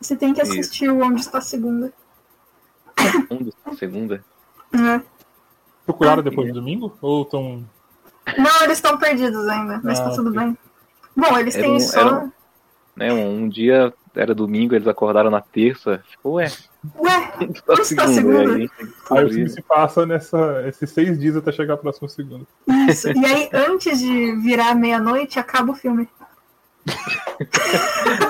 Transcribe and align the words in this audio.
Você 0.00 0.16
tem 0.16 0.32
que 0.32 0.40
assistir 0.40 0.88
o 0.90 1.00
Onde 1.02 1.20
Está 1.20 1.38
a 1.38 1.42
Segunda. 1.42 1.92
Onde 3.30 3.50
está 3.50 3.70
a 3.70 3.74
Segunda? 3.76 4.24
É. 4.72 5.00
Procuraram 5.84 6.22
depois 6.22 6.48
do 6.48 6.54
domingo? 6.54 6.96
Ou 7.02 7.22
estão. 7.22 7.64
Não, 8.38 8.62
eles 8.62 8.78
estão 8.78 8.96
perdidos 8.98 9.46
ainda, 9.48 9.80
mas 9.82 9.98
Ah, 10.00 10.04
tá 10.04 10.10
tudo 10.16 10.30
ok. 10.30 10.40
bem. 10.40 10.58
Bom, 11.16 11.38
eles 11.38 11.54
Era 11.54 11.64
têm 11.64 11.76
um- 11.76 11.80
só. 11.80 12.00
era 12.00 12.14
um- 12.24 12.32
Né, 12.96 13.12
um 13.12 13.48
dia 13.48 13.92
era 14.14 14.34
domingo, 14.34 14.74
eles 14.74 14.86
acordaram 14.86 15.30
na 15.30 15.40
terça. 15.40 16.02
Ficou, 16.10 16.34
ué, 16.34 16.50
Ué, 16.98 17.32
onde 17.40 17.58
está 17.58 17.72
a 17.72 17.74
Onde 17.74 17.82
está 17.82 18.04
a 18.04 18.08
segunda? 18.08 18.54
Aí 18.54 18.70
Aí 19.10 19.24
o 19.24 19.28
filme 19.28 19.48
se 19.48 19.62
passa 19.62 20.06
nessa, 20.06 20.62
esses 20.66 20.90
seis 20.90 21.18
dias 21.18 21.36
até 21.36 21.50
chegar 21.52 21.74
a 21.74 21.78
próxima 21.78 22.08
segunda. 22.08 22.44
isso. 22.88 23.08
E 23.10 23.24
aí, 23.24 23.48
antes 23.52 23.98
de 23.98 24.32
virar 24.36 24.74
meia-noite, 24.74 25.38
acaba 25.38 25.72
o 25.72 25.74
filme. 25.74 26.08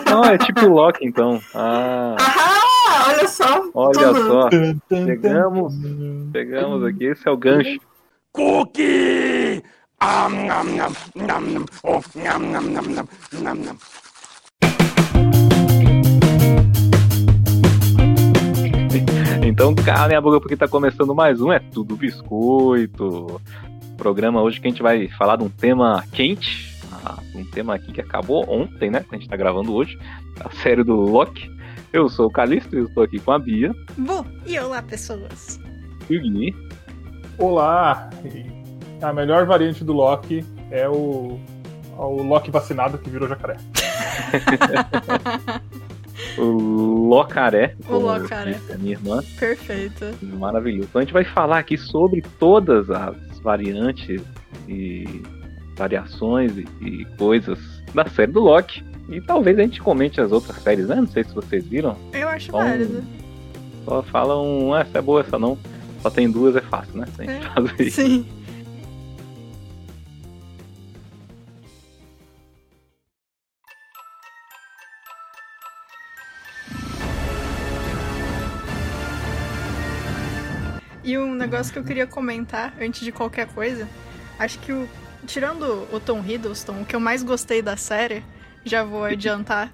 Não, 0.06 0.24
é 0.24 0.38
tipo 0.38 0.66
Loki, 0.66 1.04
então. 1.06 1.40
Ah, 1.54 2.16
olha 3.08 3.28
só. 3.28 3.62
olha 3.74 3.92
tudo. 3.92 4.26
só. 4.26 4.48
Chegamos, 5.04 5.74
chegamos 6.32 6.84
aqui. 6.84 7.04
Esse 7.04 7.28
é 7.28 7.30
o 7.30 7.36
gancho. 7.36 7.80
Cookie! 8.32 9.62
Am, 10.00 10.46
nam, 10.46 10.64
nam, 10.76 10.92
nam, 11.14 11.52
nam. 11.52 11.66
Oh, 11.82 12.00
nam, 12.14 12.52
nam, 12.52 12.72
nam, 12.72 12.84
nam, 12.94 13.08
nam, 13.32 13.54
nam. 13.54 13.76
Então 19.44 19.74
calem 19.74 20.16
a 20.16 20.20
boca 20.20 20.40
porque 20.40 20.56
tá 20.56 20.68
começando 20.68 21.14
mais 21.14 21.40
um 21.40 21.52
É 21.52 21.58
Tudo 21.58 21.96
Biscoito. 21.96 23.40
Programa 23.96 24.40
hoje 24.40 24.60
que 24.60 24.68
a 24.68 24.70
gente 24.70 24.82
vai 24.82 25.08
falar 25.08 25.36
de 25.36 25.44
um 25.44 25.50
tema 25.50 26.04
quente. 26.12 26.69
Ah, 27.04 27.18
Um 27.34 27.44
tema 27.50 27.74
aqui 27.74 27.92
que 27.92 28.00
acabou 28.00 28.44
ontem, 28.48 28.90
né? 28.90 29.04
Que 29.08 29.14
a 29.14 29.18
gente 29.18 29.28
tá 29.28 29.36
gravando 29.36 29.74
hoje. 29.74 29.98
A 30.40 30.50
série 30.50 30.84
do 30.84 30.94
Loki. 30.94 31.50
Eu 31.92 32.08
sou 32.08 32.26
o 32.26 32.30
Calixto 32.30 32.74
e 32.76 32.78
eu 32.78 32.86
estou 32.86 33.02
aqui 33.02 33.18
com 33.18 33.32
a 33.32 33.38
Bia 33.38 33.72
Bu, 33.98 34.24
e 34.46 34.58
olá, 34.58 34.80
pessoas. 34.80 35.58
e 36.08 36.16
o 36.16 36.22
Gui. 36.22 36.54
Olá! 37.36 38.08
A 39.02 39.12
melhor 39.12 39.44
variante 39.46 39.82
do 39.82 39.92
Loki 39.92 40.44
é 40.70 40.88
o, 40.88 41.40
o 41.96 42.22
Loki 42.22 42.50
vacinado 42.50 42.98
que 42.98 43.10
virou 43.10 43.28
jacaré. 43.28 43.56
O 46.38 47.08
Locaré. 47.08 47.74
O 47.88 47.96
Locaré. 47.96 48.58
minha 48.78 48.92
irmã. 48.92 49.22
Perfeito. 49.38 50.04
Maravilhoso. 50.22 50.88
Então 50.88 51.00
a 51.00 51.04
gente 51.04 51.12
vai 51.12 51.24
falar 51.24 51.58
aqui 51.58 51.76
sobre 51.76 52.22
todas 52.38 52.90
as 52.90 53.16
variantes 53.42 54.22
e 54.68 55.22
variações 55.80 56.52
e, 56.58 56.68
e 56.82 57.04
coisas 57.16 57.58
da 57.94 58.06
série 58.06 58.30
do 58.30 58.40
Loki. 58.40 58.84
E 59.08 59.18
talvez 59.20 59.58
a 59.58 59.62
gente 59.62 59.80
comente 59.80 60.20
as 60.20 60.30
outras 60.30 60.56
séries, 60.62 60.86
né? 60.86 60.96
Não 60.96 61.06
sei 61.06 61.24
se 61.24 61.34
vocês 61.34 61.66
viram. 61.66 61.96
Eu 62.12 62.28
acho 62.28 62.52
Bom, 62.52 62.58
válido. 62.58 63.02
Só 63.86 64.02
falam, 64.02 64.74
ah, 64.74 64.80
essa 64.80 64.98
é 64.98 65.02
boa, 65.02 65.22
essa 65.22 65.38
não. 65.38 65.58
Só 66.02 66.10
tem 66.10 66.30
duas, 66.30 66.54
é 66.54 66.60
fácil, 66.60 66.98
né? 66.98 67.06
É. 67.18 67.40
fazer. 67.54 67.90
Sim. 67.90 68.26
E 81.02 81.18
um 81.18 81.34
negócio 81.34 81.72
que 81.72 81.78
eu 81.78 81.84
queria 81.84 82.06
comentar 82.06 82.74
antes 82.78 83.00
de 83.00 83.10
qualquer 83.10 83.48
coisa, 83.48 83.88
acho 84.38 84.58
que 84.60 84.72
o 84.72 84.86
tirando 85.26 85.88
o 85.92 86.00
Tom 86.00 86.24
Hiddleston, 86.26 86.82
o 86.82 86.84
que 86.84 86.94
eu 86.94 87.00
mais 87.00 87.22
gostei 87.22 87.62
da 87.62 87.76
série, 87.76 88.22
já 88.64 88.84
vou 88.84 89.04
adiantar, 89.04 89.72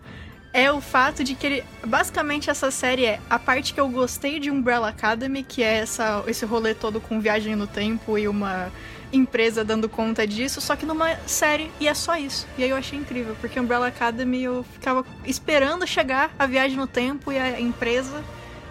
é 0.53 0.73
o 0.73 0.81
fato 0.81 1.23
de 1.23 1.35
que 1.35 1.47
ele. 1.47 1.65
Basicamente, 1.87 2.49
essa 2.49 2.71
série 2.71 3.05
é 3.05 3.21
a 3.29 3.39
parte 3.39 3.75
que 3.75 3.81
eu 3.81 3.89
gostei 3.89 4.41
de 4.41 4.51
Umbrella 4.51 4.89
Academy, 4.89 5.43
que 5.43 5.63
é 5.63 5.79
essa, 5.79 6.25
esse 6.27 6.47
rolê 6.47 6.75
todo 6.75 6.99
com 7.01 7.21
viagem 7.21 7.55
no 7.55 7.67
tempo 7.67 8.17
e 8.17 8.27
uma 8.27 8.73
empresa 9.13 9.65
dando 9.65 9.89
conta 9.89 10.27
disso, 10.27 10.61
só 10.61 10.75
que 10.75 10.85
numa 10.87 11.15
série, 11.27 11.71
e 11.79 11.87
é 11.87 11.95
só 11.95 12.17
isso. 12.17 12.47
E 12.59 12.65
aí 12.65 12.71
eu 12.71 12.77
achei 12.77 12.99
incrível, 12.99 13.37
porque 13.41 13.61
Umbrella 13.61 13.89
Academy 13.89 14.43
eu 14.43 14.65
ficava 14.73 15.05
esperando 15.25 15.87
chegar 15.87 16.35
a 16.39 16.47
viagem 16.47 16.77
no 16.77 16.87
tempo 16.87 17.31
e 17.31 17.39
a 17.39 17.61
empresa. 17.61 18.25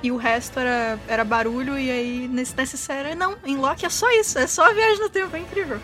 E 0.06 0.12
o 0.12 0.18
resto 0.18 0.60
era, 0.60 1.00
era 1.08 1.24
barulho, 1.24 1.80
e 1.80 1.90
aí 1.90 2.28
nesse, 2.28 2.56
nessa 2.56 2.78
série, 2.78 3.16
não, 3.16 3.36
em 3.44 3.58
Loki 3.58 3.88
é 3.88 3.90
só 3.90 4.08
isso, 4.12 4.38
é 4.38 4.46
só 4.46 4.70
a 4.70 4.72
viagem 4.72 5.00
no 5.00 5.10
tempo, 5.10 5.36
é 5.36 5.40
incrível. 5.40 5.78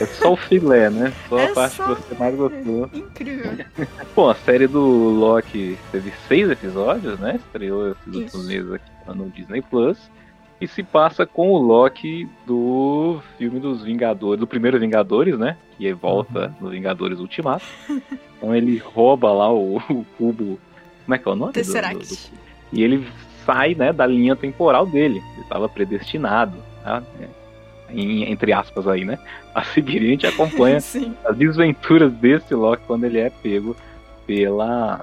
É 0.00 0.06
só 0.06 0.32
o 0.32 0.36
filé, 0.36 0.88
né? 0.90 1.12
Só 1.28 1.38
É 1.40 1.46
a 1.50 1.52
parte 1.54 1.74
só 1.74 1.94
que 1.96 2.02
você 2.02 2.14
mais 2.14 2.36
gostou. 2.36 2.88
Incrível. 2.94 3.52
Bom, 4.14 4.30
a 4.30 4.34
série 4.36 4.68
do 4.68 4.80
Loki 4.80 5.76
teve 5.90 6.12
seis 6.28 6.48
episódios, 6.48 7.18
né? 7.18 7.34
Estreou 7.44 7.90
esses 7.90 8.06
Isso. 8.06 8.18
últimos 8.20 8.46
meses 8.46 8.72
aqui 8.74 8.90
no 9.18 9.28
Disney 9.30 9.60
Plus. 9.62 9.98
E 10.60 10.68
se 10.68 10.84
passa 10.84 11.26
com 11.26 11.50
o 11.50 11.58
Loki 11.58 12.28
do 12.46 13.20
filme 13.38 13.58
dos 13.58 13.82
Vingadores, 13.82 14.38
do 14.38 14.46
primeiro 14.46 14.78
Vingadores, 14.78 15.36
né? 15.36 15.56
Que 15.76 15.92
volta 15.92 16.54
no 16.60 16.68
Vingadores 16.70 17.18
Ultimato. 17.18 17.64
Então 18.36 18.54
ele 18.54 18.76
rouba 18.78 19.32
lá 19.32 19.52
o, 19.52 19.78
o 19.78 20.06
cubo. 20.16 20.60
Como 21.04 21.14
é 21.14 21.18
que 21.18 21.28
é 21.28 21.32
o 21.32 21.34
nome? 21.34 21.50
do- 21.52 21.54
do- 21.54 21.64
Tesseract. 21.64 22.08
do- 22.08 22.38
e 22.72 22.82
ele 22.82 23.08
sai, 23.48 23.74
né, 23.74 23.92
da 23.94 24.06
linha 24.06 24.36
temporal 24.36 24.84
dele. 24.86 25.22
Ele 25.32 25.40
estava 25.42 25.68
predestinado, 25.68 26.52
tá? 26.84 27.02
É, 27.20 27.28
em- 27.90 28.30
entre 28.30 28.52
aspas 28.52 28.86
aí, 28.86 29.04
né? 29.04 29.18
A 29.54 29.64
seguir 29.64 29.98
a 29.98 30.02
gente 30.06 30.26
acompanha 30.26 30.76
as 31.24 31.36
desventuras 31.36 32.12
desse 32.12 32.54
Loki 32.54 32.82
quando 32.86 33.04
ele 33.04 33.18
é 33.18 33.30
pego 33.30 33.74
pela 34.26 35.00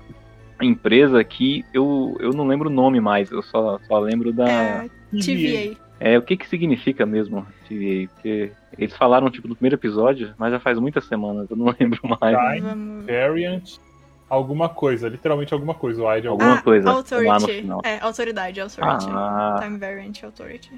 empresa 0.61 1.23
que 1.23 1.65
eu, 1.73 2.15
eu 2.19 2.31
não 2.31 2.47
lembro 2.47 2.69
o 2.69 2.73
nome 2.73 3.01
mais, 3.01 3.31
eu 3.31 3.41
só, 3.41 3.79
só 3.87 3.97
lembro 3.99 4.31
da. 4.31 4.47
É, 4.47 4.89
TVA. 5.11 5.75
É, 5.99 6.17
o 6.17 6.21
que 6.21 6.37
que 6.37 6.47
significa 6.47 7.05
mesmo 7.05 7.45
TVA? 7.67 8.07
Porque 8.13 8.51
eles 8.77 8.95
falaram 8.95 9.29
tipo 9.31 9.47
no 9.47 9.55
primeiro 9.55 9.75
episódio, 9.77 10.33
mas 10.37 10.51
já 10.51 10.59
faz 10.59 10.77
muitas 10.77 11.05
semanas, 11.05 11.49
eu 11.49 11.55
não 11.57 11.73
lembro 11.79 11.99
mais. 12.21 12.37
Time. 12.61 13.03
Variant, 13.07 13.77
alguma 14.29 14.69
coisa, 14.69 15.07
literalmente 15.07 15.53
alguma 15.53 15.73
coisa. 15.73 16.03
O 16.03 16.13
ID 16.15 16.25
Alguma 16.25 16.55
ah, 16.55 16.61
coisa 16.61 16.87
lá 16.87 16.93
no 16.93 16.99
Authority. 16.99 17.61
final. 17.61 17.81
É, 17.83 17.99
autoridade, 17.99 18.59
authority. 18.61 19.07
Ah, 19.09 19.59
Time 19.61 19.77
Variant 19.77 20.23
Authority. 20.23 20.71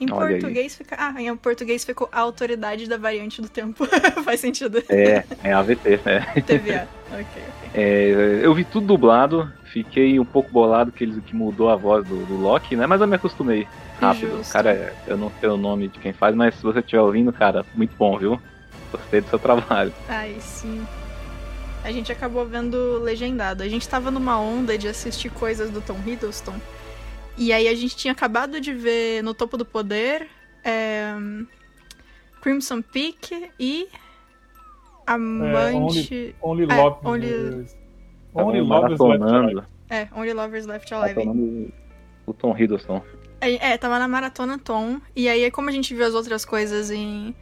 Em 0.00 0.10
Olha 0.12 0.26
aí. 0.28 0.40
português 0.40 0.76
fica. 0.76 0.96
Ah, 0.98 1.20
em 1.20 1.36
português 1.36 1.84
ficou 1.84 2.08
a 2.12 2.20
autoridade 2.20 2.88
da 2.88 2.96
variante 2.96 3.42
do 3.42 3.48
tempo. 3.48 3.84
Faz 4.24 4.40
sentido. 4.40 4.82
é, 4.88 5.24
é 5.42 5.52
AVT, 5.52 6.00
né? 6.04 6.20
TVA. 6.46 6.88
ok, 7.10 7.20
ok. 7.20 7.70
É, 7.74 8.40
eu 8.42 8.54
vi 8.54 8.64
tudo 8.64 8.86
dublado, 8.86 9.52
fiquei 9.64 10.18
um 10.20 10.24
pouco 10.24 10.50
bolado 10.50 10.92
que 10.92 11.02
ele 11.02 11.20
que 11.20 11.34
mudou 11.34 11.68
a 11.68 11.76
voz 11.76 12.06
do, 12.06 12.24
do 12.26 12.36
Loki, 12.36 12.76
né? 12.76 12.86
Mas 12.86 13.00
eu 13.00 13.08
me 13.08 13.16
acostumei 13.16 13.66
rápido. 14.00 14.36
Justo. 14.36 14.52
Cara, 14.52 14.94
eu 15.06 15.16
não 15.16 15.32
sei 15.40 15.48
o 15.48 15.56
nome 15.56 15.88
de 15.88 15.98
quem 15.98 16.12
faz, 16.12 16.34
mas 16.34 16.54
se 16.54 16.62
você 16.62 16.78
estiver 16.78 17.02
ouvindo, 17.02 17.32
cara, 17.32 17.66
muito 17.74 17.94
bom, 17.96 18.16
viu? 18.16 18.40
Gostei 18.92 19.20
do 19.20 19.28
seu 19.28 19.38
trabalho. 19.38 19.92
Ai, 20.08 20.36
sim. 20.38 20.86
A 21.88 21.92
gente 21.92 22.12
acabou 22.12 22.44
vendo 22.44 22.98
legendado. 22.98 23.62
A 23.62 23.68
gente 23.68 23.88
tava 23.88 24.10
numa 24.10 24.38
onda 24.38 24.76
de 24.76 24.86
assistir 24.86 25.30
coisas 25.30 25.70
do 25.70 25.80
Tom 25.80 25.96
Hiddleston. 26.06 26.54
E 27.34 27.50
aí 27.50 27.66
a 27.66 27.74
gente 27.74 27.96
tinha 27.96 28.12
acabado 28.12 28.60
de 28.60 28.74
ver 28.74 29.22
No 29.22 29.32
Topo 29.32 29.56
do 29.56 29.64
Poder, 29.64 30.28
é, 30.62 31.14
Crimson 32.42 32.82
Peak 32.82 33.50
e 33.58 33.88
Amante. 35.06 36.34
Only 36.42 36.64
É, 36.70 36.76
Love. 36.76 36.98
Only- 37.06 37.66
Only 38.34 38.58
Tava 38.68 38.80
Love 38.80 38.92
is 38.92 39.00
Left 39.00 39.18
maratonando. 39.20 39.64
É, 39.88 40.08
Only 40.14 40.32
Lovers 40.34 40.66
Left 40.66 40.92
Alive. 40.94 41.14
maratonando 41.14 41.72
o 42.26 42.32
Tom 42.34 42.54
Hiddleston. 42.56 43.02
É, 43.40 43.70
é, 43.72 43.78
tava 43.78 43.98
na 43.98 44.06
maratona 44.06 44.58
Tom. 44.58 45.00
E 45.16 45.26
aí, 45.26 45.50
como 45.50 45.70
a 45.70 45.72
gente 45.72 45.94
viu 45.94 46.04
as 46.04 46.12
outras 46.12 46.44
coisas 46.44 46.90
em, 46.90 47.34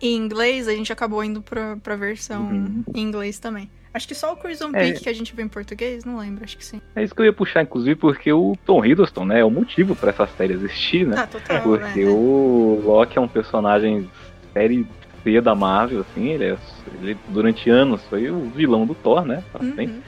em 0.00 0.16
inglês, 0.16 0.66
a 0.66 0.72
gente 0.72 0.92
acabou 0.92 1.22
indo 1.22 1.40
pra, 1.40 1.76
pra 1.76 1.94
versão 1.94 2.42
Uhum. 2.48 2.84
em 2.92 3.00
inglês 3.00 3.38
também. 3.38 3.70
Acho 3.94 4.08
que 4.08 4.14
só 4.14 4.32
o 4.32 4.36
Crimson 4.36 4.70
É. 4.74 4.84
Peak 4.84 5.00
que 5.00 5.08
a 5.08 5.12
gente 5.12 5.34
viu 5.34 5.44
em 5.44 5.48
português, 5.48 6.04
não 6.04 6.18
lembro, 6.18 6.44
acho 6.44 6.56
que 6.56 6.64
sim. 6.64 6.80
É 6.96 7.02
isso 7.02 7.14
que 7.14 7.20
eu 7.20 7.26
ia 7.26 7.32
puxar, 7.32 7.62
inclusive, 7.62 7.94
porque 7.94 8.32
o 8.32 8.56
Tom 8.64 8.84
Hiddleston, 8.84 9.24
né, 9.24 9.40
é 9.40 9.44
o 9.44 9.50
motivo 9.50 9.94
pra 9.94 10.10
essa 10.10 10.26
série 10.26 10.54
existir, 10.54 11.06
né? 11.06 11.16
Ah, 11.18 11.26
total. 11.26 11.62
Porque 11.62 12.00
é. 12.00 12.06
o 12.06 12.82
Loki 12.84 13.18
é 13.18 13.20
um 13.20 13.28
personagem 13.28 14.08
série 14.52 14.86
C 15.22 15.40
da 15.40 15.54
Marvel, 15.54 16.00
assim, 16.00 16.30
ele, 16.30 16.44
é- 16.44 16.58
ele 17.00 17.16
durante 17.28 17.68
anos 17.70 18.02
foi 18.08 18.30
o 18.30 18.50
vilão 18.50 18.86
do 18.86 18.94
Thor, 18.94 19.24
né? 19.24 19.42
sempre. 19.60 19.86
Uhum. 19.86 20.00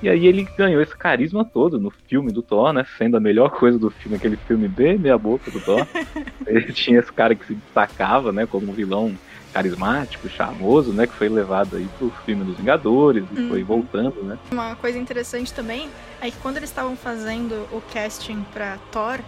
E 0.00 0.08
aí 0.08 0.26
ele 0.26 0.46
ganhou 0.56 0.80
esse 0.80 0.96
carisma 0.96 1.44
todo 1.44 1.80
no 1.80 1.90
filme 1.90 2.30
do 2.30 2.40
Thor, 2.40 2.72
né? 2.72 2.86
Sendo 2.96 3.16
a 3.16 3.20
melhor 3.20 3.50
coisa 3.50 3.78
do 3.78 3.90
filme, 3.90 4.16
aquele 4.16 4.36
filme 4.36 4.68
bem 4.68 4.96
meia 4.96 5.18
boca 5.18 5.50
do 5.50 5.60
Thor. 5.60 5.84
ele 6.46 6.72
tinha 6.72 7.00
esse 7.00 7.12
cara 7.12 7.34
que 7.34 7.44
se 7.44 7.54
destacava, 7.54 8.30
né? 8.30 8.46
Como 8.46 8.70
um 8.70 8.74
vilão 8.74 9.12
carismático, 9.52 10.28
charmoso, 10.28 10.92
né? 10.92 11.06
Que 11.06 11.12
foi 11.14 11.28
levado 11.28 11.76
aí 11.76 11.88
pro 11.98 12.10
filme 12.24 12.44
dos 12.44 12.56
Vingadores 12.56 13.24
e 13.34 13.40
Uhum. 13.40 13.48
foi 13.48 13.62
voltando, 13.64 14.22
né? 14.22 14.38
Uma 14.50 14.76
coisa 14.76 14.98
interessante 14.98 15.52
também 15.52 15.88
é 16.20 16.30
que 16.30 16.36
quando 16.38 16.56
eles 16.58 16.70
estavam 16.70 16.96
fazendo 16.96 17.66
o 17.72 17.82
casting 17.92 18.44
pra 18.52 18.78
Thor, 18.92 19.18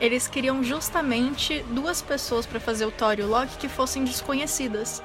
eles 0.00 0.26
queriam 0.26 0.62
justamente 0.64 1.64
duas 1.70 2.00
pessoas 2.00 2.46
pra 2.46 2.58
fazer 2.60 2.86
o 2.86 2.90
Thor 2.90 3.16
e 3.18 3.22
o 3.22 3.26
Loki 3.28 3.56
que 3.58 3.68
fossem 3.68 4.04
desconhecidas. 4.04 5.02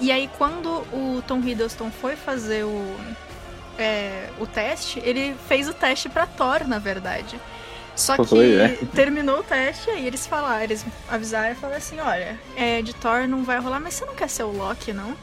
E 0.00 0.12
aí 0.12 0.28
quando 0.38 0.68
o 0.92 1.22
Tom 1.26 1.40
Hiddleston 1.40 1.90
foi 1.90 2.16
fazer 2.16 2.64
o, 2.64 2.96
é, 3.78 4.28
o 4.38 4.46
teste, 4.46 5.00
ele 5.04 5.34
fez 5.48 5.68
o 5.68 5.74
teste 5.74 6.08
pra 6.08 6.26
Thor, 6.26 6.66
na 6.68 6.78
verdade. 6.78 7.38
Só 7.96 8.16
que 8.16 8.26
Foi, 8.26 8.54
é. 8.54 8.68
terminou 8.94 9.40
o 9.40 9.42
teste, 9.42 9.90
aí 9.90 10.06
eles 10.06 10.26
falaram, 10.26 10.62
eles 10.62 10.84
avisaram 11.08 11.52
e 11.52 11.54
falaram 11.54 11.78
assim, 11.78 11.98
olha, 11.98 12.38
é, 12.54 12.82
de 12.82 12.94
Thor 12.94 13.26
não 13.26 13.42
vai 13.42 13.58
rolar, 13.58 13.80
mas 13.80 13.94
você 13.94 14.04
não 14.04 14.14
quer 14.14 14.28
ser 14.28 14.42
o 14.42 14.52
Loki, 14.52 14.92
não? 14.92 15.16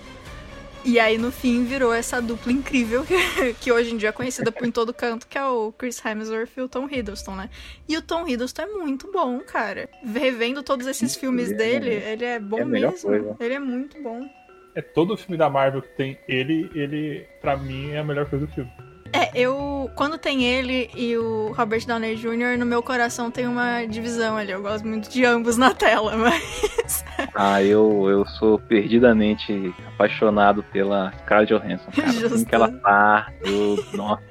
E 0.86 1.00
aí, 1.00 1.18
no 1.18 1.32
fim, 1.32 1.64
virou 1.64 1.94
essa 1.94 2.22
dupla 2.22 2.52
incrível 2.52 3.06
que, 3.08 3.54
que 3.54 3.72
hoje 3.72 3.94
em 3.94 3.98
dia 3.98 4.10
é 4.10 4.12
conhecida 4.12 4.52
por 4.52 4.68
em 4.68 4.72
todo 4.72 4.94
canto, 4.94 5.26
que 5.28 5.38
é 5.38 5.46
o 5.46 5.72
Chris 5.72 6.04
Hemsworth 6.04 6.50
e 6.58 6.62
o 6.62 6.68
Tom 6.68 6.90
Hiddleston, 6.90 7.36
né? 7.36 7.50
E 7.88 7.96
o 7.96 8.02
Tom 8.02 8.28
Hiddleston 8.28 8.64
é 8.64 8.66
muito 8.66 9.10
bom, 9.10 9.40
cara. 9.40 9.88
Revendo 10.04 10.62
todos 10.62 10.86
esses 10.86 11.16
filmes 11.16 11.52
é- 11.52 11.56
dele, 11.56 11.90
ele 11.90 12.26
é 12.26 12.40
bom 12.40 12.60
é 12.60 12.66
mesmo. 12.66 13.00
coisa. 13.00 13.36
Ele 13.40 13.54
é 13.54 13.60
muito 13.60 14.02
bom. 14.02 14.28
É 14.76 14.82
todo 14.82 15.16
filme 15.16 15.38
da 15.38 15.50
Marvel 15.50 15.84
que 15.84 15.96
tem 15.96 16.20
ele, 16.28 16.70
ele, 16.76 17.26
pra 17.40 17.56
mim, 17.56 17.92
é 17.92 18.00
a 18.00 18.04
melhor 18.04 18.30
coisa 18.30 18.46
do 18.46 18.52
filme. 18.52 18.72
É, 19.14 19.30
eu. 19.36 19.90
Quando 19.96 20.18
tem 20.18 20.44
ele 20.44 20.90
e 20.96 21.16
o 21.16 21.54
Robert 21.56 21.86
Downey 21.86 22.16
Jr., 22.16 22.58
no 22.58 22.66
meu 22.66 22.82
coração 22.82 23.30
tem 23.30 23.48
uma 23.48 23.86
divisão 23.86 24.36
ali. 24.36 24.52
Eu 24.52 24.62
gosto 24.62 24.88
muito 24.88 25.08
de 25.10 25.24
ambos 25.24 25.56
na 25.56 25.74
tela, 25.74 26.16
mas. 26.18 27.06
Ah, 27.36 27.62
eu, 27.64 28.10
eu 28.10 28.26
sou 28.26 28.58
perdidamente 28.58 29.74
apaixonado 29.88 30.64
pela 30.64 31.14
Scarlett 31.20 31.54
Johansson, 31.54 31.92
cara. 31.92 32.10
Assim 32.10 32.20
Justo. 32.20 32.46
que 32.46 32.56
ela 32.56 32.72
tá, 32.72 33.32
eu, 33.42 33.86
nossa, 33.94 34.24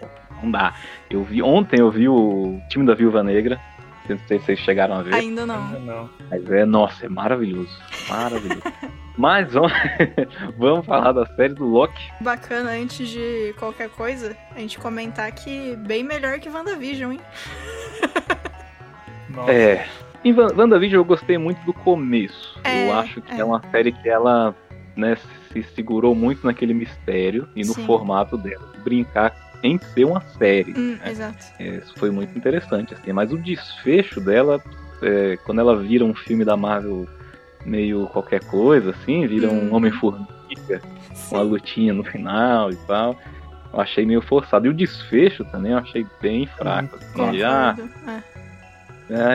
não 0.43 0.50
dá. 0.50 0.75
Eu 1.08 1.23
vi, 1.23 1.40
ontem 1.43 1.81
eu 1.81 1.90
vi 1.90 2.08
o 2.08 2.61
time 2.69 2.84
da 2.84 2.94
Viúva 2.94 3.23
Negra, 3.23 3.61
não 4.08 4.19
sei 4.26 4.38
se 4.40 4.46
vocês 4.46 4.58
chegaram 4.58 4.96
a 4.96 5.02
ver, 5.02 5.14
Ainda 5.14 5.46
não. 5.46 5.69
Não, 5.70 5.81
não. 5.81 6.11
mas 6.29 6.50
é, 6.50 6.64
nossa, 6.64 7.06
é 7.06 7.08
maravilhoso, 7.08 7.70
maravilhoso. 8.08 8.62
mas 9.17 9.53
vamos, 9.53 9.73
vamos 10.56 10.87
falar 10.87 11.12
da 11.12 11.26
série 11.26 11.55
do 11.55 11.64
Loki. 11.64 12.03
Bacana, 12.20 12.70
antes 12.70 13.09
de 13.09 13.55
qualquer 13.59 13.88
coisa, 13.91 14.37
a 14.55 14.59
gente 14.59 14.79
comentar 14.79 15.31
que 15.32 15.76
bem 15.76 16.03
melhor 16.03 16.38
que 16.38 16.49
WandaVision, 16.49 17.12
hein? 17.12 17.20
Nossa. 19.29 19.53
É, 19.53 19.87
em 20.25 20.32
WandaVision 20.35 21.00
eu 21.00 21.05
gostei 21.05 21.38
muito 21.38 21.64
do 21.64 21.73
começo, 21.73 22.59
É, 22.64 22.88
eu 22.88 22.94
acho 22.94 23.20
que 23.20 23.32
é. 23.32 23.38
é. 23.38 23.44
uma 23.44 23.61
série 23.70 23.93
que 23.93 24.09
ela, 24.09 24.55
né, 24.97 25.17
se 25.53 25.62
segurou 25.75 26.15
muito 26.15 26.47
naquele 26.47 26.75
mistério 26.75 27.49
e 27.56 27.61
no 27.61 27.75
Sim. 27.75 27.87
formato 27.87 28.37
dela, 28.37 28.67
de 28.75 28.81
brincar 28.81 29.35
em 29.62 29.79
ser 29.79 30.05
uma 30.05 30.20
série. 30.20 30.73
Hum, 30.76 30.99
né? 31.03 31.11
exato. 31.11 31.44
É, 31.58 31.76
Isso 31.76 31.94
foi 31.97 32.11
muito 32.11 32.37
interessante, 32.37 32.94
assim. 32.94 33.12
Mas 33.12 33.32
o 33.32 33.38
desfecho 33.38 34.20
dela, 34.20 34.62
é, 35.00 35.38
quando 35.44 35.61
ela 35.61 35.76
vira 35.76 36.05
um 36.05 36.15
filme 36.15 36.44
da 36.44 36.56
Marvel 36.56 37.06
meio 37.64 38.06
qualquer 38.09 38.44
coisa, 38.44 38.91
assim, 38.91 39.26
vira 39.26 39.49
Hum. 39.49 39.69
um 39.70 39.75
Homem-Formiga, 39.75 40.81
com 41.29 41.37
a 41.37 41.43
Sim. 41.43 41.49
lutinha 41.50 41.93
no 41.94 42.05
final 42.05 42.70
e 42.70 42.76
tal. 42.87 43.17
Eu 43.73 43.81
achei 43.81 44.05
meio 44.05 44.20
forçado. 44.20 44.67
E 44.67 44.69
o 44.69 44.75
desfecho 44.75 45.44
também 45.47 45.73
eu 45.73 45.79
achei 45.79 46.06
bem 46.20 46.47
fraco. 46.47 46.97
Assim, 46.97 47.31
de, 47.31 47.43
ah, 47.44 47.75
Concordo. 47.76 47.93
É. 48.11 48.23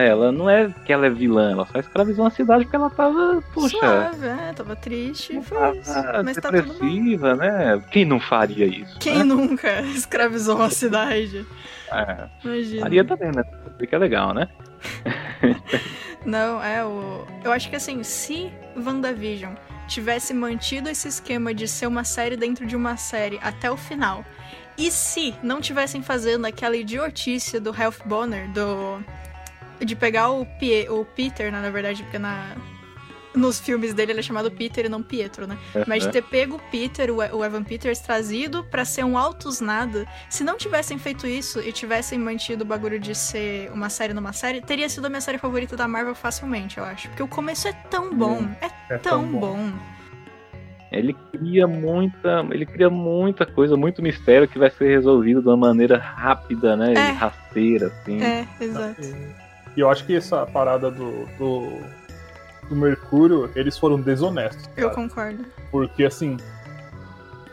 é, 0.04 0.08
ela 0.08 0.30
não 0.30 0.48
é 0.48 0.72
que 0.86 0.92
ela 0.92 1.06
é 1.06 1.10
vilã, 1.10 1.50
ela 1.52 1.66
só 1.66 1.78
escravizou 1.78 2.24
uma 2.24 2.30
cidade 2.30 2.64
porque 2.64 2.76
ela 2.76 2.88
tava, 2.90 3.42
poxa, 3.52 3.76
Suave, 3.78 4.26
é, 4.26 4.52
tava 4.52 4.76
triste 4.76 5.40
foi 5.42 5.78
isso. 5.78 5.90
ah, 5.92 6.22
Mas 6.24 6.36
tá 6.36 6.50
depressiva, 6.50 7.34
né? 7.34 7.82
Quem 7.90 8.04
não 8.04 8.20
faria 8.20 8.66
isso? 8.66 8.96
Quem 9.00 9.18
né? 9.18 9.24
nunca 9.24 9.80
escravizou 9.94 10.56
uma 10.56 10.70
cidade? 10.70 11.44
É, 11.92 12.28
Imagina. 12.44 12.80
Maria 12.82 13.04
também, 13.04 13.32
né? 13.34 13.42
Fica 13.78 13.98
legal, 13.98 14.32
né? 14.34 14.48
Não, 16.24 16.62
é 16.62 16.84
o. 16.84 17.26
Eu 17.44 17.52
acho 17.52 17.70
que 17.70 17.76
assim, 17.76 18.02
se 18.02 18.52
WandaVision 18.76 19.54
tivesse 19.86 20.34
mantido 20.34 20.88
esse 20.88 21.08
esquema 21.08 21.54
de 21.54 21.66
ser 21.66 21.86
uma 21.86 22.04
série 22.04 22.36
dentro 22.36 22.66
de 22.66 22.76
uma 22.76 22.96
série 22.96 23.38
até 23.42 23.70
o 23.70 23.76
final, 23.76 24.24
e 24.76 24.90
se 24.90 25.34
não 25.42 25.60
tivessem 25.60 26.02
fazendo 26.02 26.44
aquela 26.44 26.76
idiotice 26.76 27.58
do 27.58 27.70
Ralph 27.70 28.00
Bonner, 28.04 28.48
do. 28.52 29.02
de 29.84 29.96
pegar 29.96 30.30
o, 30.30 30.44
Pie... 30.44 30.88
o 30.88 31.04
Peter, 31.04 31.50
né, 31.50 31.60
na 31.60 31.70
verdade, 31.70 32.02
porque 32.04 32.18
na. 32.18 32.56
Nos 33.34 33.60
filmes 33.60 33.92
dele 33.94 34.12
ele 34.12 34.20
é 34.20 34.22
chamado 34.22 34.50
Peter 34.50 34.86
e 34.86 34.88
não 34.88 35.02
Pietro, 35.02 35.46
né? 35.46 35.58
Mas 35.86 36.02
de 36.02 36.10
ter 36.10 36.22
pego 36.22 36.56
o 36.56 36.70
Peter, 36.70 37.10
o 37.10 37.18
o 37.18 37.44
Evan 37.44 37.62
Peters, 37.62 38.00
trazido 38.00 38.64
pra 38.64 38.84
ser 38.84 39.04
um 39.04 39.18
altos 39.18 39.60
nada. 39.60 40.06
Se 40.28 40.42
não 40.42 40.56
tivessem 40.56 40.98
feito 40.98 41.26
isso 41.26 41.60
e 41.60 41.72
tivessem 41.72 42.18
mantido 42.18 42.64
o 42.64 42.66
bagulho 42.66 42.98
de 42.98 43.14
ser 43.14 43.70
uma 43.72 43.90
série 43.90 44.14
numa 44.14 44.32
série, 44.32 44.60
teria 44.60 44.88
sido 44.88 45.06
a 45.06 45.08
minha 45.08 45.20
série 45.20 45.38
favorita 45.38 45.76
da 45.76 45.86
Marvel 45.86 46.14
facilmente, 46.14 46.78
eu 46.78 46.84
acho. 46.84 47.08
Porque 47.08 47.22
o 47.22 47.28
começo 47.28 47.68
é 47.68 47.72
tão 47.72 48.14
bom, 48.14 48.48
é, 48.60 48.94
É 48.94 48.98
tão, 48.98 49.26
bom. 49.26 49.72
Ele 50.90 51.14
cria 51.30 51.66
muita, 51.66 52.46
ele 52.50 52.64
cria 52.64 52.88
muita 52.88 53.44
coisa, 53.44 53.76
muito 53.76 54.02
mistério 54.02 54.48
que 54.48 54.58
vai 54.58 54.70
ser 54.70 54.88
resolvido 54.88 55.42
de 55.42 55.48
uma 55.48 55.56
maneira 55.56 55.98
rápida, 55.98 56.76
né? 56.76 56.94
É. 56.94 57.10
E 57.10 57.12
rasteira, 57.12 57.86
assim. 57.88 58.22
É, 58.22 58.46
exato. 58.60 59.02
E 59.76 59.80
eu 59.80 59.90
acho 59.90 60.04
que 60.06 60.16
essa 60.16 60.46
parada 60.46 60.90
do, 60.90 61.26
do, 61.38 61.80
do 62.68 62.76
Mercúrio, 62.76 63.50
eles 63.54 63.78
foram 63.78 64.00
desonestos. 64.00 64.68
Eu 64.76 64.90
cara. 64.90 65.02
concordo. 65.02 65.44
Porque 65.70 66.04
assim. 66.04 66.36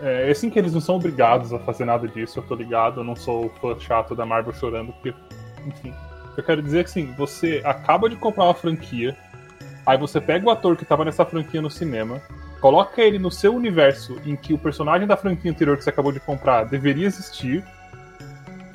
É 0.02 0.30
assim 0.30 0.50
que 0.50 0.60
eles 0.60 0.74
não 0.74 0.82
são 0.82 0.96
obrigados 0.96 1.54
a 1.54 1.60
fazer 1.60 1.86
nada 1.86 2.06
disso, 2.06 2.40
eu 2.40 2.44
tô 2.44 2.54
ligado, 2.54 3.00
eu 3.00 3.04
não 3.04 3.16
sou 3.16 3.50
fã 3.62 3.80
chato 3.80 4.14
da 4.14 4.26
Marvel 4.26 4.54
chorando, 4.54 4.92
porque, 4.92 5.14
enfim. 5.66 5.94
Eu 6.36 6.44
quero 6.44 6.62
dizer 6.62 6.84
que 6.84 6.90
assim, 6.90 7.14
você 7.18 7.62
acaba 7.64 8.10
de 8.10 8.18
comprar 8.18 8.44
uma 8.44 8.54
franquia, 8.54 9.16
aí 9.86 9.98
você 9.98 10.20
pega 10.20 10.46
o 10.46 10.50
ator 10.50 10.76
que 10.76 10.84
tava 10.84 11.06
nessa 11.06 11.24
franquia 11.26 11.62
no 11.62 11.70
cinema, 11.70 12.22
coloca 12.60 13.02
ele 13.02 13.18
no 13.18 13.32
seu 13.32 13.56
universo 13.56 14.20
em 14.26 14.36
que 14.36 14.54
o 14.54 14.58
personagem 14.58 15.08
da 15.08 15.16
franquia 15.16 15.50
anterior 15.50 15.78
que 15.78 15.84
você 15.84 15.92
acabou 15.92 16.12
de 16.12 16.20
comprar 16.20 16.66
deveria 16.66 17.06
existir. 17.06 17.64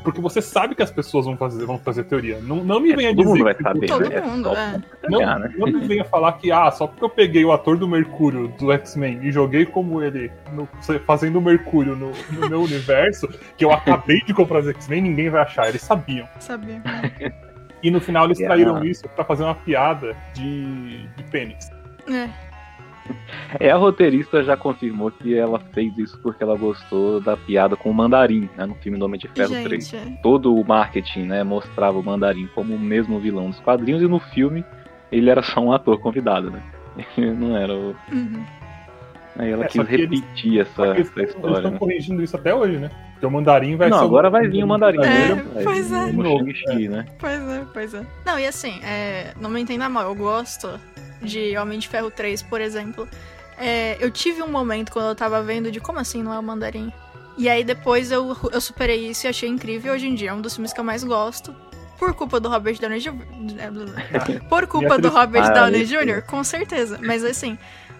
Porque 0.03 0.21
você 0.21 0.41
sabe 0.41 0.75
que 0.75 0.83
as 0.83 0.91
pessoas 0.91 1.27
vão 1.27 1.37
fazer, 1.37 1.65
vão 1.67 1.79
fazer 1.79 2.05
teoria. 2.05 2.39
Não, 2.41 2.57
não 2.65 2.81
me 2.81 2.93
É, 2.93 2.97
venha 2.97 3.09
todo 3.11 3.19
dizer 3.19 3.29
mundo 3.31 3.45
vai 3.45 3.55
saber. 3.55 3.87
Todo 3.87 4.09
né? 4.09 4.21
mundo, 4.21 4.49
é. 4.57 4.81
não, 5.09 5.21
né? 5.39 5.55
não 5.57 5.67
me 5.69 5.87
venha 5.87 6.05
falar 6.05 6.33
que, 6.35 6.51
ah, 6.51 6.71
só 6.71 6.87
porque 6.87 7.05
eu 7.05 7.11
peguei 7.11 7.45
o 7.45 7.53
ator 7.53 7.77
do 7.77 7.87
Mercúrio 7.87 8.49
do 8.59 8.73
X-Men 8.73 9.21
e 9.23 9.31
joguei 9.31 9.67
como 9.67 10.03
ele, 10.03 10.31
no- 10.53 10.69
fazendo 11.07 11.39
o 11.39 11.43
Mercúrio 11.43 11.95
no, 11.97 12.13
no 12.33 12.49
meu 12.49 12.63
universo, 12.63 13.29
que 13.57 13.65
eu 13.65 13.71
acabei 13.73 14.21
de 14.23 14.33
comprar 14.35 14.61
os 14.61 14.69
X-Men, 14.69 15.03
ninguém 15.03 15.29
vai 15.31 15.43
achar. 15.43 15.69
Eles 15.69 15.83
sabiam. 15.83 16.27
Sabia. 16.39 16.83
E 17.83 17.91
no 17.91 18.01
final 18.01 18.25
eles 18.27 18.39
Yeah. 18.39 18.55
traíram 18.65 18.85
isso 18.85 19.09
pra 19.11 19.25
fazer 19.25 19.43
uma 19.45 19.55
piada 19.55 20.15
de, 20.35 21.07
de 21.17 21.23
pênis. 21.31 21.71
É. 22.09 22.29
É, 23.59 23.71
a 23.71 23.77
roteirista 23.77 24.45
já 24.45 24.57
confirmou 24.57 25.11
que 25.11 25.35
ela 25.37 25.59
fez 25.73 25.97
isso 25.99 26.17
porque 26.23 26.43
ela 26.43 26.57
gostou 26.57 27.21
da 27.21 27.37
piada 27.37 27.75
com 27.77 27.91
o 27.91 27.95
Mandarim, 27.95 28.49
né? 28.57 28.65
No 28.65 28.75
filme 28.77 28.97
do 28.99 29.05
Homem 29.05 29.19
de 29.19 29.27
Ferro 29.29 29.51
3. 29.65 29.89
Gente, 29.89 29.97
é. 29.97 30.17
Todo 30.23 30.55
o 30.55 30.65
marketing, 30.67 31.23
né? 31.25 31.43
Mostrava 31.43 31.99
o 31.99 32.03
Mandarim 32.03 32.49
como 32.55 32.75
o 32.75 32.79
mesmo 32.79 33.19
vilão 33.19 33.51
dos 33.51 33.59
quadrinhos 33.61 34.03
e 34.03 34.07
no 34.07 34.21
filme 34.21 34.65
ele 35.11 35.29
era 35.29 35.43
só 35.43 35.61
um 35.61 35.73
ator 35.73 35.99
convidado, 35.99 36.51
né? 36.51 36.63
Ele 37.19 37.33
não 37.33 37.57
era 37.57 37.75
o. 37.75 37.97
Uhum. 38.13 38.45
Aí 39.37 39.51
ela 39.51 39.65
É, 39.65 39.69
quis 39.69 39.85
que 39.87 39.95
eles- 39.95 40.21
repetir 40.21 40.61
essa, 40.61 40.87
eles 40.89 41.09
essa 41.11 41.23
história, 41.23 41.57
estão 41.57 41.71
né? 41.73 41.79
corrigindo 41.79 42.23
isso 42.23 42.37
até 42.37 42.55
hoje, 42.55 42.79
né? 42.79 42.91
Porque 43.21 43.27
o 43.27 43.31
mandarim 43.31 43.77
vai 43.77 43.91
Não, 43.91 43.99
ser. 43.99 44.05
agora 44.07 44.31
vai 44.31 44.49
vir 44.49 44.65
o 44.65 44.67
Mandarim. 44.67 44.99
É, 44.99 45.35
né? 45.35 45.45
Pois 45.63 45.93
é. 45.93 46.05
o 46.05 46.11
De 46.11 46.17
novo, 46.17 46.39
Shang-Chi, 46.55 46.89
né? 46.89 47.05
Pois 47.19 47.39
é, 47.49 47.63
pois 47.71 47.93
é. 47.95 48.07
Não, 48.25 48.39
e 48.39 48.47
assim, 48.47 48.81
é, 48.83 49.35
não 49.39 49.51
me 49.51 49.61
entenda 49.61 49.91
mal, 49.91 50.05
eu 50.05 50.15
gosto 50.15 50.81
de 51.21 51.55
Homem 51.59 51.79
de 51.79 51.87
Ferro 51.87 52.11
3, 52.11 52.41
por 52.43 52.63
exemplo. 52.63 53.07
É, 53.59 53.99
eu 54.01 54.11
tive 54.11 54.43
um 54.43 54.49
momento 54.49 54.91
quando 54.91 55.09
eu 55.09 55.15
tava 55.15 55.43
vendo 55.43 55.71
de 55.71 55.79
como 55.81 55.99
assim 55.99 56.23
não 56.23 56.33
é 56.33 56.39
o 56.39 56.43
mandarim. 56.43 56.91
E 57.37 57.47
aí 57.47 57.63
depois 57.63 58.11
eu, 58.11 58.35
eu 58.51 58.59
superei 58.61 59.07
isso 59.11 59.27
e 59.27 59.29
achei 59.29 59.51
incrível. 59.51 59.93
Hoje 59.93 60.09
em 60.09 60.15
dia 60.15 60.31
é 60.31 60.33
um 60.33 60.41
dos 60.41 60.55
filmes 60.55 60.73
que 60.73 60.81
eu 60.81 60.85
mais 60.85 61.05
gosto. 61.05 61.55
Por 61.99 62.15
culpa 62.15 62.41
do 62.41 62.49
Robert 62.49 62.79
Downey 62.81 63.01
Jr. 63.01 63.13
Por 64.49 64.67
culpa 64.67 64.97
do 64.97 65.11
Robert 65.11 65.45
Ah, 65.45 65.51
Downey. 65.51 65.85
Jr., 65.85 66.23
com 66.27 66.43
certeza. 66.43 66.99
Mas 67.03 67.23
assim, 67.23 67.59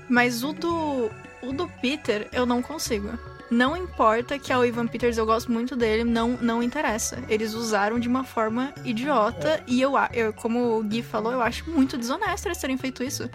mas 0.09 0.43
o 0.43 0.55
do. 0.55 1.11
O 1.43 1.53
do 1.53 1.69
Peter 1.83 2.27
eu 2.33 2.47
não 2.47 2.63
consigo. 2.63 3.11
Não 3.51 3.77
importa 3.77 4.39
que 4.39 4.53
é 4.53 4.57
o 4.57 4.65
Ivan 4.65 4.87
Peters, 4.87 5.19
eu 5.19 5.27
gosto 5.27 5.51
muito 5.51 5.75
dele, 5.75 6.05
não, 6.05 6.39
não 6.41 6.63
interessa. 6.63 7.19
Eles 7.29 7.53
usaram 7.53 7.99
de 7.99 8.07
uma 8.09 8.23
forma 8.23 8.73
idiota 8.85 9.61
e 9.67 9.81
eu, 9.81 9.97
a- 9.97 10.09
eu, 10.13 10.33
como 10.33 10.79
o 10.79 10.83
Gui 10.85 11.03
falou, 11.03 11.33
eu 11.33 11.43
acho 11.43 11.69
muito 11.69 11.99
desonesto 11.99 12.47
eles 12.47 12.59
terem 12.59 12.77
feito 12.79 13.03
isso. 13.03 13.29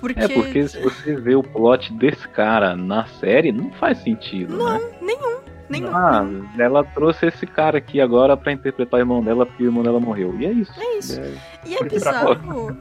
Porque. 0.00 0.20
É 0.20 0.28
porque 0.28 0.68
se 0.68 0.80
você 0.82 1.14
vê 1.16 1.34
o 1.36 1.42
plot 1.42 1.92
desse 1.94 2.26
cara 2.28 2.76
na 2.76 3.06
série, 3.06 3.52
não 3.52 3.70
faz 3.74 3.98
sentido, 4.02 4.56
né? 4.56 4.80
Nenhum. 5.00 5.38
Nenhum. 5.68 5.96
Ah, 5.96 6.24
ela 6.58 6.84
trouxe 6.84 7.26
esse 7.26 7.46
cara 7.46 7.78
aqui 7.78 8.00
agora 8.00 8.36
pra 8.36 8.52
interpretar 8.52 8.98
o 8.98 9.02
irmão 9.02 9.22
dela 9.22 9.46
porque 9.46 9.62
o 9.62 9.66
irmão 9.66 9.82
dela 9.82 9.98
morreu. 9.98 10.34
E 10.38 10.46
é 10.46 10.52
isso. 10.52 10.72
É 10.80 10.98
isso. 10.98 11.20
É, 11.20 11.32
E 11.64 11.74
é 11.74 11.78
pra 11.78 11.88
bizarro. 11.88 12.76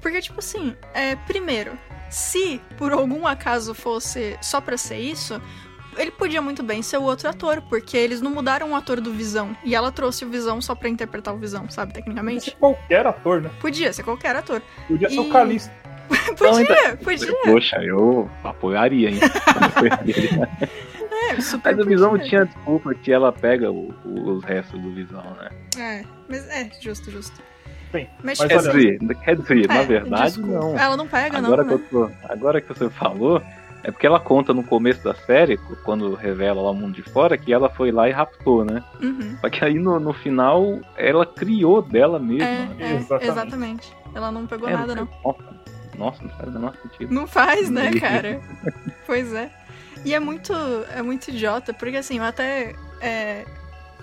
Porque, 0.00 0.20
tipo 0.20 0.38
assim, 0.38 0.74
é, 0.94 1.16
primeiro, 1.16 1.72
se 2.08 2.60
por 2.76 2.92
algum 2.92 3.26
acaso 3.26 3.74
fosse 3.74 4.36
só 4.40 4.60
pra 4.60 4.76
ser 4.78 4.98
isso, 4.98 5.40
ele 5.98 6.10
podia 6.10 6.40
muito 6.40 6.62
bem 6.62 6.80
ser 6.82 6.96
o 6.98 7.02
outro 7.02 7.28
ator, 7.28 7.60
porque 7.68 7.96
eles 7.96 8.20
não 8.20 8.30
mudaram 8.30 8.70
o 8.72 8.74
ator 8.76 9.00
do 9.00 9.12
Visão. 9.12 9.56
E 9.64 9.74
ela 9.74 9.90
trouxe 9.92 10.24
o 10.24 10.28
Visão 10.30 10.60
só 10.62 10.74
pra 10.74 10.88
interpretar 10.88 11.34
o 11.34 11.38
Visão, 11.38 11.68
sabe, 11.68 11.92
Podia 11.92 12.02
tecnicamente? 12.04 12.44
ser 12.46 12.50
qualquer 12.56 13.06
ator, 13.06 13.40
né? 13.42 13.50
Podia 13.60 13.92
ser 13.92 14.02
qualquer 14.02 14.36
ator. 14.36 14.62
Podia 14.86 15.08
ser 15.10 15.16
E- 15.16 15.18
o 15.18 15.28
Calixto. 15.30 15.70
podia, 16.38 16.62
então, 16.62 16.96
podia. 17.04 17.32
Poxa, 17.44 17.76
eu 17.84 18.30
apoiaria, 18.42 19.10
hein? 19.10 19.18
É, 21.30 21.40
super 21.40 21.74
Mas 21.76 21.84
o 21.84 21.88
Visão 21.88 22.10
podia. 22.10 22.26
tinha 22.28 22.44
desculpa 22.46 22.94
que 22.94 23.12
ela 23.12 23.32
pega 23.32 23.70
o- 23.70 23.92
o- 24.04 24.30
os 24.36 24.44
restos 24.44 24.80
do 24.80 24.94
Visão, 24.94 25.22
né? 25.36 25.50
É, 25.76 26.04
mas 26.28 26.48
é, 26.48 26.70
justo, 26.80 27.10
justo. 27.10 27.42
Bem, 27.92 28.08
Mas, 28.22 28.38
mas 28.38 28.48
Quer 28.48 28.58
dizer, 28.58 28.98
quer 29.24 29.36
dizer, 29.36 29.68
na 29.68 29.74
é, 29.76 29.84
verdade, 29.86 30.36
desculpa. 30.36 30.52
não. 30.60 30.78
Ela 30.78 30.96
não 30.96 31.08
pega, 31.08 31.38
Agora, 31.38 31.64
não, 31.64 31.78
que 31.78 31.84
né? 31.84 31.88
eu 31.92 32.08
tô- 32.08 32.14
agora 32.32 32.60
que 32.60 32.68
você 32.68 32.88
falou, 32.90 33.42
é 33.84 33.90
porque 33.90 34.06
ela 34.06 34.18
conta 34.20 34.52
no 34.52 34.64
começo 34.64 35.02
da 35.04 35.14
série, 35.14 35.56
quando 35.84 36.14
revela 36.14 36.60
lá 36.60 36.70
o 36.70 36.74
mundo 36.74 36.94
de 36.94 37.02
fora, 37.02 37.38
que 37.38 37.52
ela 37.52 37.70
foi 37.70 37.90
lá 37.92 38.08
e 38.08 38.12
raptou, 38.12 38.64
né? 38.64 38.82
Uhum. 39.00 39.36
Só 39.40 39.48
que 39.48 39.64
aí 39.64 39.74
no, 39.74 39.98
no 40.00 40.12
final 40.12 40.80
ela 40.96 41.24
criou 41.24 41.80
dela 41.80 42.18
mesma. 42.18 42.44
É, 42.44 42.66
né? 42.66 42.76
é, 42.78 42.94
Exatamente. 42.96 43.30
exatamente. 43.30 43.96
Ela 44.14 44.32
não 44.32 44.46
pegou 44.46 44.68
É, 44.68 44.72
nada, 44.72 44.94
não. 44.94 45.08
Nossa, 45.24 45.42
nossa, 45.96 46.22
não 46.22 46.30
faz 46.30 46.48
o 46.48 46.52
menor 46.52 46.76
sentido. 46.82 47.14
Não 47.14 47.26
faz, 47.26 47.70
né, 47.70 47.90
cara? 48.00 48.40
pois 49.06 49.32
é. 49.32 49.50
E 50.04 50.14
é 50.14 50.20
muito, 50.20 50.52
é 50.94 51.02
muito 51.02 51.28
idiota, 51.28 51.72
porque 51.72 51.96
assim, 51.96 52.18
eu 52.18 52.24
até. 52.24 52.74
é, 53.00 53.44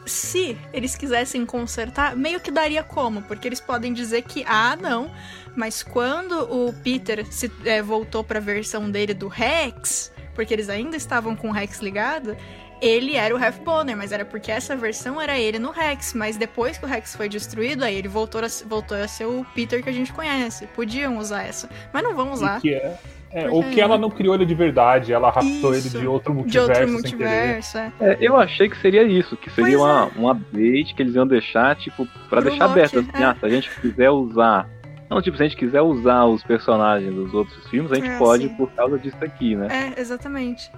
se 0.05 0.57
eles 0.73 0.95
quisessem 0.95 1.45
consertar, 1.45 2.15
meio 2.15 2.39
que 2.39 2.51
daria 2.51 2.83
como, 2.83 3.21
porque 3.23 3.47
eles 3.47 3.59
podem 3.59 3.93
dizer 3.93 4.21
que, 4.23 4.43
ah, 4.47 4.75
não, 4.75 5.11
mas 5.55 5.81
quando 5.81 6.33
o 6.51 6.73
Peter 6.73 7.25
se, 7.31 7.51
é, 7.63 7.81
voltou 7.81 8.23
pra 8.23 8.39
versão 8.39 8.89
dele 8.89 9.13
do 9.13 9.27
Rex, 9.27 10.11
porque 10.33 10.53
eles 10.53 10.69
ainda 10.69 10.97
estavam 10.97 11.35
com 11.35 11.49
o 11.49 11.51
Rex 11.51 11.79
ligado, 11.79 12.35
ele 12.81 13.15
era 13.15 13.33
o 13.33 13.43
Half 13.43 13.59
Boner, 13.59 13.95
mas 13.95 14.11
era 14.11 14.25
porque 14.25 14.51
essa 14.51 14.75
versão 14.75 15.19
era 15.19 15.39
ele 15.39 15.57
no 15.57 15.71
Rex, 15.71 16.13
mas 16.13 16.37
depois 16.37 16.77
que 16.77 16.85
o 16.85 16.87
Rex 16.87 17.15
foi 17.15 17.29
destruído, 17.29 17.83
aí 17.83 17.95
ele 17.95 18.07
voltou 18.07 18.41
a, 18.41 18.47
voltou 18.65 18.97
a 18.97 19.07
ser 19.07 19.25
o 19.25 19.45
Peter 19.55 19.81
que 19.81 19.89
a 19.89 19.93
gente 19.93 20.11
conhece. 20.11 20.67
Podiam 20.67 21.17
usar 21.17 21.43
essa, 21.43 21.69
mas 21.93 22.03
não 22.03 22.13
vão 22.13 22.31
usar. 22.33 22.59
E 22.59 22.61
que 22.61 22.73
é, 22.73 22.97
é, 23.35 23.49
ou 23.49 23.63
que 23.63 23.81
ela 23.81 23.97
não 23.97 24.09
criou 24.09 24.33
ele 24.33 24.45
de 24.45 24.55
verdade, 24.55 25.11
ela 25.13 25.29
raptou 25.29 25.73
Isso. 25.75 25.95
ele 25.97 26.01
de 26.01 26.07
outro 26.07 26.31
De 26.33 26.37
multiverso. 26.39 26.71
outro 26.71 27.01
sem 27.09 27.17
querer. 27.17 27.29
multiverso, 27.29 27.77
é. 27.77 27.91
É, 27.99 28.17
eu 28.21 28.37
achei 28.37 28.69
que 28.69 28.77
seria 28.77 29.03
isso, 29.03 29.35
que 29.37 29.49
seria 29.51 29.77
Pois 29.77 29.81
uma, 29.81 30.05
uma 30.15 30.33
bait 30.33 30.93
que 30.95 31.01
eles 31.03 31.13
iam 31.15 31.27
deixar, 31.27 31.75
tipo, 31.75 32.05
pra 32.29 32.41
Pro 32.41 32.49
deixar 32.49 32.65
aberto. 32.65 32.99
Assim, 32.99 33.09
é. 33.13 33.23
ah, 33.23 33.35
se 33.39 33.45
a 33.45 33.49
gente 33.49 33.69
quiser 33.81 34.09
usar. 34.09 34.69
Não, 35.09 35.21
tipo, 35.21 35.37
se 35.37 35.43
a 35.43 35.47
gente 35.47 35.57
quiser 35.57 35.81
usar 35.81 36.25
os 36.25 36.43
personagens 36.43 37.13
dos 37.13 37.33
outros 37.33 37.67
filmes, 37.69 37.91
a 37.91 37.95
gente 37.95 38.07
É, 38.09 38.17
pode 38.17 38.47
sim. 38.47 38.55
por 38.55 38.71
causa 38.71 38.97
disso 38.97 39.17
aqui, 39.21 39.55
né? 39.55 39.93
É, 39.95 39.99
exatamente. 40.01 40.71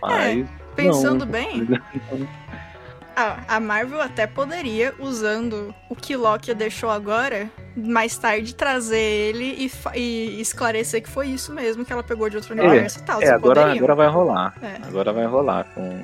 Mas. 0.00 0.48
Pensando 0.76 1.24
não. 1.24 1.32
bem, 1.32 1.66
a, 3.16 3.56
a 3.56 3.60
Marvel 3.60 4.00
até 4.00 4.26
poderia, 4.26 4.94
usando 4.98 5.74
o 5.88 5.94
que 5.96 6.16
Loki 6.16 6.52
deixou 6.54 6.90
agora, 6.90 7.48
mais 7.76 8.16
tarde 8.18 8.54
trazer 8.54 8.98
ele 8.98 9.70
e, 9.94 9.98
e 9.98 10.40
esclarecer 10.40 11.02
que 11.02 11.08
foi 11.08 11.28
isso 11.28 11.52
mesmo 11.52 11.84
que 11.84 11.92
ela 11.92 12.02
pegou 12.02 12.28
de 12.28 12.36
outro 12.36 12.58
É, 12.58 12.60
universo 12.60 12.98
e 12.98 13.02
tal. 13.02 13.22
É, 13.22 13.28
agora, 13.30 13.60
poderiam. 13.62 13.76
agora 13.84 13.94
vai 13.94 14.08
rolar. 14.08 14.54
É. 14.62 14.86
Agora 14.86 15.12
vai 15.12 15.26
rolar 15.26 15.64
com, 15.74 16.02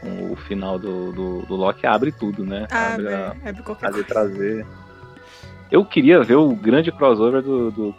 com 0.00 0.32
o 0.32 0.36
final 0.36 0.78
do, 0.78 1.12
do, 1.12 1.42
do 1.42 1.54
Loki 1.54 1.86
abre 1.86 2.12
tudo, 2.12 2.44
né? 2.44 2.66
Abre, 2.70 3.12
abre 3.12 3.14
a, 3.14 3.48
abre 3.50 3.62
qualquer 3.62 3.90
fazer 3.90 4.04
coisa. 4.04 4.08
trazer. 4.08 4.66
Eu 5.70 5.84
queria 5.84 6.22
ver 6.22 6.36
o 6.36 6.54
grande 6.54 6.92
crossover 6.92 7.42
do, 7.42 7.70
do 7.70 7.94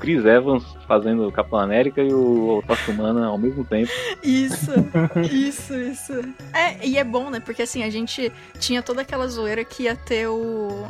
Chris 0.00 0.24
Evans 0.24 0.64
fazendo 0.88 1.28
o 1.28 1.32
Capitão 1.32 1.58
América 1.58 2.02
e 2.02 2.12
o 2.12 2.62
Tocha 2.66 2.90
Humana 2.90 3.26
ao 3.26 3.38
mesmo 3.38 3.64
tempo. 3.64 3.92
Isso, 4.22 4.72
isso, 5.30 5.74
isso. 5.74 6.12
É, 6.52 6.84
e 6.84 6.98
é 6.98 7.04
bom, 7.04 7.30
né? 7.30 7.38
Porque 7.38 7.62
assim, 7.62 7.82
a 7.82 7.90
gente 7.90 8.32
tinha 8.58 8.82
toda 8.82 9.02
aquela 9.02 9.28
zoeira 9.28 9.64
que 9.64 9.84
ia 9.84 9.94
ter 9.94 10.26
o. 10.26 10.88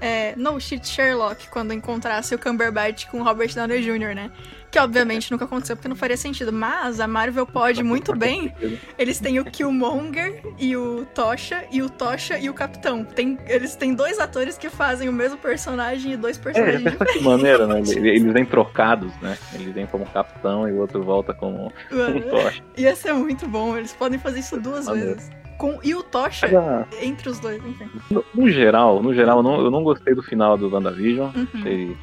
É, 0.00 0.34
no 0.36 0.60
Shit 0.60 0.86
Sherlock, 0.88 1.48
quando 1.48 1.72
encontrasse 1.72 2.34
o 2.34 2.38
Cumberbatch 2.38 3.06
com 3.06 3.20
o 3.20 3.24
Robert 3.24 3.54
Downey 3.54 3.82
Jr., 3.82 4.14
né? 4.14 4.30
Que 4.70 4.78
obviamente 4.78 5.30
nunca 5.30 5.44
aconteceu 5.46 5.74
porque 5.76 5.88
não 5.88 5.96
faria 5.96 6.16
sentido. 6.16 6.52
Mas 6.52 7.00
a 7.00 7.06
Marvel 7.06 7.46
pode 7.46 7.82
muito 7.82 8.14
bem. 8.14 8.52
Eles 8.98 9.18
têm 9.18 9.38
o 9.38 9.44
Killmonger 9.44 10.42
e 10.58 10.76
o 10.76 11.06
Tocha, 11.14 11.64
e 11.70 11.80
o 11.82 11.88
Tocha 11.88 12.38
e 12.38 12.50
o 12.50 12.54
Capitão. 12.54 13.04
Tem, 13.04 13.38
eles 13.46 13.74
têm 13.74 13.94
dois 13.94 14.18
atores 14.18 14.58
que 14.58 14.68
fazem 14.68 15.08
o 15.08 15.12
mesmo 15.12 15.38
personagem 15.38 16.12
e 16.12 16.16
dois 16.16 16.36
É, 16.36 16.40
personagens 16.40 16.82
pensa 16.82 17.04
que 17.12 17.20
maneira, 17.20 17.66
né? 17.66 17.78
Eles, 17.78 18.32
vêm 18.32 18.44
trocados, 18.44 19.12
né? 19.22 19.38
Eles 19.54 19.72
vêm 19.72 19.86
como 19.86 20.04
capitão 20.06 20.68
e 20.68 20.72
o 20.72 20.76
outro 20.78 21.02
volta 21.02 21.32
como 21.32 21.72
um 21.90 22.20
tocha. 22.30 22.62
Ia 22.76 22.94
ser 22.94 23.14
muito 23.14 23.48
bom. 23.48 23.76
Eles 23.78 23.92
podem 23.94 24.18
fazer 24.18 24.40
isso 24.40 24.60
duas 24.60 24.84
Maneiro. 24.86 25.14
vezes. 25.14 25.30
Com, 25.58 25.78
e 25.82 25.94
o 25.94 26.02
Tocha 26.02 26.46
Agora, 26.46 26.86
entre 27.00 27.28
os 27.28 27.40
dois, 27.40 27.64
enfim. 27.64 27.88
No, 28.10 28.24
no 28.34 28.50
geral, 28.50 29.02
no 29.02 29.14
geral, 29.14 29.38
eu 29.38 29.42
não, 29.42 29.60
eu 29.60 29.70
não 29.70 29.82
gostei 29.82 30.14
do 30.14 30.22
final 30.22 30.56
do 30.58 30.68
WandaVision. 30.68 31.30
Uhum. 31.34 31.46
Achei 31.54 31.96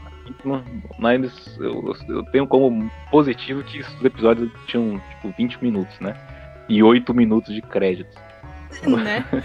mas 0.97 1.57
eu, 1.59 1.93
eu 2.07 2.23
tenho 2.25 2.47
como 2.47 2.89
positivo 3.11 3.63
que 3.63 3.79
os 3.79 4.05
episódios 4.05 4.49
tinham 4.67 4.99
tipo 5.09 5.33
20 5.37 5.63
minutos, 5.63 5.99
né? 5.99 6.15
E 6.69 6.81
8 6.81 7.13
minutos 7.13 7.53
de 7.53 7.61
créditos. 7.61 8.15
né? 8.85 9.25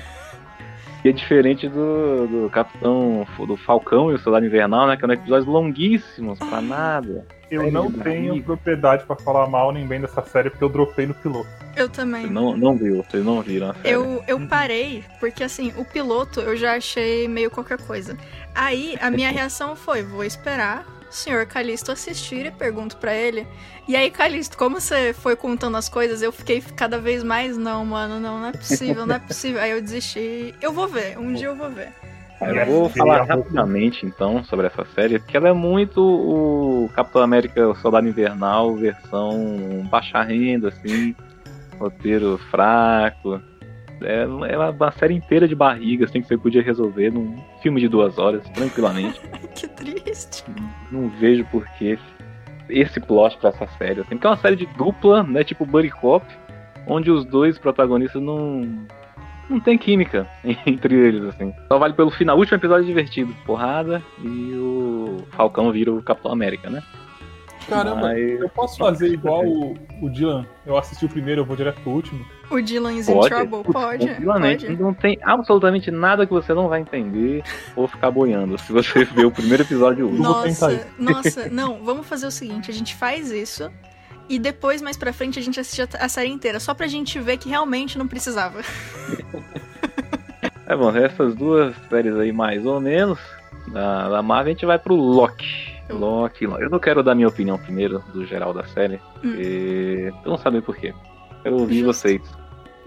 E 1.05 1.09
é 1.09 1.13
diferente 1.13 1.69
do, 1.69 2.27
do 2.27 2.51
Capitão 2.51 3.27
do 3.39 3.57
Falcão 3.57 4.11
e 4.11 4.15
o 4.15 4.19
Soldado 4.19 4.45
Invernal, 4.45 4.87
né? 4.89 4.97
Que 4.97 5.05
eram 5.05 5.15
episódios 5.15 5.47
longuíssimos, 5.47 6.39
pra 6.39 6.61
nada. 6.61 7.25
Eu 7.51 7.61
Série 7.63 7.73
não 7.73 7.91
tenho 7.91 8.29
barriga. 8.29 8.45
propriedade 8.45 9.05
pra 9.05 9.17
falar 9.17 9.47
mal 9.49 9.73
nem 9.73 9.87
bem 9.87 10.01
dessa 10.01 10.23
série 10.23 10.51
porque 10.51 10.65
eu 10.65 10.69
dropei 10.69 11.07
no 11.07 11.15
piloto. 11.15 11.49
Eu 11.77 11.89
também. 11.89 12.27
Você 12.27 12.33
não, 12.33 12.57
não 12.57 12.77
viu, 12.77 13.03
vocês 13.03 13.25
não 13.25 13.41
viram 13.41 13.71
a 13.71 13.75
série. 13.75 13.95
Eu, 13.95 14.23
eu 14.27 14.47
parei, 14.49 15.05
porque 15.21 15.45
assim, 15.45 15.73
o 15.77 15.85
piloto 15.85 16.41
eu 16.41 16.57
já 16.57 16.75
achei 16.77 17.29
meio 17.29 17.51
qualquer 17.51 17.79
coisa. 17.81 18.17
Aí 18.55 18.99
a 19.01 19.11
minha 19.11 19.31
reação 19.33 19.77
foi: 19.77 20.03
vou 20.03 20.25
esperar 20.25 20.85
senhor 21.11 21.47
Calisto 21.47 21.93
assistir 21.93 22.47
e 22.47 22.51
pergunto 22.51 22.97
pra 22.97 23.15
ele. 23.15 23.47
E 23.87 23.97
aí, 23.97 24.11
Calisto, 24.11 24.57
como 24.57 24.81
você 24.81 25.13
foi 25.13 25.35
contando 25.37 25.77
as 25.77 25.89
coisas, 25.89 26.23
eu 26.23 26.31
fiquei 26.33 26.61
cada 26.61 26.99
vez 26.99 27.23
mais: 27.23 27.57
não, 27.57 27.85
mano, 27.85 28.21
não, 28.21 28.41
não 28.41 28.47
é 28.47 28.53
possível, 28.53 29.07
não 29.07 29.15
é 29.15 29.19
possível. 29.19 29.61
Aí 29.61 29.71
eu 29.71 29.81
desisti. 29.81 30.55
Eu 30.61 30.73
vou 30.73 30.89
ver, 30.89 31.19
um 31.19 31.33
dia 31.33 31.49
eu 31.49 31.57
vou 31.57 31.71
ver. 31.71 31.93
Eu 32.41 32.67
vou 32.67 32.89
falar 32.91 33.25
rapidamente 33.25 34.07
então 34.07 34.45
sobre 34.45 34.69
essa 34.69 34.85
série, 34.95 35.19
porque 35.19 35.37
ela 35.37 35.49
é 35.49 35.53
muito 35.53 36.01
o 36.01 36.89
Capitão 36.95 37.21
América 37.21 37.69
o 37.69 37.75
Soldado 37.75 38.07
Invernal, 38.07 38.77
versão 38.77 39.85
baixa 39.91 40.23
renda, 40.23 40.69
assim, 40.69 41.17
roteiro 41.79 42.39
fraco. 42.51 43.41
É, 44.03 44.23
é 44.23 44.59
uma 44.59 44.93
série 44.93 45.15
inteira 45.15 45.49
de 45.49 45.55
barrigas, 45.55 46.11
tem 46.11 46.23
que 46.23 46.29
você 46.29 46.37
podia 46.37 46.63
resolver 46.63 47.11
num 47.11 47.37
filme 47.63 47.81
de 47.81 47.89
duas 47.89 48.19
horas, 48.19 48.49
tranquilamente. 48.51 49.21
que 49.55 49.69
triste. 49.69 50.45
Não 50.91 51.09
vejo 51.09 51.45
por 51.47 51.67
que 51.79 51.99
esse 52.69 53.01
plot 53.01 53.37
pra 53.39 53.51
essa 53.51 53.67
série, 53.79 54.01
assim, 54.01 54.11
porque 54.11 54.27
é 54.27 54.31
uma 54.31 54.37
série 54.37 54.57
de 54.57 54.67
dupla, 54.67 55.23
né, 55.23 55.43
tipo 55.43 55.65
Buddy 55.65 55.91
Cop, 55.91 56.25
onde 56.87 57.11
os 57.11 57.25
dois 57.25 57.59
protagonistas 57.59 58.23
não 58.23 58.87
não 59.49 59.59
tem 59.59 59.79
química 59.79 60.27
entre 60.67 60.95
eles, 60.95 61.25
assim. 61.25 61.55
Só 61.69 61.79
vale 61.79 61.95
pelo 61.95 62.11
final. 62.11 62.37
O 62.37 62.41
último 62.41 62.57
episódio 62.57 62.85
é 62.85 62.87
divertido, 62.87 63.35
porrada, 63.47 64.03
e 64.23 64.53
o 64.55 65.25
Falcão 65.31 65.73
vira 65.73 65.93
o 65.93 66.03
Capitão 66.03 66.33
América, 66.33 66.69
né? 66.69 66.83
Caramba, 67.69 68.01
Mas- 68.01 68.41
eu 68.41 68.49
posso 68.49 68.79
fazer 68.79 69.09
igual 69.13 69.45
o, 69.45 69.77
o 70.03 70.09
Dylan? 70.11 70.47
Eu 70.67 70.77
assisti 70.77 71.05
o 71.05 71.09
primeiro, 71.09 71.43
eu 71.43 71.45
vou 71.45 71.57
direto 71.57 71.81
pro 71.83 71.93
último. 71.93 72.25
O 72.51 72.61
Dylan's 72.63 73.09
in 73.09 73.13
Pode, 73.15 73.29
Trouble? 73.29 73.63
putz, 73.63 73.73
Pode, 73.73 74.07
tranquilamente. 74.07 74.67
pode. 74.67 74.83
Não 74.83 74.95
tem 74.95 75.19
absolutamente 75.23 75.91
nada 75.91 76.27
que 76.27 76.33
você 76.33 76.55
não 76.55 76.69
vai 76.69 76.81
entender 76.81 77.43
ou 77.77 77.87
ficar 77.87 78.11
boiando. 78.11 78.57
Se 78.59 78.73
você 78.73 79.05
ver 79.07 79.27
o 79.27 79.31
primeiro 79.31 79.63
episódio 79.63 80.01
e 80.01 80.03
o 80.09 80.11
tentar 80.11 80.23
Nossa, 80.23 80.87
nossa, 80.99 81.49
não, 81.51 81.85
vamos 81.85 82.07
fazer 82.07 82.27
o 82.27 82.31
seguinte, 82.31 82.71
a 82.71 82.75
gente 82.75 82.95
faz 82.95 83.31
isso 83.31 83.71
e 84.29 84.39
depois, 84.39 84.83
mais 84.83 84.97
pra 84.97 85.13
frente, 85.13 85.39
a 85.39 85.43
gente 85.43 85.59
assiste 85.59 85.83
a 85.83 85.89
a 86.05 86.09
série 86.09 86.29
inteira, 86.31 86.61
só 86.61 86.75
pra 86.75 86.87
gente 86.87 87.19
ver 87.19 87.39
que 87.39 87.49
realmente 87.49 87.99
não 87.99 88.07
precisava. 88.09 88.61
É 90.67 90.77
bom, 90.77 90.95
essas 90.95 91.35
duas 91.35 91.75
séries 91.89 92.15
aí, 92.17 92.31
mais 92.31 92.67
ou 92.67 92.79
menos, 92.79 93.19
da, 93.69 94.11
da 94.11 94.23
Marvel, 94.23 94.51
a 94.51 94.53
gente 94.55 94.67
vai 94.67 94.79
pro 94.79 94.95
Loki. 94.95 95.78
Loki, 95.91 96.47
Loki. 96.47 96.63
Eu 96.63 96.71
não 96.71 96.79
quero 96.79 97.03
dar 97.03 97.15
minha 97.15 97.29
opinião 97.29 97.59
primeiro, 97.59 98.01
do 98.13 98.25
geral 98.27 98.53
da 98.55 98.65
série, 98.69 98.97
Hum. 99.17 99.33
porque 99.33 100.13
eu 100.25 100.31
não 100.31 100.39
saber 100.39 100.63
por 100.63 100.77
quê. 100.77 100.95
Eu 101.45 101.55
ouvi 101.55 101.81
Justo. 101.81 101.87
vocês 102.03 102.23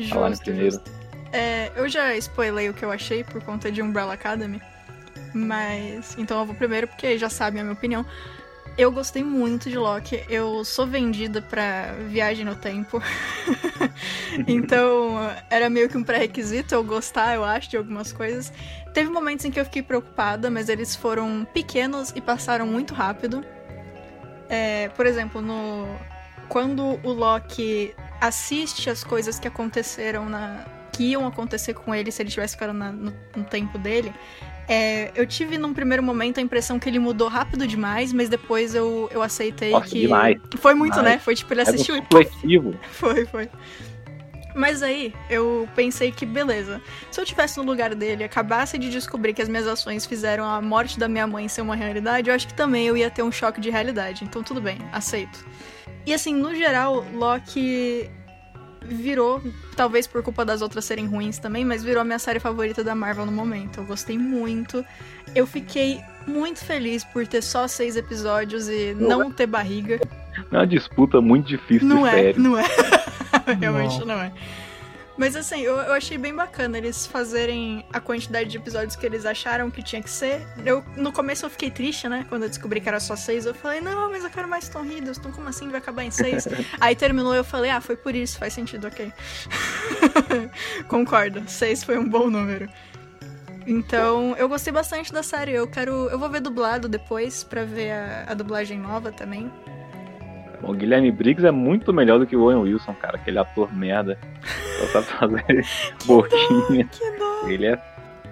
falarem 0.10 0.31
Justo, 0.34 0.43
primeiro. 0.46 0.72
justo. 0.72 0.91
É, 1.34 1.72
eu 1.75 1.88
já 1.88 2.15
spoilei 2.17 2.70
o 2.70 2.74
que 2.74 2.84
eu 2.84 2.91
achei 2.91 3.24
por 3.24 3.41
conta 3.43 3.72
de 3.72 3.81
Umbrella 3.81 4.13
Academy, 4.13 4.62
mas 5.34 6.15
então 6.17 6.39
eu 6.39 6.46
vou 6.46 6.55
primeiro 6.55 6.88
porque 6.88 7.17
já 7.17 7.29
sabem 7.29 7.62
a 7.62 7.63
minha 7.63 7.74
opinião. 7.74 8.05
Eu 8.77 8.89
gostei 8.91 9.22
muito 9.24 9.70
de 9.70 9.77
Loki. 9.77 10.24
Eu 10.29 10.63
sou 10.63 10.88
vendida 10.88 11.41
pra 11.41 11.93
viagem 12.08 12.46
no 12.46 12.55
tempo. 12.55 13.01
então, 14.48 15.17
era 15.50 15.70
meio 15.70 15.89
que 15.89 15.98
um 15.98 16.03
pré-requisito 16.03 16.74
eu 16.74 16.84
gostar, 16.84 17.36
eu 17.36 17.43
acho, 17.43 17.70
de 17.70 17.77
algumas 17.77 18.12
coisas. 18.13 18.51
Teve 18.93 19.10
momentos 19.10 19.45
em 19.45 19.51
que 19.51 19.60
eu 19.60 19.65
fiquei 19.65 19.81
preocupada, 19.81 20.50
mas 20.50 20.67
eles 20.69 20.95
foram 20.95 21.48
pequenos 21.53 22.12
e 22.15 22.21
passaram 22.21 22.65
muito 22.67 22.93
rápido. 22.93 23.43
É, 24.50 24.89
por 24.89 25.05
exemplo, 25.05 25.41
no 25.41 25.88
quando 26.50 27.00
o 27.03 27.12
Loki 27.13 27.95
assiste 28.19 28.89
as 28.89 29.03
coisas 29.03 29.39
que 29.39 29.48
aconteceram 29.48 30.27
na 30.27 30.65
que 30.91 31.03
iam 31.12 31.25
acontecer 31.25 31.74
com 31.74 31.95
ele 31.95 32.12
se 32.12 32.21
ele 32.21 32.29
tivesse 32.29 32.55
ficado 32.55 32.74
na- 32.74 32.91
no, 32.91 33.13
no 33.33 33.43
tempo 33.45 33.77
dele, 33.77 34.13
é, 34.67 35.10
eu 35.15 35.25
tive 35.25 35.57
num 35.57 35.74
primeiro 35.74 36.03
momento 36.03 36.38
a 36.39 36.43
impressão 36.43 36.77
que 36.77 36.89
ele 36.89 37.00
mudou 37.00 37.29
rápido 37.29 37.65
demais, 37.65 38.12
mas 38.12 38.27
depois 38.27 38.75
eu, 38.75 39.10
eu 39.13 39.21
aceitei 39.21 39.71
Nossa, 39.71 39.88
que 39.88 40.01
demais. 40.01 40.38
foi 40.57 40.74
muito, 40.74 40.95
Demais. 40.95 41.13
né? 41.15 41.19
Foi 41.19 41.33
tipo 41.33 41.53
ele 41.53 41.62
É 41.62 41.63
um 41.63 41.67
assistiu 41.69 41.95
e 41.95 42.00
supletivo. 42.00 42.77
foi, 42.91 43.25
foi. 43.25 43.50
Mas 44.53 44.84
aí 44.84 45.13
eu 45.29 45.67
pensei 45.75 46.12
que, 46.12 46.25
beleza, 46.25 46.81
se 47.10 47.20
eu 47.20 47.25
tivesse 47.25 47.58
no 47.58 47.63
lugar 47.63 47.96
dele 47.96 48.24
acabasse 48.24 48.77
de 48.77 48.89
descobrir 48.89 49.34
que 49.34 49.41
as 49.41 49.50
minhas 49.50 49.67
ações 49.67 50.05
fizeram 50.05 50.46
a 50.46 50.62
morte 50.62 51.00
da 51.00 51.08
minha 51.08 51.25
mãe 51.25 51.48
ser 51.48 51.62
uma 51.62 51.75
realidade, 51.75 52.29
eu 52.29 52.36
acho 52.36 52.48
que 52.48 52.53
também 52.53 52.88
eu 52.88 52.98
ia 52.98 53.10
ter 53.10 53.24
um 53.24 53.31
choque 53.31 53.62
de 53.62 53.70
realidade. 53.70 54.24
Então 54.24 54.43
tudo 54.43 54.62
bem, 54.62 54.77
aceito. 54.91 55.46
E 56.05 56.13
assim, 56.13 56.34
no 56.34 56.53
geral, 56.55 57.05
Loki 57.13 58.10
virou, 58.84 59.41
talvez 59.75 60.08
por 60.08 60.24
culpa 60.24 60.43
das 60.43 60.62
outras 60.62 60.86
serem 60.86 61.05
ruins 61.05 61.38
também, 61.38 61.63
mas 61.63 61.84
virou 61.84 62.01
a 62.01 62.03
minha 62.03 62.20
série 62.20 62.39
favorita 62.39 62.84
da 62.84 62.96
Marvel 62.96 63.25
no 63.25 63.31
momento. 63.31 63.79
Eu 63.79 63.86
gostei 63.86 64.17
muito. 64.17 64.84
Eu 65.36 65.46
fiquei 65.46 66.01
muito 66.27 66.59
feliz 66.63 67.03
por 67.03 67.25
ter 67.27 67.41
só 67.41 67.67
seis 67.67 67.95
episódios 67.95 68.67
e 68.69 68.95
não 68.97 69.31
ter 69.31 69.47
barriga. 69.47 69.99
É 70.51 70.57
uma 70.57 70.67
disputa 70.67 71.19
muito 71.21 71.47
difícil 71.47 71.87
Não 71.87 72.03
de 72.03 72.09
é, 72.09 72.11
série. 72.11 72.39
não 72.39 72.57
é. 72.57 72.63
Realmente 73.59 74.05
não. 74.05 74.19
é. 74.19 74.31
Mas 75.17 75.35
assim, 75.35 75.61
eu, 75.61 75.75
eu 75.77 75.93
achei 75.93 76.17
bem 76.17 76.33
bacana 76.33 76.77
eles 76.77 77.05
fazerem 77.05 77.85
a 77.91 77.99
quantidade 77.99 78.49
de 78.49 78.57
episódios 78.57 78.95
que 78.95 79.05
eles 79.05 79.25
acharam 79.25 79.69
que 79.69 79.83
tinha 79.83 80.01
que 80.01 80.09
ser. 80.09 80.41
Eu, 80.65 80.83
no 80.95 81.11
começo 81.11 81.45
eu 81.45 81.49
fiquei 81.49 81.69
triste, 81.69 82.07
né? 82.07 82.25
Quando 82.27 82.43
eu 82.43 82.49
descobri 82.49 82.81
que 82.81 82.87
era 82.87 82.99
só 82.99 83.15
seis, 83.15 83.45
eu 83.45 83.53
falei, 83.53 83.81
não, 83.81 84.09
mas 84.09 84.23
eu 84.23 84.29
quero 84.29 84.47
mais 84.47 84.67
Tom 84.69 84.85
Hiddleston, 84.85 85.31
como 85.31 85.47
assim 85.47 85.69
vai 85.69 85.79
acabar 85.79 86.03
em 86.03 86.11
seis? 86.11 86.47
Aí 86.79 86.95
terminou 86.95 87.35
eu 87.35 87.43
falei, 87.43 87.69
ah, 87.69 87.81
foi 87.81 87.95
por 87.95 88.15
isso, 88.15 88.39
faz 88.39 88.53
sentido, 88.53 88.87
ok. 88.87 89.13
Concordo, 90.87 91.43
seis 91.45 91.83
foi 91.83 91.97
um 91.97 92.07
bom 92.07 92.29
número. 92.29 92.67
Então, 93.68 94.36
eu 94.38 94.50
gostei 94.50 94.74
bastante 94.74 95.12
da 95.13 95.24
série. 95.24 95.51
Eu 95.51 95.68
quero. 95.68 96.10
Eu 96.10 96.18
vou 96.18 96.30
ver 96.30 96.41
dublado 96.41 96.88
depois 96.89 97.44
pra 97.44 97.63
ver 97.63 97.91
a, 97.91 98.25
a 98.30 98.34
dublagem 98.34 98.80
nova 98.80 99.12
também. 99.12 99.51
O 100.63 100.74
Guilherme 100.74 101.12
Briggs 101.12 101.46
é 101.46 101.51
muito 101.51 101.91
melhor 101.91 102.20
do 102.20 102.27
que 102.27 102.36
o 102.36 102.41
Owen 102.44 102.58
Wilson, 102.58 102.94
cara. 102.94 103.18
Aquele 103.18 103.39
ator 103.39 103.74
merda. 103.74 104.18
Só 104.91 105.01
sabe 105.01 105.08
fazer 105.41 105.65
boquinha. 106.06 106.88
Que 106.91 107.18
dó! 107.18 107.48
Ele 107.48 107.65
é. 107.65 107.82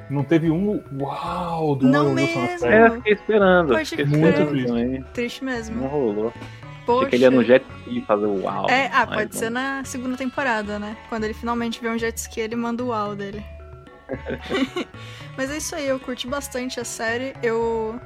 Não 0.10 0.24
teve 0.24 0.50
um 0.50 0.82
uau 1.00 1.76
do 1.76 1.88
Não 1.88 2.08
Owen 2.12 2.26
Wilson 2.26 2.40
na 2.40 2.46
mesmo. 2.46 2.60
série. 2.60 2.76
É, 2.76 2.88
eu 2.88 2.92
fiquei 2.96 3.14
esperando. 3.14 3.78
Fiquei 3.86 4.06
Muito 4.06 4.46
também. 4.46 5.04
Triste 5.14 5.44
Não 5.44 5.52
mesmo. 5.54 5.88
rolou. 5.88 6.34
Poxa. 6.86 7.06
Achei 7.06 7.10
que 7.10 7.16
ele 7.18 7.24
ia 7.24 7.32
no 7.32 7.44
jet 7.44 7.66
ski 7.82 8.02
fazer 8.02 8.26
o 8.26 8.44
uau. 8.44 8.68
É, 8.70 8.90
ah, 8.92 9.06
pode 9.06 9.34
não. 9.34 9.40
ser 9.40 9.50
na 9.52 9.84
segunda 9.84 10.18
temporada, 10.18 10.80
né? 10.80 10.98
Quando 11.08 11.24
ele 11.26 11.36
finalmente 11.36 11.80
vê 11.80 11.88
um 11.90 11.98
jet 12.00 12.18
ski, 12.18 12.42
ele 12.42 12.56
manda 12.56 12.84
o 12.84 12.88
uau 12.88 13.16
dele. 13.16 13.44
Mas 15.38 15.51
é 15.51 15.58
isso 15.58 15.75
aí, 15.75 15.88
eu 15.88 16.00
curti 16.00 16.28
bastante 16.28 16.80
a 16.80 16.86
série. 16.86 17.34
Eu 17.42 18.00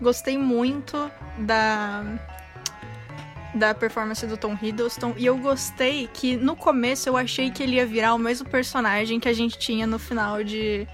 gostei 0.00 0.36
muito 0.38 1.10
da 1.38 2.04
da 3.54 3.72
performance 3.72 4.26
do 4.26 4.36
Tom 4.36 4.58
Hiddleston 4.60 5.14
e 5.16 5.26
eu 5.26 5.38
gostei 5.38 6.08
que 6.12 6.36
no 6.36 6.56
começo 6.56 7.08
eu 7.08 7.16
achei 7.16 7.52
que 7.52 7.62
ele 7.62 7.76
ia 7.76 7.86
virar 7.86 8.12
o 8.14 8.18
mesmo 8.18 8.48
personagem 8.48 9.20
que 9.20 9.28
a 9.28 9.32
gente 9.32 9.56
tinha 9.56 9.86
no 9.86 9.96
final 9.96 10.42
de 10.42 10.88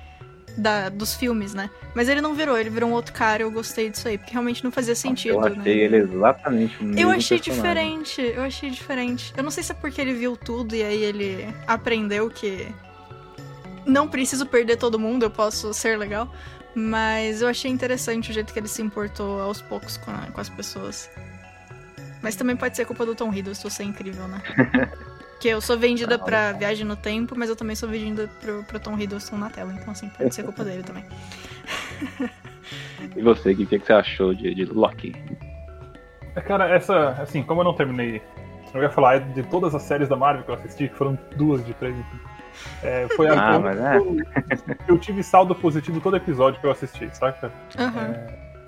da, 0.58 0.88
dos 0.88 1.14
filmes, 1.14 1.54
né? 1.54 1.70
Mas 1.94 2.08
ele 2.08 2.20
não 2.20 2.34
virou, 2.34 2.58
ele 2.58 2.68
virou 2.68 2.90
um 2.90 2.92
outro 2.92 3.12
cara. 3.12 3.42
Eu 3.42 3.50
gostei 3.50 3.88
disso 3.88 4.06
aí, 4.08 4.18
porque 4.18 4.32
realmente 4.32 4.62
não 4.62 4.70
fazia 4.70 4.94
sentido, 4.94 5.34
Eu 5.34 5.40
achei 5.44 5.56
né? 5.56 5.70
ele 5.70 5.96
exatamente 5.96 6.78
o 6.80 6.84
mesmo 6.84 7.00
Eu 7.00 7.10
achei 7.10 7.38
personagem. 7.38 7.98
diferente, 8.00 8.20
eu 8.36 8.42
achei 8.42 8.70
diferente. 8.70 9.32
Eu 9.36 9.42
não 9.42 9.50
sei 9.50 9.62
se 9.62 9.72
é 9.72 9.74
porque 9.74 10.00
ele 10.00 10.12
viu 10.12 10.36
tudo 10.36 10.74
e 10.74 10.82
aí 10.82 11.02
ele 11.02 11.48
aprendeu 11.66 12.28
que 12.28 12.66
não 13.86 14.08
preciso 14.08 14.46
perder 14.46 14.76
todo 14.76 14.98
mundo, 14.98 15.24
eu 15.24 15.30
posso 15.30 15.72
ser 15.74 15.98
legal. 15.98 16.32
Mas 16.74 17.42
eu 17.42 17.48
achei 17.48 17.70
interessante 17.70 18.30
o 18.30 18.32
jeito 18.34 18.52
que 18.52 18.58
ele 18.58 18.68
se 18.68 18.80
importou 18.80 19.40
aos 19.40 19.60
poucos 19.60 19.96
com, 19.96 20.10
a- 20.10 20.28
com 20.32 20.40
as 20.40 20.48
pessoas. 20.48 21.10
Mas 22.22 22.36
também 22.36 22.54
pode 22.56 22.76
ser 22.76 22.84
culpa 22.84 23.04
do 23.04 23.14
Tom 23.14 23.32
Hiddleston 23.32 23.68
ser 23.70 23.82
incrível, 23.84 24.28
né? 24.28 24.40
que 25.40 25.48
eu 25.48 25.60
sou 25.60 25.76
vendida 25.78 26.14
Ah, 26.16 26.18
pra 26.18 26.52
viagem 26.52 26.84
no 26.86 26.94
tempo, 26.94 27.34
mas 27.36 27.48
eu 27.48 27.56
também 27.56 27.74
sou 27.74 27.88
vendida 27.88 28.28
pro, 28.40 28.62
pro 28.64 28.78
Tom 28.78 28.96
Hiddleston 28.98 29.36
na 29.38 29.48
tela. 29.50 29.72
Então, 29.72 29.90
assim, 29.92 30.08
pode 30.10 30.34
ser 30.34 30.42
culpa 30.44 30.64
dele 30.64 30.82
também. 30.82 31.04
E 33.16 33.22
você, 33.22 33.50
o 33.52 33.56
que, 33.56 33.66
que 33.66 33.78
você 33.80 33.92
achou 33.92 34.32
de, 34.34 34.54
de 34.54 34.64
Loki? 34.66 35.12
É, 36.36 36.40
Cara, 36.40 36.68
essa, 36.72 37.08
assim, 37.20 37.42
como 37.42 37.60
eu 37.60 37.64
não 37.64 37.74
terminei, 37.74 38.22
eu 38.72 38.82
ia 38.82 38.90
falar 38.90 39.18
de 39.18 39.42
todas 39.44 39.74
as 39.74 39.82
séries 39.82 40.08
da 40.08 40.14
Marvel 40.14 40.44
que 40.44 40.50
eu 40.50 40.54
assisti, 40.54 40.88
que 40.88 40.94
foram 40.94 41.18
duas 41.36 41.64
de 41.66 41.74
três. 41.74 41.96
É, 42.82 43.06
foi 43.14 43.28
a 43.28 43.50
Ah, 43.50 43.54
eu, 43.54 43.60
mas 43.60 43.78
é. 43.78 43.96
eu, 43.98 44.16
eu 44.88 44.98
tive 44.98 45.22
saldo 45.22 45.54
positivo 45.54 46.00
todo 46.00 46.16
episódio 46.16 46.60
que 46.60 46.66
eu 46.66 46.70
assisti, 46.70 47.08
saca? 47.16 47.52
Aham. 47.78 48.14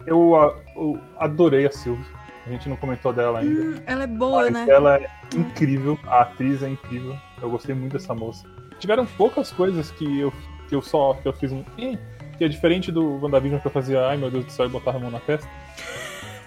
Eu, 0.07 0.35
a- 0.37 0.55
eu 0.77 0.99
adorei 1.19 1.67
a 1.67 1.71
Sylvie. 1.71 2.05
A 2.47 2.51
gente 2.51 2.69
não 2.69 2.77
comentou 2.77 3.13
dela 3.13 3.39
ainda. 3.39 3.61
Hum, 3.63 3.83
ela 3.87 4.03
é 4.03 4.07
boa, 4.07 4.43
Mas 4.51 4.53
né? 4.53 4.67
ela 4.69 4.97
é 4.97 5.09
incrível, 5.37 5.97
a 6.07 6.23
atriz 6.23 6.63
é 6.63 6.69
incrível. 6.69 7.17
Eu 7.41 7.49
gostei 7.51 7.75
muito 7.75 7.93
dessa 7.93 8.13
moça. 8.15 8.45
Tiveram 8.81 9.07
poucas 9.07 9.53
coisas 9.53 9.93
que 9.93 10.19
eu, 10.21 10.33
que 10.69 10.75
eu 10.75 10.83
só 10.83 11.15
que 11.15 11.29
eu 11.29 11.33
fiz 11.33 11.53
um. 11.53 11.63
Que 11.77 12.45
é 12.45 12.49
diferente 12.49 12.91
do 12.91 13.23
WandaVision 13.23 13.61
que 13.61 13.67
eu 13.67 13.71
fazia, 13.71 14.07
ai 14.09 14.17
meu 14.17 14.29
Deus 14.31 14.45
do 14.45 14.51
céu, 14.51 14.67
e 14.67 14.69
botava 14.69 14.97
a 14.99 15.01
mão 15.01 15.11
na 15.11 15.21
testa. 15.21 15.49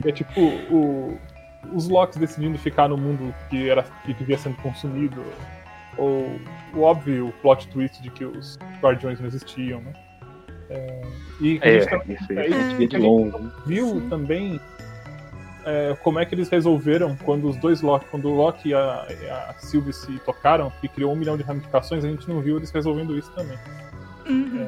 É 0.06 0.12
tipo, 0.12 0.42
o, 0.70 1.18
os 1.74 1.88
Locks 1.88 2.18
decidindo 2.18 2.58
ficar 2.58 2.90
no 2.90 2.98
mundo 2.98 3.34
que, 3.50 3.70
era, 3.70 3.84
que 4.06 4.14
vivia 4.14 4.38
sendo 4.38 4.58
consumido. 4.58 5.24
Ou 5.98 6.38
o 6.76 6.82
óbvio 6.82 7.34
plot 7.42 7.68
twist 7.70 8.02
de 8.02 8.10
que 8.10 8.26
os 8.26 8.58
Guardiões 8.82 9.20
não 9.20 9.28
existiam, 9.28 9.82
né? 9.82 9.94
É, 10.70 11.02
e 11.40 11.60
a 11.62 11.68
É, 11.68 11.86
também 11.86 12.16
isso 12.16 12.34
é 12.34 12.40
a 12.40 12.50
gente 12.50 12.84
isso 12.84 12.88
de 12.88 12.96
a 12.96 13.00
gente 13.00 13.68
viu 13.68 13.88
Sim. 13.88 14.10
também 14.10 14.60
é, 15.66 15.96
como 16.04 16.20
é 16.20 16.26
que 16.26 16.36
eles 16.36 16.48
resolveram 16.50 17.16
quando 17.18 17.50
os 17.50 17.58
dois 17.58 17.82
Loki, 17.82 18.06
quando 18.12 18.30
o 18.30 18.36
Loki 18.36 18.70
e 18.70 18.74
a, 18.74 19.08
e 19.10 19.30
a 19.30 19.56
Sylvie 19.58 19.94
se 19.94 20.20
tocaram, 20.20 20.72
que 20.80 20.88
criou 20.88 21.12
um 21.12 21.16
milhão 21.16 21.36
de 21.36 21.44
ramificações, 21.44 22.06
a 22.06 22.08
gente 22.08 22.30
não 22.30 22.40
viu 22.40 22.58
eles 22.58 22.72
resolvendo 22.72 23.18
isso 23.18 23.32
também. 23.32 23.58
Uhum. 24.28 24.68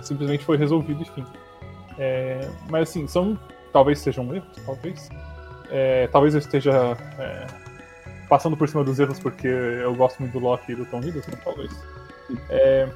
Simplesmente 0.00 0.44
foi 0.44 0.56
resolvido, 0.56 1.02
enfim. 1.02 1.26
É, 1.98 2.48
mas 2.70 2.88
assim, 2.88 3.06
são. 3.06 3.38
Talvez 3.72 3.98
sejam 3.98 4.34
erros, 4.34 4.48
talvez. 4.64 5.08
É, 5.70 6.06
talvez 6.06 6.34
eu 6.34 6.38
esteja 6.38 6.96
é, 7.18 7.46
passando 8.28 8.56
por 8.56 8.68
cima 8.68 8.84
dos 8.84 8.98
erros 9.00 9.18
porque 9.18 9.46
eu 9.48 9.94
gosto 9.94 10.20
muito 10.20 10.32
do 10.32 10.38
Loki 10.38 10.72
e 10.72 10.74
do 10.74 10.84
Tom 10.86 11.00
Hiddleston, 11.00 11.36
talvez. 11.42 11.70
É, 12.50 12.88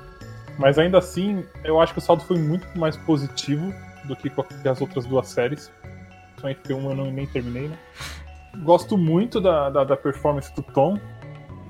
mas 0.59 0.79
ainda 0.79 0.99
assim, 0.99 1.45
eu 1.65 1.81
acho 1.81 1.93
que 1.93 1.99
o 1.99 2.03
saldo 2.03 2.23
foi 2.25 2.39
muito 2.39 2.67
mais 2.79 2.97
positivo 2.97 3.73
do 4.05 4.15
que 4.15 4.29
que 4.31 4.69
as 4.69 4.81
outras 4.81 5.07
duas 5.07 5.29
séries. 5.29 5.73
Principalmente 6.43 6.59
porque 6.59 6.73
uma 6.75 6.91
eu 6.91 6.97
não, 6.97 7.11
nem 7.11 7.27
terminei, 7.27 7.69
né? 7.69 7.79
Gosto 8.63 8.99
muito 8.99 9.41
da, 9.41 9.71
da, 9.71 9.85
da 9.85 9.97
performance 9.97 10.55
do 10.55 10.63
Tom. 10.63 10.99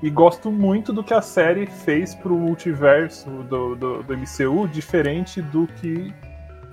E 0.02 0.10
gosto 0.10 0.50
muito 0.50 0.92
do 0.92 1.04
que 1.04 1.14
a 1.14 1.22
série 1.22 1.64
fez 1.66 2.12
pro 2.12 2.34
multiverso 2.36 3.30
do, 3.30 3.76
do, 3.76 4.02
do 4.02 4.18
MCU, 4.18 4.66
diferente 4.66 5.40
do 5.40 5.68
que 5.80 6.12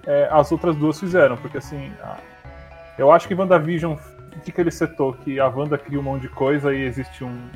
é, 0.08 0.28
as 0.32 0.52
outras 0.52 0.76
duas 0.76 1.00
fizeram. 1.00 1.38
Porque 1.38 1.60
assim, 1.60 1.92
a- 2.02 2.18
eu 2.98 3.12
acho 3.12 3.28
que 3.28 3.36
WandaVision, 3.36 3.96
que, 4.40 4.52
que 4.52 4.62
ele 4.62 4.72
setou? 4.72 5.14
Que 5.14 5.40
a 5.40 5.48
Wanda 5.48 5.78
cria 5.78 6.00
um 6.00 6.04
monte 6.04 6.22
de 6.24 6.30
coisa 6.30 6.74
e 6.74 6.82
existe 6.84 7.24
um. 7.24 7.50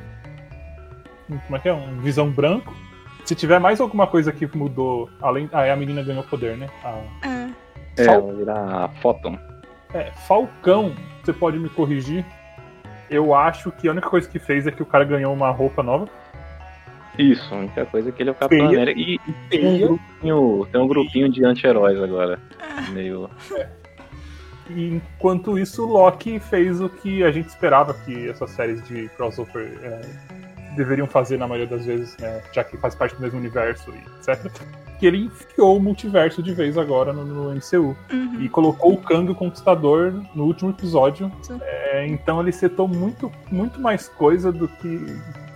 um- 1.30 1.38
Como 1.40 1.56
é 1.56 1.60
que 1.60 1.70
é? 1.70 1.74
Um 1.74 2.00
visão 2.00 2.30
branco. 2.30 2.74
Se 3.26 3.34
tiver 3.36 3.60
mais 3.60 3.80
alguma 3.80 4.06
coisa 4.08 4.32
que 4.32 4.46
mudou, 4.58 5.10
além. 5.22 5.50
Ah, 5.54 5.66
é 5.66 5.72
a 5.72 5.76
menina 5.76 6.04
ganhou 6.04 6.24
poder, 6.24 6.58
né? 6.58 6.68
A, 6.84 6.90
É. 7.28 7.50
É, 7.96 8.06
Fal- 8.06 8.16
ela 8.16 8.34
vira 8.34 8.90
Photon. 9.02 9.38
é, 9.94 10.12
Falcão, 10.28 10.94
você 11.24 11.32
pode 11.32 11.60
me 11.60 11.70
corrigir. 11.70 12.26
Eu 13.10 13.36
acho 13.36 13.72
que 13.72 13.88
a 13.88 13.92
única 13.92 14.10
coisa 14.10 14.28
que 14.28 14.40
fez 14.40 14.66
é 14.66 14.72
que 14.72 14.82
o 14.82 14.86
cara 14.86 15.04
ganhou 15.06 15.32
uma 15.34 15.52
roupa 15.52 15.84
nova. 15.84 16.08
Isso, 17.20 17.54
a 17.54 17.58
única 17.60 17.86
coisa 17.86 18.10
é 18.10 18.12
que 18.12 18.24
ele 18.24 18.30
é 18.30 18.34
o 18.34 18.36
Capitão 18.36 18.68
Feia. 18.70 18.82
América. 18.82 19.00
E, 19.00 19.20
e 19.28 19.34
tem, 19.50 19.66
um 19.86 19.88
grupinho, 19.88 20.68
tem 20.72 20.82
um 20.82 20.88
grupinho 20.88 21.30
de 21.30 21.46
anti-heróis 21.46 22.02
agora. 22.02 22.40
Meio. 22.92 23.30
E 24.70 24.96
enquanto 24.96 25.58
isso, 25.58 25.86
Loki 25.86 26.40
fez 26.40 26.80
o 26.80 26.90
que 26.90 27.24
a 27.24 27.32
gente 27.32 27.50
esperava 27.50 27.94
que 27.94 28.30
essas 28.30 28.52
séries 28.52 28.86
de 28.88 29.10
crossover 29.10 29.78
é, 29.84 30.02
deveriam 30.76 31.08
fazer 31.08 31.38
na 31.38 31.48
maioria 31.48 31.68
das 31.68 31.86
vezes, 31.86 32.18
né, 32.18 32.42
já 32.52 32.64
que 32.64 32.78
faz 32.78 32.96
parte 32.96 33.16
do 33.16 33.22
mesmo 33.22 33.40
universo 33.40 33.92
e 33.92 34.30
etc. 34.30 34.52
Que 35.00 35.08
ele 35.08 35.26
enfiou 35.26 35.78
o 35.78 35.82
multiverso 35.82 36.42
de 36.42 36.54
vez 36.54 36.78
agora 36.78 37.12
no, 37.12 37.26
no 37.26 37.56
MCU. 37.56 37.96
Uhum. 38.12 38.42
E 38.42 38.50
colocou 38.50 38.94
o 38.94 38.98
Kang 38.98 39.30
o 39.32 39.36
Conquistador 39.36 40.14
no 40.34 40.46
último 40.46 40.70
episódio. 40.70 41.32
É, 41.62 42.06
então 42.08 42.40
ele 42.42 42.52
setou 42.52 42.88
muito, 42.88 43.32
muito 43.52 43.82
mais 43.82 44.08
coisa 44.08 44.52
do 44.52 44.68
que, 44.68 44.98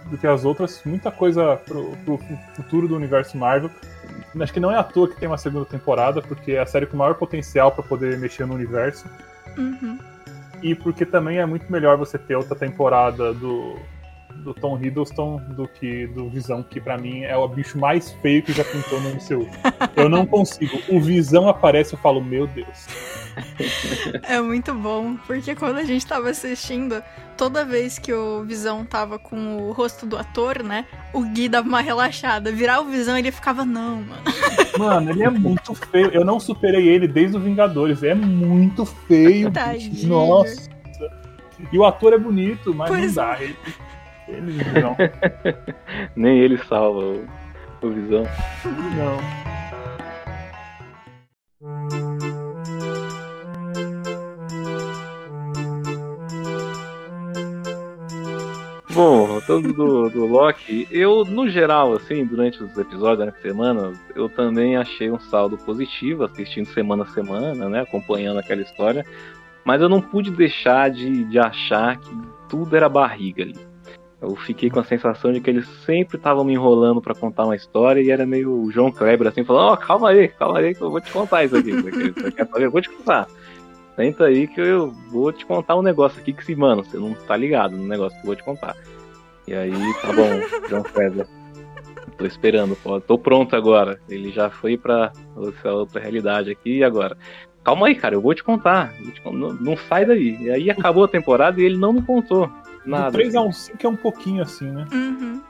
do 0.10 0.17
que 0.17 0.28
as 0.28 0.43
outras, 0.43 0.82
muita 0.86 1.12
coisa 1.12 1.56
pro, 1.65 1.91
pro 2.04 2.20
futuro 2.56 2.88
do 2.88 2.96
universo 2.96 3.38
Marvel. 3.38 3.72
Acho 4.39 4.53
que 4.53 4.59
não 4.59 4.71
é 4.71 4.77
à 4.77 4.83
toa 4.83 5.07
que 5.07 5.19
tem 5.19 5.27
uma 5.27 5.37
segunda 5.37 5.65
temporada, 5.65 6.21
porque 6.21 6.53
é 6.53 6.59
a 6.59 6.65
série 6.65 6.85
com 6.85 6.97
maior 6.97 7.15
potencial 7.15 7.71
para 7.71 7.83
poder 7.83 8.17
mexer 8.19 8.45
no 8.45 8.53
universo. 8.53 9.05
Uhum. 9.57 9.97
E 10.61 10.75
porque 10.75 11.05
também 11.05 11.39
é 11.39 11.45
muito 11.45 11.71
melhor 11.71 11.97
você 11.97 12.17
ter 12.17 12.35
outra 12.35 12.55
temporada 12.55 13.33
do, 13.33 13.77
do 14.37 14.53
Tom 14.53 14.77
Hiddleston 14.81 15.37
do 15.49 15.67
que 15.67 16.07
do 16.07 16.29
Visão, 16.29 16.63
que 16.63 16.79
pra 16.79 16.97
mim 16.97 17.23
é 17.23 17.35
o 17.37 17.47
bicho 17.47 17.77
mais 17.77 18.11
feio 18.13 18.41
que 18.41 18.53
já 18.53 18.63
pintou 18.63 18.99
no 19.01 19.09
MCU. 19.09 19.47
Eu 19.95 20.09
não 20.09 20.25
consigo. 20.25 20.77
O 20.89 20.99
Visão 20.99 21.47
aparece 21.47 21.93
e 21.93 21.95
eu 21.95 21.99
falo, 21.99 22.23
meu 22.23 22.47
Deus. 22.47 22.87
É 24.23 24.39
muito 24.41 24.73
bom, 24.73 25.15
porque 25.28 25.56
quando 25.56 25.78
a 25.78 25.84
gente 25.84 26.06
tava 26.06 26.30
assistindo, 26.30 27.04
toda 27.36 27.63
vez 27.63 27.97
que 28.00 28.13
o 28.13 28.43
Visão 28.43 28.86
tava 28.86 29.19
com 29.19 29.58
o 29.58 29.71
rosto 29.71 30.06
do 30.06 30.17
ator, 30.17 30.63
né? 30.63 30.86
O 31.13 31.21
Gui 31.21 31.47
dava 31.50 31.67
uma 31.67 31.82
relaxada. 31.82 32.52
Virar 32.52 32.82
o 32.82 32.86
Visão, 32.86 33.17
ele 33.17 33.32
ficava, 33.32 33.65
não, 33.65 34.02
mano. 34.02 34.21
Mano, 34.78 35.10
ele 35.10 35.23
é 35.23 35.30
muito 35.30 35.73
feio. 35.73 36.12
Eu 36.12 36.23
não 36.23 36.39
superei 36.39 36.88
ele 36.88 37.08
desde 37.08 37.36
o 37.36 37.39
Vingadores. 37.39 38.04
É 38.04 38.13
muito 38.13 38.86
feio. 38.86 39.52
Tadinho. 39.52 40.08
Nossa. 40.08 40.69
E 41.71 41.80
o 41.80 41.84
ator 41.84 42.13
é 42.13 42.17
bonito, 42.19 42.76
mas 42.76 42.88
Pois 42.88 43.15
não 43.15 43.23
dá. 43.23 43.41
Ele, 43.41 43.56
ele 44.28 44.82
não. 44.82 44.95
Nem 46.15 46.38
ele 46.38 46.60
salva 46.60 47.00
o, 47.00 47.28
o 47.82 47.89
Visão. 47.89 48.23
não. 48.95 49.66
Bom, 58.97 59.27
voltando 59.27 59.71
do, 59.73 60.10
do 60.10 60.25
Loki, 60.25 60.88
eu, 60.89 61.23
no 61.23 61.47
geral, 61.47 61.93
assim, 61.93 62.25
durante 62.25 62.63
os 62.63 62.75
episódios, 62.75 63.19
durante 63.19 63.41
semana, 63.43 63.93
eu 64.15 64.27
também 64.27 64.75
achei 64.75 65.12
um 65.12 65.19
saldo 65.19 65.55
positivo, 65.55 66.23
assistindo 66.23 66.65
semana 66.69 67.03
a 67.03 67.05
semana, 67.05 67.69
né, 67.69 67.81
acompanhando 67.81 68.39
aquela 68.39 68.63
história, 68.63 69.05
mas 69.63 69.83
eu 69.83 69.88
não 69.88 70.01
pude 70.01 70.31
deixar 70.31 70.89
de, 70.89 71.25
de 71.25 71.38
achar 71.38 71.97
que 71.99 72.10
tudo 72.49 72.75
era 72.75 72.89
barriga 72.89 73.43
ali. 73.43 73.55
Eu 74.19 74.36
fiquei 74.36 74.67
com 74.67 74.79
a 74.79 74.83
sensação 74.83 75.31
de 75.31 75.41
que 75.41 75.49
eles 75.51 75.67
sempre 75.86 76.17
estavam 76.17 76.43
me 76.43 76.53
enrolando 76.53 76.99
pra 76.99 77.13
contar 77.13 77.45
uma 77.45 77.55
história 77.55 78.01
e 78.01 78.10
era 78.10 78.25
meio 78.25 78.51
o 78.51 78.71
João 78.71 78.91
Kleber, 78.91 79.27
assim, 79.27 79.43
falando, 79.43 79.73
ó, 79.73 79.77
calma 79.77 80.10
aí, 80.10 80.27
calma 80.27 80.57
aí 80.57 80.73
que 80.73 80.81
eu 80.81 80.89
vou 80.89 80.99
te 80.99 81.12
contar 81.12 81.43
isso 81.43 81.55
aqui, 81.55 81.71
você 81.71 82.31
quer 82.31 82.47
saber? 82.47 82.65
Eu 82.65 82.71
vou 82.71 82.81
te 82.81 82.89
contar. 82.89 83.27
Senta 83.97 84.25
aí 84.25 84.47
que 84.47 84.62
eu 84.62 84.91
vou 85.10 85.33
te 85.33 85.43
contar 85.43 85.75
um 85.75 85.81
negócio 85.81 86.21
aqui 86.21 86.31
que 86.31 86.45
se, 86.45 86.55
mano, 86.55 86.83
você 86.83 86.97
não 86.97 87.15
tá 87.15 87.36
ligado 87.36 87.75
no 87.75 87.88
negócio 87.88 88.15
que 88.15 88.23
eu 88.23 88.27
vou 88.27 88.36
te 88.36 88.43
contar. 88.43 88.77
E 89.47 89.55
aí, 89.55 89.71
tá 90.01 90.13
bom, 90.13 90.39
João 90.69 90.86
César. 90.93 91.27
Tô 92.15 92.25
esperando, 92.25 92.75
pô. 92.75 93.01
Tô 93.01 93.17
pronto 93.17 93.55
agora. 93.55 93.99
Ele 94.07 94.31
já 94.31 94.51
foi 94.51 94.77
pra 94.77 95.12
essa 95.47 95.73
outra 95.73 95.99
realidade 95.99 96.51
aqui 96.51 96.77
e 96.77 96.83
agora. 96.83 97.17
Calma 97.63 97.88
aí, 97.88 97.95
cara, 97.95 98.13
eu 98.13 98.21
vou 98.21 98.36
te 98.36 98.43
contar. 98.43 98.93
Não, 99.25 99.53
não 99.53 99.75
sai 99.75 100.05
daí. 100.05 100.38
E 100.43 100.51
aí 100.51 100.69
acabou 100.69 101.03
a 101.03 101.07
temporada 101.07 101.60
e 101.60 101.65
ele 101.65 101.77
não 101.77 101.91
me 101.91 102.03
contou 102.03 102.47
nada. 102.86 103.10
Do 103.10 103.13
3 103.13 103.36
a 103.36 103.41
1 103.41 103.51
5 103.51 103.77
é 103.88 103.89
um 103.89 103.95
pouquinho 103.95 104.43
assim, 104.43 104.69
né? 104.69 104.86
Uhum. 104.93 105.41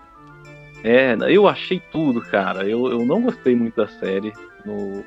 É, 0.85 1.17
eu 1.29 1.49
achei 1.49 1.81
tudo, 1.91 2.21
cara. 2.21 2.63
Eu, 2.63 2.87
eu 2.89 3.05
não 3.05 3.21
gostei 3.21 3.55
muito 3.57 3.75
da 3.75 3.87
série 3.87 4.31
no, 4.65 5.03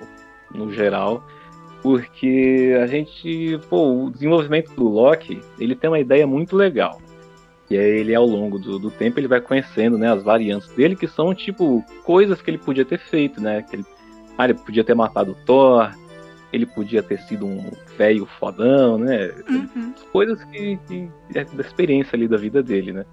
no 0.55 0.70
geral. 0.72 1.24
Porque 1.83 2.77
a 2.83 2.87
gente. 2.87 3.59
Pô, 3.69 4.05
o 4.05 4.11
desenvolvimento 4.11 4.73
do 4.75 4.88
Loki, 4.88 5.40
ele 5.59 5.75
tem 5.75 5.88
uma 5.88 6.01
ideia 6.01 6.27
muito 6.27 6.57
legal. 6.57 7.01
E 7.71 7.79
aí 7.79 8.01
ele, 8.01 8.14
ao 8.14 8.27
longo 8.27 8.59
do, 8.59 8.79
do 8.79 8.90
tempo, 8.90 9.21
ele 9.21 9.29
vai 9.29 9.40
conhecendo 9.40 9.97
né, 9.97 10.12
as 10.12 10.23
variantes 10.23 10.69
dele, 10.75 10.97
que 10.97 11.07
são, 11.07 11.33
tipo, 11.33 11.85
coisas 12.03 12.43
que 12.43 12.51
ele 12.51 12.59
podia 12.59 12.85
ter 12.85 12.99
feito, 12.99 13.40
né? 13.40 13.62
Que 13.62 13.77
ele, 13.77 13.85
ah, 14.37 14.45
ele 14.45 14.55
podia 14.55 14.83
ter 14.83 14.95
matado 14.95 15.33
o 15.33 15.45
Thor, 15.47 15.88
ele 16.53 16.66
podia 16.66 17.03
ter 17.03 17.19
sido 17.21 17.47
um 17.47 17.71
velho 17.97 18.27
fodão, 18.38 18.99
né? 18.99 19.33
Uhum. 19.49 19.95
coisas 20.12 20.43
que, 20.45 20.79
que 20.88 21.09
é 21.35 21.45
da 21.45 21.62
experiência 21.62 22.16
ali 22.16 22.27
da 22.27 22.37
vida 22.37 22.61
dele, 22.62 22.93
né? 22.93 23.05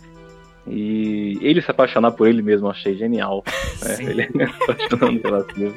E 0.69 1.37
ele 1.41 1.61
se 1.61 1.71
apaixonar 1.71 2.11
por 2.11 2.27
ele 2.27 2.41
mesmo 2.41 2.67
eu 2.67 2.71
achei 2.71 2.95
genial. 2.97 3.43
né? 3.81 3.95
Ele 4.03 4.27
se 4.33 4.63
apaixonando 4.63 5.19
pela 5.21 5.43
filha. 5.45 5.73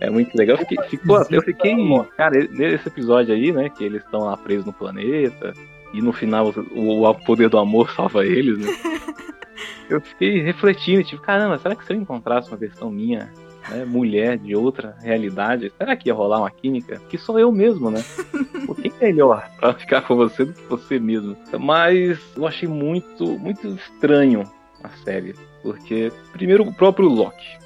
É 0.00 0.10
muito 0.10 0.36
legal. 0.36 0.56
Eu 0.56 0.66
fiquei, 0.66 0.88
ficou, 0.88 1.26
eu 1.30 1.42
fiquei. 1.42 1.76
Cara, 2.16 2.36
nesse 2.50 2.88
episódio 2.88 3.34
aí, 3.34 3.52
né? 3.52 3.68
Que 3.68 3.84
eles 3.84 4.02
estão 4.02 4.20
lá 4.20 4.36
presos 4.36 4.64
no 4.64 4.72
planeta. 4.72 5.52
E 5.92 6.02
no 6.02 6.12
final 6.12 6.52
o, 6.72 7.08
o 7.08 7.14
poder 7.14 7.48
do 7.48 7.58
amor 7.58 7.90
salva 7.96 8.24
eles, 8.24 8.58
né? 8.58 8.72
Eu 9.88 10.02
fiquei 10.02 10.42
refletindo, 10.42 11.02
tipo, 11.02 11.22
caramba, 11.22 11.58
será 11.58 11.74
que 11.74 11.82
se 11.84 11.94
eu 11.94 11.96
encontrasse 11.96 12.50
uma 12.50 12.58
versão 12.58 12.90
minha, 12.90 13.32
né, 13.70 13.86
mulher 13.86 14.36
de 14.36 14.54
outra 14.54 14.94
realidade, 15.00 15.72
será 15.78 15.96
que 15.96 16.10
ia 16.10 16.14
rolar 16.14 16.40
uma 16.40 16.50
química? 16.50 17.00
Que 17.08 17.16
sou 17.16 17.38
eu 17.38 17.50
mesmo, 17.50 17.90
né? 17.90 18.04
O 18.68 18.74
que 18.74 18.92
é 19.00 19.06
melhor 19.06 19.48
pra 19.58 19.72
ficar 19.72 20.02
com 20.02 20.14
você 20.14 20.44
do 20.44 20.52
que 20.52 20.62
você 20.64 20.98
mesmo? 20.98 21.34
Mas 21.58 22.20
eu 22.36 22.46
achei 22.46 22.68
muito, 22.68 23.38
muito 23.38 23.66
estranho 23.68 24.44
a 24.84 24.90
série. 24.90 25.34
Porque, 25.62 26.12
primeiro, 26.32 26.64
o 26.64 26.74
próprio 26.74 27.08
Loki. 27.08 27.56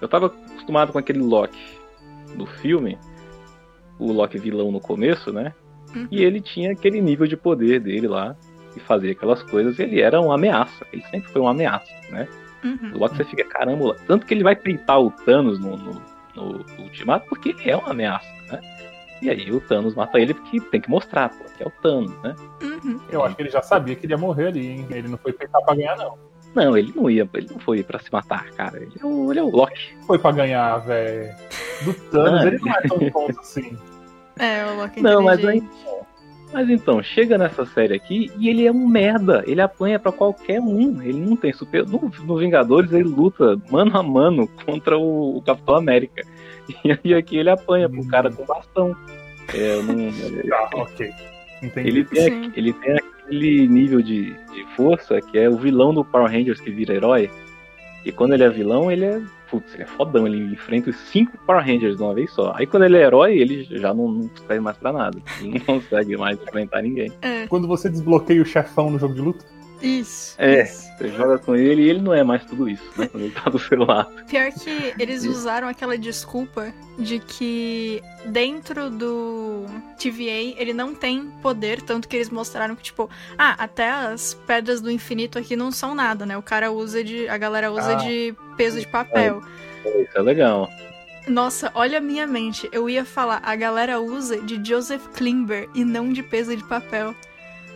Eu 0.00 0.08
tava 0.08 0.26
acostumado 0.26 0.92
com 0.92 0.98
aquele 0.98 1.20
Loki 1.20 1.78
do 2.34 2.46
filme, 2.46 2.98
o 3.98 4.12
Loki 4.12 4.38
vilão 4.38 4.70
no 4.70 4.80
começo, 4.80 5.32
né? 5.32 5.52
Uhum. 5.94 6.08
E 6.10 6.22
ele 6.22 6.40
tinha 6.40 6.72
aquele 6.72 7.00
nível 7.00 7.26
de 7.26 7.36
poder 7.36 7.80
dele 7.80 8.08
lá, 8.08 8.36
e 8.76 8.80
fazia 8.80 9.12
aquelas 9.12 9.42
coisas, 9.42 9.78
e 9.78 9.82
ele 9.82 10.00
era 10.00 10.20
uma 10.20 10.34
ameaça. 10.34 10.86
Ele 10.92 11.02
sempre 11.10 11.30
foi 11.30 11.40
uma 11.40 11.50
ameaça, 11.50 11.92
né? 12.10 12.28
Uhum. 12.64 12.92
O 12.94 12.98
Loki 12.98 13.16
você 13.16 13.24
fica, 13.24 13.44
caramba, 13.44 13.88
lá. 13.88 13.96
tanto 14.06 14.26
que 14.26 14.34
ele 14.34 14.44
vai 14.44 14.54
peitar 14.54 15.00
o 15.00 15.10
Thanos 15.10 15.58
no, 15.58 15.76
no, 15.76 16.02
no 16.34 16.64
Ultimato, 16.78 17.26
porque 17.28 17.50
ele 17.50 17.70
é 17.70 17.76
uma 17.76 17.90
ameaça, 17.90 18.28
né? 18.50 18.60
E 19.22 19.28
aí 19.28 19.52
o 19.52 19.60
Thanos 19.60 19.94
mata 19.94 20.18
ele 20.18 20.32
porque 20.32 20.60
tem 20.60 20.80
que 20.80 20.88
mostrar, 20.88 21.28
pô, 21.28 21.44
que 21.56 21.62
é 21.62 21.66
o 21.66 21.70
Thanos, 21.70 22.16
né? 22.22 22.34
Uhum. 22.62 23.00
Eu 23.10 23.22
acho 23.22 23.36
que 23.36 23.42
ele 23.42 23.50
já 23.50 23.60
sabia 23.60 23.94
que 23.94 24.06
ele 24.06 24.14
ia 24.14 24.18
morrer 24.18 24.48
ali, 24.48 24.66
hein? 24.66 24.86
Ele 24.90 25.08
não 25.08 25.18
foi 25.18 25.32
peitar 25.32 25.62
pra 25.62 25.74
ganhar, 25.74 25.96
não. 25.96 26.29
Não, 26.54 26.76
ele 26.76 26.92
não 26.96 27.08
ia, 27.10 27.28
ele 27.34 27.48
não 27.50 27.58
foi 27.60 27.82
pra 27.82 27.98
se 28.00 28.12
matar, 28.12 28.50
cara. 28.52 28.76
Ele 28.78 28.92
é 29.00 29.06
o, 29.06 29.30
ele 29.30 29.38
é 29.40 29.42
o 29.42 29.50
Loki. 29.50 29.94
Foi 30.06 30.18
pra 30.18 30.32
ganhar, 30.32 30.78
velho. 30.78 31.32
Do 31.84 31.94
Thanos, 31.94 32.40
Ah. 32.42 32.46
ele 32.48 32.58
não 32.58 32.72
é 32.72 32.80
tão 32.82 33.10
tonto 33.10 33.40
assim. 33.40 33.76
É, 34.38 34.64
o 34.72 34.76
Loki 34.76 35.02
Não, 35.02 35.20
mas 35.22 35.38
inteligente. 35.40 35.68
Mas 36.52 36.70
então, 36.70 37.02
chega 37.02 37.36
nessa 37.36 37.66
série 37.66 37.94
aqui 37.94 38.32
e 38.38 38.48
ele 38.48 38.66
é 38.66 38.72
um 38.72 38.88
merda. 38.88 39.44
Ele 39.46 39.60
apanha 39.60 39.98
pra 39.98 40.10
qualquer 40.10 40.60
um. 40.60 41.00
Ele 41.02 41.20
não 41.20 41.36
tem 41.36 41.52
super. 41.52 41.86
No, 41.86 42.10
no 42.24 42.38
Vingadores 42.38 42.90
ele 42.92 43.04
luta 43.04 43.60
mano 43.70 43.96
a 43.98 44.02
mano 44.02 44.48
contra 44.64 44.96
o, 44.98 45.36
o 45.36 45.42
Capitão 45.42 45.74
América. 45.76 46.22
E 46.84 46.92
aí 46.92 47.14
aqui 47.14 47.36
ele 47.36 47.50
apanha 47.50 47.88
pro 47.88 48.06
cara 48.06 48.30
com 48.30 48.44
bastão. 48.46 48.96
É, 49.52 49.74
eu 49.74 49.82
não- 49.82 50.10
Tá, 50.48 50.70
ok. 50.74 51.12
Entendi. 51.62 51.88
ele, 51.88 52.04
tem, 52.04 52.24
Sim. 52.44 52.52
ele 52.54 52.72
tem 52.72 52.96
aquele 52.96 53.68
nível 53.68 54.00
de, 54.00 54.32
de 54.32 54.64
força 54.76 55.20
que 55.20 55.38
é 55.38 55.48
o 55.48 55.56
vilão 55.56 55.92
do 55.94 56.04
Power 56.04 56.30
Rangers 56.30 56.60
que 56.60 56.70
vira 56.70 56.94
herói. 56.94 57.30
E 58.04 58.10
quando 58.10 58.32
ele 58.32 58.42
é 58.44 58.48
vilão, 58.48 58.90
ele 58.90 59.04
é. 59.04 59.20
Putz, 59.50 59.74
ele 59.74 59.82
é 59.82 59.86
fodão. 59.86 60.26
Ele 60.26 60.38
enfrenta 60.54 60.90
os 60.90 60.96
cinco 60.96 61.36
Power 61.46 61.64
Rangers 61.64 61.96
de 61.96 62.02
uma 62.02 62.14
vez 62.14 62.30
só. 62.32 62.54
Aí 62.56 62.66
quando 62.66 62.84
ele 62.84 62.96
é 62.96 63.02
herói, 63.02 63.36
ele 63.36 63.64
já 63.64 63.92
não, 63.92 64.08
não 64.10 64.30
serve 64.46 64.60
mais 64.60 64.76
pra 64.76 64.92
nada. 64.92 65.18
Ele 65.40 65.50
não 65.50 65.60
consegue 65.80 66.16
mais 66.16 66.40
enfrentar 66.40 66.82
ninguém. 66.82 67.12
É, 67.20 67.46
Quando 67.46 67.68
você 67.68 67.90
desbloqueia 67.90 68.40
o 68.40 68.46
chefão 68.46 68.90
no 68.90 68.98
jogo 68.98 69.14
de 69.14 69.20
luta, 69.20 69.44
isso. 69.82 70.34
É. 70.38 70.62
isso. 70.64 70.90
Você 71.00 71.08
joga 71.08 71.38
com 71.38 71.56
ele 71.56 71.82
e 71.82 71.88
ele 71.88 72.02
não 72.02 72.12
é 72.12 72.22
mais 72.22 72.44
tudo 72.44 72.68
isso, 72.68 72.84
né? 72.94 73.06
Quando 73.08 73.22
ele 73.24 73.32
tá 73.32 73.48
do 73.48 73.58
seu 73.58 73.78
lado. 73.84 74.10
Pior 74.28 74.52
que 74.52 74.92
eles 74.98 75.24
usaram 75.24 75.66
aquela 75.66 75.96
desculpa 75.96 76.74
de 76.98 77.18
que 77.18 78.02
dentro 78.26 78.90
do 78.90 79.64
TVA 79.98 80.54
ele 80.60 80.74
não 80.74 80.94
tem 80.94 81.30
poder, 81.42 81.80
tanto 81.80 82.06
que 82.06 82.16
eles 82.16 82.28
mostraram 82.28 82.76
que, 82.76 82.82
tipo, 82.82 83.08
ah, 83.38 83.54
até 83.58 83.88
as 83.90 84.34
pedras 84.46 84.82
do 84.82 84.90
infinito 84.90 85.38
aqui 85.38 85.56
não 85.56 85.72
são 85.72 85.94
nada, 85.94 86.26
né? 86.26 86.36
O 86.36 86.42
cara 86.42 86.70
usa 86.70 87.02
de. 87.02 87.26
A 87.28 87.38
galera 87.38 87.72
usa 87.72 87.92
Ah. 87.92 87.94
de 87.94 88.34
peso 88.58 88.78
de 88.78 88.86
papel. 88.86 89.40
Isso 89.86 90.18
é 90.18 90.20
legal. 90.20 90.68
Nossa, 91.26 91.70
olha 91.74 91.98
a 91.98 92.00
minha 92.00 92.26
mente. 92.26 92.68
Eu 92.72 92.90
ia 92.90 93.04
falar, 93.04 93.40
a 93.42 93.54
galera 93.56 94.00
usa 94.00 94.40
de 94.42 94.60
Joseph 94.62 95.06
Klimber 95.14 95.68
e 95.74 95.84
não 95.84 96.12
de 96.12 96.22
peso 96.22 96.54
de 96.54 96.64
papel. 96.64 97.14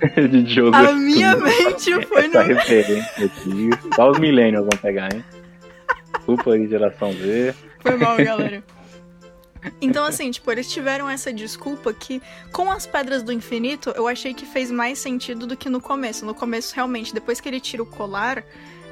De. 0.44 0.60
A 0.72 0.92
minha 0.92 1.36
mente 1.36 2.06
foi 2.06 2.26
Essa 2.26 2.42
no. 2.42 2.54
referência 2.54 3.26
aqui. 3.26 3.70
Só 3.94 4.10
os 4.10 4.18
millennials 4.18 4.66
vão 4.70 4.78
pegar, 4.80 5.12
hein? 5.14 5.24
Desculpa 6.16 6.52
aí, 6.52 6.66
geração 6.68 7.12
Z. 7.12 7.54
Foi 7.80 7.96
mal, 7.96 8.16
galera. 8.22 8.62
Então, 9.80 10.04
assim, 10.04 10.30
tipo, 10.30 10.50
eles 10.52 10.70
tiveram 10.70 11.08
essa 11.08 11.32
desculpa 11.32 11.92
que, 11.92 12.20
com 12.52 12.70
as 12.70 12.86
pedras 12.86 13.22
do 13.22 13.32
infinito, 13.32 13.92
eu 13.96 14.06
achei 14.06 14.34
que 14.34 14.44
fez 14.44 14.70
mais 14.70 14.98
sentido 14.98 15.46
do 15.46 15.56
que 15.56 15.70
no 15.70 15.80
começo. 15.80 16.26
No 16.26 16.34
começo, 16.34 16.74
realmente, 16.74 17.14
depois 17.14 17.40
que 17.40 17.48
ele 17.48 17.60
tira 17.60 17.82
o 17.82 17.86
colar, 17.86 18.44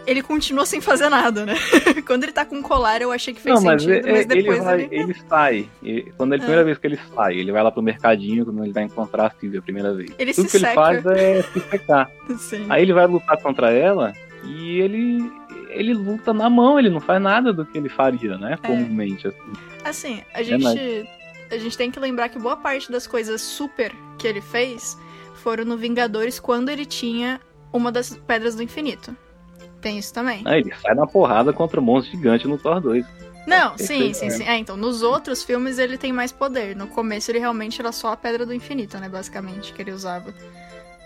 ele 0.07 0.23
continua 0.23 0.67
sem 0.67 0.81
fazer 0.81 1.09
nada, 1.09 1.47
né? 1.47 1.55
Quando 2.07 2.25
ele 2.25 2.33
tá 2.33 2.45
com 2.45 2.59
o 2.59 2.63
colar, 2.63 3.01
eu 3.03 3.13
achei 3.13 3.33
que 3.35 3.41
fez 3.41 3.55
Não, 3.55 3.63
mas, 3.63 3.83
sentido, 3.83 4.07
é- 4.07 4.13
mas 4.13 4.21
ele, 4.31 4.43
depois 4.43 4.65
vai, 4.65 4.81
ele. 4.83 4.89
ele 5.01 5.17
sai. 5.29 5.69
Quando 6.17 6.33
é 6.33 6.37
a 6.37 6.39
primeira 6.39 6.65
vez 6.65 6.79
que 6.79 6.87
ele 6.87 6.99
sai, 7.15 7.37
ele 7.39 7.53
vai 7.53 7.63
lá 7.63 7.71
pro 7.71 7.83
mercadinho, 7.83 8.45
quando 8.45 8.63
ele 8.65 8.73
vai 8.73 8.83
encontrar 8.85 9.27
a 9.27 9.31
Sylvie 9.31 9.59
a 9.59 9.63
primeira 9.63 9.95
vez. 9.95 10.11
Ele 10.19 10.33
Tudo 10.35 10.49
se 10.49 10.51
que 10.51 10.57
ele 10.57 10.67
seca. 10.67 10.75
faz 10.75 11.07
é 11.07 11.43
se 11.43 11.61
secar. 11.61 12.11
Sim. 12.39 12.67
Aí 12.69 12.83
ele 12.83 12.93
vai 12.93 13.07
lutar 13.07 13.37
contra 13.41 13.71
ela 13.71 14.13
e 14.45 14.81
ele 14.81 15.31
ele 15.71 15.95
luta 15.95 16.35
na 16.35 16.51
mão, 16.51 16.79
ele 16.79 16.91
não 16.91 17.01
faz 17.01 17.21
nada 17.23 17.51
do 17.51 17.65
que 17.65 17.79
ele 17.79 17.89
faria, 17.89 18.37
né? 18.37 18.59
É. 18.63 18.67
Comumente, 18.67 19.27
assim. 19.27 19.53
Assim, 19.85 20.23
a 20.35 20.41
É 20.41 20.45
gente. 20.45 21.09
A 21.51 21.59
gente 21.59 21.77
tem 21.77 21.91
que 21.91 22.01
lembrar 22.01 22.29
que 22.31 22.39
boa 22.39 22.57
parte 22.57 22.91
das 22.91 23.07
coisas 23.07 23.41
super 23.43 23.93
que 24.19 24.27
ele 24.27 24.41
fez 24.41 24.99
foram 25.35 25.65
no 25.67 25.77
Vingadores 25.77 26.39
quando 26.41 26.69
ele 26.71 26.87
tinha 26.87 27.39
uma 27.73 27.93
das 27.93 28.15
pedras 28.17 28.55
do 28.55 28.63
infinito. 28.63 29.15
Tem 29.83 29.99
isso 29.99 30.15
também. 30.15 30.41
Ah, 30.47 30.57
ele 30.57 30.73
sai 30.81 30.95
na 30.95 31.07
porrada 31.07 31.53
contra 31.53 31.79
o 31.79 31.83
monstro 31.83 32.17
gigante 32.17 32.49
no 32.49 32.57
Thor 32.57 32.81
2. 32.81 33.05
Não, 33.47 33.77
sim, 33.77 34.15
sim, 34.15 34.31
sim. 34.31 34.45
É, 34.45 34.57
então, 34.57 34.77
nos 34.77 35.03
outros 35.03 35.43
filmes 35.43 35.79
ele 35.79 35.99
tem 35.99 36.13
mais 36.13 36.31
poder. 36.33 36.75
No 36.77 36.87
começo 36.87 37.31
ele 37.31 37.41
realmente 37.41 37.81
era 37.81 37.91
só 37.93 38.13
a 38.13 38.17
Pedra 38.17 38.47
do 38.47 38.55
Infinito, 38.55 38.97
né, 38.99 39.09
basicamente, 39.09 39.73
que 39.73 39.83
ele 39.83 39.91
usava. 39.91 40.33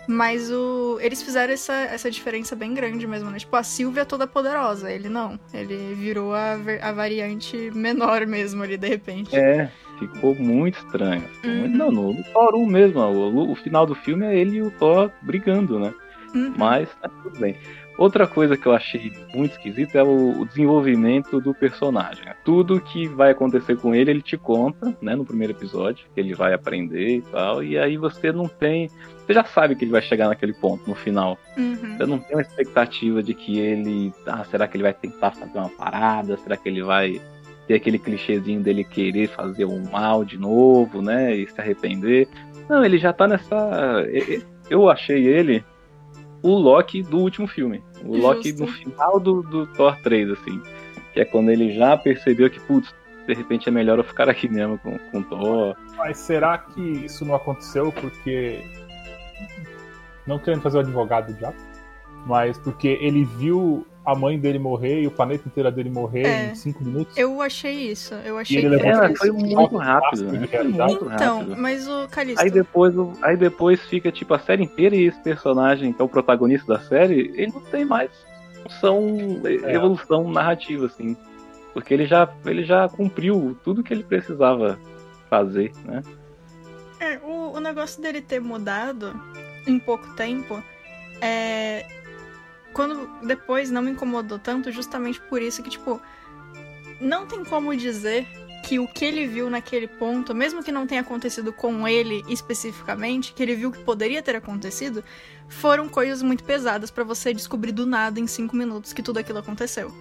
Mas 0.07 0.49
o... 0.49 0.97
eles 1.01 1.21
fizeram 1.21 1.51
essa, 1.51 1.73
essa 1.73 2.09
diferença 2.09 2.55
bem 2.55 2.73
grande 2.73 3.05
mesmo, 3.05 3.29
né? 3.29 3.39
Tipo, 3.39 3.55
a 3.57 3.63
Sylvia 3.63 4.03
é 4.03 4.05
toda 4.05 4.25
poderosa, 4.25 4.89
ele 4.89 5.09
não. 5.09 5.37
Ele 5.53 5.95
virou 5.95 6.33
a, 6.33 6.53
a 6.81 6.91
variante 6.93 7.71
menor 7.73 8.25
mesmo 8.25 8.63
ali, 8.63 8.77
de 8.77 8.87
repente. 8.87 9.35
É, 9.35 9.69
ficou 9.99 10.33
muito 10.35 10.77
estranho. 10.77 11.23
Muito- 11.43 11.47
Uhum. 11.47 11.67
Não, 11.77 11.91
no, 11.91 12.13
no 12.13 12.23
Thor 12.23 12.55
1 12.55 12.65
mesmo, 12.67 13.01
o, 13.01 13.51
o 13.51 13.55
final 13.55 13.85
do 13.85 13.95
filme 13.95 14.25
é 14.25 14.37
ele 14.37 14.57
e 14.57 14.61
o 14.61 14.71
Thor 14.71 15.11
brigando, 15.23 15.77
né? 15.77 15.93
Uhum. 16.33 16.53
Mas 16.55 16.87
tá 17.01 17.09
tudo 17.09 17.37
bem. 17.39 17.57
Outra 17.97 18.27
coisa 18.27 18.55
que 18.55 18.67
eu 18.67 18.73
achei 18.73 19.11
muito 19.33 19.53
esquisita 19.53 19.97
é 19.97 20.03
o, 20.03 20.41
o 20.41 20.45
desenvolvimento 20.45 21.41
do 21.41 21.53
personagem. 21.53 22.23
Tudo 22.45 22.79
que 22.79 23.07
vai 23.07 23.31
acontecer 23.31 23.75
com 23.77 23.95
ele, 23.95 24.11
ele 24.11 24.21
te 24.21 24.37
conta, 24.37 24.95
né, 25.01 25.15
no 25.15 25.25
primeiro 25.25 25.53
episódio, 25.53 26.05
que 26.13 26.19
ele 26.19 26.35
vai 26.35 26.53
aprender 26.53 27.17
e 27.17 27.21
tal, 27.23 27.63
e 27.63 27.77
aí 27.77 27.97
você 27.97 28.31
não 28.31 28.47
tem. 28.47 28.89
Você 29.25 29.33
já 29.33 29.43
sabe 29.43 29.75
que 29.75 29.83
ele 29.83 29.91
vai 29.91 30.01
chegar 30.01 30.27
naquele 30.27 30.53
ponto 30.53 30.87
no 30.87 30.95
final. 30.95 31.39
Uhum. 31.57 31.97
Você 31.97 32.05
não 32.05 32.19
tem 32.19 32.35
uma 32.35 32.41
expectativa 32.41 33.23
de 33.23 33.33
que 33.33 33.59
ele. 33.59 34.13
Ah, 34.27 34.45
será 34.45 34.67
que 34.67 34.77
ele 34.77 34.83
vai 34.83 34.93
tentar 34.93 35.31
fazer 35.31 35.57
uma 35.57 35.69
parada? 35.69 36.37
Será 36.37 36.55
que 36.55 36.69
ele 36.69 36.83
vai 36.83 37.19
ter 37.67 37.73
aquele 37.73 37.97
clichêzinho 37.97 38.61
dele 38.61 38.83
querer 38.83 39.27
fazer 39.27 39.65
um 39.65 39.83
mal 39.89 40.23
de 40.23 40.37
novo, 40.37 41.01
né? 41.01 41.35
E 41.35 41.47
se 41.47 41.59
arrepender? 41.59 42.27
Não, 42.69 42.85
ele 42.85 42.99
já 42.99 43.11
tá 43.11 43.27
nessa. 43.27 44.05
Eu 44.69 44.89
achei 44.89 45.25
ele 45.25 45.63
o 46.41 46.57
Loki 46.57 47.03
do 47.03 47.19
último 47.19 47.47
filme. 47.47 47.83
O 48.03 48.17
Loki 48.17 48.49
Justo. 48.49 48.65
no 48.65 48.71
final 48.71 49.19
do, 49.19 49.41
do 49.43 49.67
Thor 49.73 49.97
3, 50.01 50.31
assim. 50.31 50.61
Que 51.13 51.21
é 51.21 51.25
quando 51.25 51.49
ele 51.49 51.73
já 51.73 51.97
percebeu 51.97 52.49
que, 52.49 52.59
putz, 52.59 52.93
de 53.27 53.33
repente 53.33 53.67
é 53.67 53.71
melhor 53.71 53.97
eu 53.97 54.03
ficar 54.03 54.29
aqui 54.29 54.47
mesmo 54.47 54.77
com, 54.79 54.97
com 54.97 55.19
o 55.19 55.23
Thor. 55.23 55.75
Mas 55.97 56.17
será 56.17 56.57
que 56.57 56.81
isso 56.81 57.25
não 57.25 57.35
aconteceu 57.35 57.91
porque. 57.91 58.63
Não 60.25 60.39
querendo 60.39 60.61
fazer 60.61 60.77
o 60.77 60.81
advogado 60.81 61.35
já, 61.39 61.53
mas 62.25 62.57
porque 62.57 62.97
ele 63.01 63.23
viu 63.23 63.87
a 64.07 64.15
mãe 64.15 64.39
dele 64.39 64.57
morrer 64.57 65.01
e 65.01 65.07
o 65.07 65.11
planeta 65.11 65.43
inteiro 65.47 65.69
dele 65.71 65.89
morrer 65.89 66.25
É. 66.25 66.51
em 66.51 66.55
cinco 66.55 66.83
minutos? 66.83 67.15
Eu 67.17 67.41
achei 67.41 67.91
isso. 67.91 68.13
Eu 68.23 68.37
achei 68.37 68.63
ele 68.65 68.79
que 68.79 68.85
É, 68.87 69.15
foi 69.15 69.31
muito 69.31 69.53
Salto 69.53 69.77
rápido, 69.77 70.23
né? 70.31 70.39
muito 70.63 71.05
Então, 71.13 71.39
rápido. 71.39 71.57
mas 71.57 71.87
o 71.87 72.07
Calixto. 72.07 72.41
Aí 72.41 72.49
depois, 72.49 72.93
aí 73.21 73.35
depois 73.35 73.81
fica 73.81 74.09
tipo 74.11 74.33
a 74.33 74.39
série 74.39 74.63
inteira 74.63 74.95
e 74.95 75.05
esse 75.07 75.19
personagem 75.21 75.91
que 75.91 76.01
é 76.01 76.05
o 76.05 76.07
protagonista 76.07 76.73
da 76.73 76.79
série, 76.79 77.33
ele 77.35 77.51
não 77.51 77.61
tem 77.61 77.83
mais 77.83 78.09
função, 78.63 79.05
É. 79.45 79.75
evolução 79.75 80.31
narrativa 80.31 80.85
assim, 80.85 81.15
porque 81.73 81.93
ele 81.93 82.05
já 82.05 82.29
ele 82.45 82.63
já 82.63 82.87
cumpriu 82.87 83.57
tudo 83.63 83.83
que 83.83 83.93
ele 83.93 84.03
precisava 84.03 84.79
fazer, 85.29 85.71
né? 85.85 86.01
É, 86.99 87.19
o, 87.23 87.51
o 87.55 87.59
negócio 87.59 88.01
dele 88.01 88.21
ter 88.21 88.39
mudado 88.39 89.13
em 89.67 89.77
pouco 89.77 90.07
tempo 90.15 90.63
é. 91.21 91.85
Quando 92.77 93.09
depois 93.25 93.71
não 93.71 93.81
me 93.81 93.89
incomodou 93.89 94.37
tanto, 94.37 94.71
justamente 94.71 95.19
por 95.19 95.41
isso 95.41 95.63
que, 95.63 95.69
tipo, 95.71 95.99
não 97.01 97.25
tem 97.25 97.43
como 97.43 97.75
dizer 97.75 98.27
que 98.63 98.77
o 98.77 98.87
que 98.87 99.03
ele 99.03 99.25
viu 99.25 99.49
naquele 99.49 99.87
ponto, 99.87 100.35
mesmo 100.35 100.63
que 100.63 100.71
não 100.71 100.85
tenha 100.85 101.01
acontecido 101.01 101.51
com 101.51 101.87
ele 101.87 102.23
especificamente, 102.29 103.33
que 103.33 103.41
ele 103.41 103.55
viu 103.55 103.71
que 103.71 103.79
poderia 103.79 104.21
ter 104.21 104.35
acontecido, 104.35 105.03
foram 105.49 105.89
coisas 105.89 106.21
muito 106.21 106.43
pesadas 106.43 106.91
pra 106.91 107.03
você 107.03 107.33
descobrir 107.33 107.71
do 107.71 107.83
nada 107.87 108.19
em 108.19 108.27
cinco 108.27 108.55
minutos 108.55 108.93
que 108.93 109.01
tudo 109.01 109.17
aquilo 109.17 109.39
aconteceu. 109.39 109.91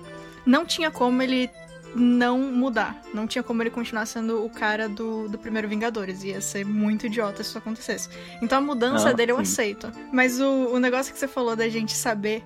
Não 0.45 0.67
tinha 0.67 0.91
como 0.91 1.23
ele 1.23 1.49
não 1.95 2.39
mudar. 2.39 3.01
Não 3.15 3.27
tinha 3.27 3.43
como 3.43 3.63
ele 3.63 3.71
continuar 3.71 4.05
sendo 4.05 4.45
o 4.45 4.51
cara 4.51 4.87
do, 4.87 5.29
do 5.29 5.39
primeiro 5.39 5.67
Vingadores. 5.67 6.23
Ia 6.25 6.43
ser 6.43 6.67
muito 6.67 7.07
idiota 7.07 7.43
se 7.43 7.49
isso 7.49 7.59
acontecesse. 7.59 8.11
Então 8.43 8.59
a 8.59 8.61
mudança 8.61 9.09
Ah, 9.09 9.13
dele 9.15 9.33
eu 9.33 9.39
aceito. 9.39 9.91
Mas 10.13 10.39
o, 10.41 10.75
o 10.75 10.79
negócio 10.79 11.11
que 11.11 11.19
você 11.19 11.27
falou 11.27 11.57
da 11.57 11.69
gente 11.71 11.95
saber 11.95 12.45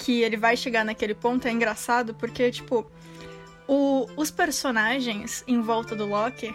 que 0.00 0.22
ele 0.22 0.36
vai 0.36 0.56
chegar 0.56 0.84
naquele 0.84 1.14
ponto 1.14 1.46
é 1.46 1.50
engraçado, 1.52 2.14
porque, 2.14 2.50
tipo, 2.50 2.90
o- 3.68 4.08
os 4.16 4.30
personagens 4.30 5.44
em 5.46 5.60
volta 5.60 5.94
do 5.94 6.06
Loki 6.06 6.52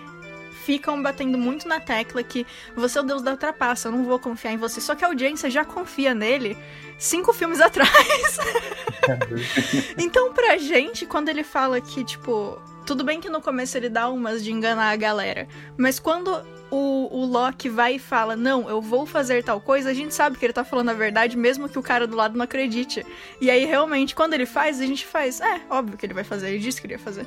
ficam 0.65 1.01
batendo 1.01 1.37
muito 1.37 1.67
na 1.67 1.79
tecla 1.79 2.23
que 2.23 2.45
você 2.75 2.97
é 2.97 3.01
o 3.01 3.05
deus 3.05 3.21
da 3.21 3.37
trapaça, 3.37 3.87
eu 3.87 3.91
não 3.91 4.03
vou 4.03 4.17
confiar 4.17 4.51
em 4.51 4.57
você. 4.57 4.81
Só 4.81 4.95
que 4.95 5.05
a 5.05 5.07
audiência 5.07 5.47
já 5.49 5.63
confia 5.63 6.15
nele 6.15 6.57
cinco 6.97 7.31
filmes 7.33 7.61
atrás. 7.61 7.91
Então, 9.97 10.33
pra 10.33 10.57
gente, 10.57 11.05
quando 11.05 11.29
ele 11.29 11.43
fala 11.43 11.79
que, 11.79 12.03
tipo, 12.03 12.59
tudo 12.85 13.03
bem 13.03 13.19
que 13.19 13.29
no 13.29 13.41
começo 13.41 13.77
ele 13.77 13.89
dá 13.89 14.09
umas 14.09 14.43
de 14.43 14.51
enganar 14.51 14.91
a 14.91 14.95
galera, 14.95 15.47
mas 15.77 15.99
quando 15.99 16.43
o, 16.69 17.09
o 17.11 17.25
Loki 17.25 17.69
vai 17.69 17.95
e 17.95 17.99
fala, 17.99 18.35
não, 18.35 18.69
eu 18.69 18.81
vou 18.81 19.05
fazer 19.05 19.43
tal 19.43 19.59
coisa, 19.59 19.89
a 19.89 19.93
gente 19.93 20.13
sabe 20.13 20.37
que 20.37 20.45
ele 20.45 20.53
tá 20.53 20.63
falando 20.63 20.89
a 20.89 20.93
verdade, 20.93 21.37
mesmo 21.37 21.69
que 21.69 21.79
o 21.79 21.83
cara 21.83 22.07
do 22.07 22.15
lado 22.15 22.37
não 22.37 22.43
acredite. 22.43 23.05
E 23.39 23.49
aí, 23.49 23.65
realmente, 23.65 24.15
quando 24.15 24.33
ele 24.33 24.45
faz, 24.45 24.81
a 24.81 24.85
gente 24.85 25.05
faz, 25.05 25.41
é, 25.41 25.61
óbvio 25.69 25.97
que 25.97 26.05
ele 26.05 26.13
vai 26.13 26.23
fazer, 26.23 26.49
ele 26.49 26.59
disse 26.59 26.81
que 26.81 26.87
ia 26.87 26.99
fazer. 26.99 27.25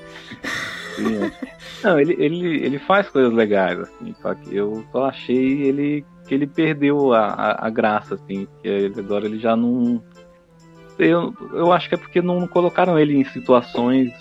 Não, 1.83 2.01
ele, 2.01 2.16
ele, 2.18 2.64
ele 2.64 2.79
faz 2.81 3.09
coisas 3.09 3.33
legais, 3.33 3.79
assim, 3.79 4.12
só 4.21 4.35
que 4.35 4.57
eu 4.57 4.85
só 4.90 5.05
achei 5.05 5.62
ele 5.62 6.05
que 6.27 6.35
ele 6.35 6.47
perdeu 6.47 7.12
a, 7.12 7.27
a, 7.29 7.66
a 7.66 7.71
graça, 7.71 8.16
assim, 8.16 8.49
que 8.61 8.92
agora 8.99 9.27
ele 9.27 9.38
já 9.38 9.55
não. 9.55 10.03
Eu, 10.99 11.33
eu 11.53 11.73
acho 11.73 11.88
que 11.88 11.94
é 11.94 11.99
porque 11.99 12.21
não 12.21 12.49
colocaram 12.49 12.99
ele 12.99 13.16
em 13.16 13.25
situações 13.25 14.12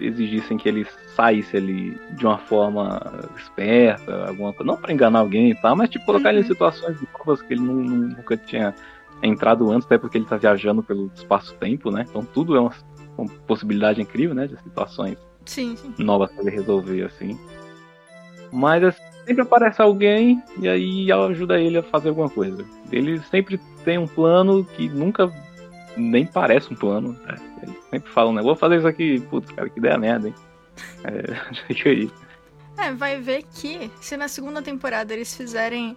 exigissem 0.00 0.56
que 0.56 0.68
ele 0.68 0.86
saísse 1.14 1.56
ali 1.56 1.96
de 2.12 2.26
uma 2.26 2.38
forma 2.38 3.00
esperta, 3.36 4.26
alguma 4.28 4.52
coisa. 4.52 4.72
Não 4.72 4.76
pra 4.80 4.92
enganar 4.92 5.20
alguém 5.20 5.50
e 5.50 5.54
tal, 5.54 5.76
mas 5.76 5.88
tipo, 5.90 6.04
colocar 6.06 6.30
ele 6.30 6.38
em 6.38 6.42
Uhum. 6.42 6.48
situações 6.48 6.96
novas 7.18 7.42
que 7.42 7.52
ele 7.54 7.60
não- 7.62 7.74
não- 7.74 8.08
nunca 8.08 8.36
tinha 8.36 8.74
entrado 9.22 9.70
antes, 9.70 9.86
até 9.86 9.98
porque 9.98 10.16
ele 10.18 10.24
tá 10.24 10.36
viajando 10.36 10.82
pelo 10.82 11.10
espaço-tempo, 11.14 11.90
né? 11.90 12.06
Então 12.08 12.24
tudo 12.24 12.56
é 12.56 12.60
uma, 12.60 12.72
uma 13.18 13.28
possibilidade 13.46 14.00
incrível, 14.00 14.34
né? 14.34 14.46
De 14.46 14.56
situações 14.62 15.16
Sim, 15.44 15.76
sim. 15.76 15.92
novas 15.98 16.30
pra 16.32 16.42
ele 16.42 16.50
resolver, 16.52 17.02
assim. 17.04 17.38
Mas 18.52 18.82
assim, 18.82 19.02
sempre 19.26 19.42
aparece 19.42 19.80
alguém 19.80 20.42
e 20.58 20.68
aí 20.68 21.12
ajuda 21.12 21.60
ele 21.60 21.78
a 21.78 21.82
fazer 21.82 22.08
alguma 22.08 22.28
coisa. 22.28 22.64
Ele 22.90 23.18
sempre 23.30 23.58
tem 23.84 23.98
um 23.98 24.06
plano 24.06 24.64
que 24.64 24.88
nunca 24.88 25.30
nem 25.96 26.26
parece 26.26 26.72
um 26.72 26.76
plano. 26.76 27.12
né? 27.24 27.36
Ele 27.62 27.78
sempre 27.90 28.10
fala, 28.10 28.32
né? 28.32 28.42
Vou 28.42 28.56
fazer 28.56 28.78
isso 28.78 28.86
aqui, 28.86 29.20
putz, 29.20 29.50
cara, 29.52 29.68
que 29.68 29.78
ideia 29.78 29.98
merda, 29.98 30.28
hein? 30.28 30.34
É. 31.04 32.10
É, 32.78 32.94
vai 32.94 33.20
ver 33.20 33.42
que 33.42 33.90
se 34.00 34.16
na 34.16 34.26
segunda 34.26 34.62
temporada 34.62 35.12
eles 35.12 35.36
fizerem 35.36 35.94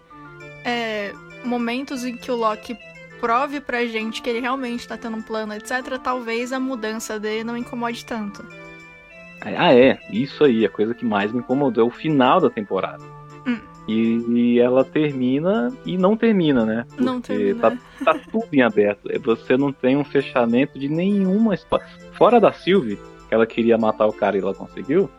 é, 0.65 1.13
momentos 1.45 2.03
em 2.03 2.17
que 2.17 2.29
o 2.29 2.35
Loki 2.35 2.77
prove 3.21 3.61
pra 3.61 3.85
gente 3.85 4.21
que 4.21 4.29
ele 4.29 4.41
realmente 4.41 4.85
tá 4.85 4.97
tendo 4.97 5.15
um 5.15 5.21
plano, 5.21 5.53
etc., 5.53 5.97
talvez 6.03 6.51
a 6.51 6.59
mudança 6.59 7.17
dele 7.17 7.45
não 7.45 7.55
incomode 7.55 8.03
tanto. 8.03 8.45
Ah, 9.39 9.73
é, 9.73 9.97
isso 10.09 10.43
aí, 10.43 10.65
a 10.65 10.69
coisa 10.69 10.93
que 10.93 11.05
mais 11.05 11.31
me 11.31 11.39
incomodou 11.39 11.85
é 11.85 11.87
o 11.87 11.91
final 11.91 12.41
da 12.41 12.49
temporada. 12.49 13.03
E, 13.87 14.23
e 14.29 14.59
ela 14.59 14.83
termina 14.83 15.71
e 15.85 15.97
não 15.97 16.15
termina, 16.15 16.65
né? 16.65 16.85
Não 16.97 17.19
Porque 17.19 17.37
termina. 17.37 17.59
Tá, 17.61 17.77
tá 18.05 18.19
tudo 18.31 18.47
em 18.53 18.61
aberto. 18.61 19.11
É, 19.11 19.19
Você 19.19 19.57
não 19.57 19.73
tem 19.73 19.97
um 19.97 20.03
fechamento 20.03 20.79
de 20.79 20.87
nenhuma 20.87 21.53
história. 21.53 21.85
Fora 22.13 22.39
da 22.39 22.53
Sylvie, 22.53 22.97
que 23.27 23.33
ela 23.33 23.45
queria 23.45 23.77
matar 23.77 24.07
o 24.07 24.13
cara 24.13 24.37
e 24.37 24.39
ela 24.39 24.53
conseguiu, 24.53 25.09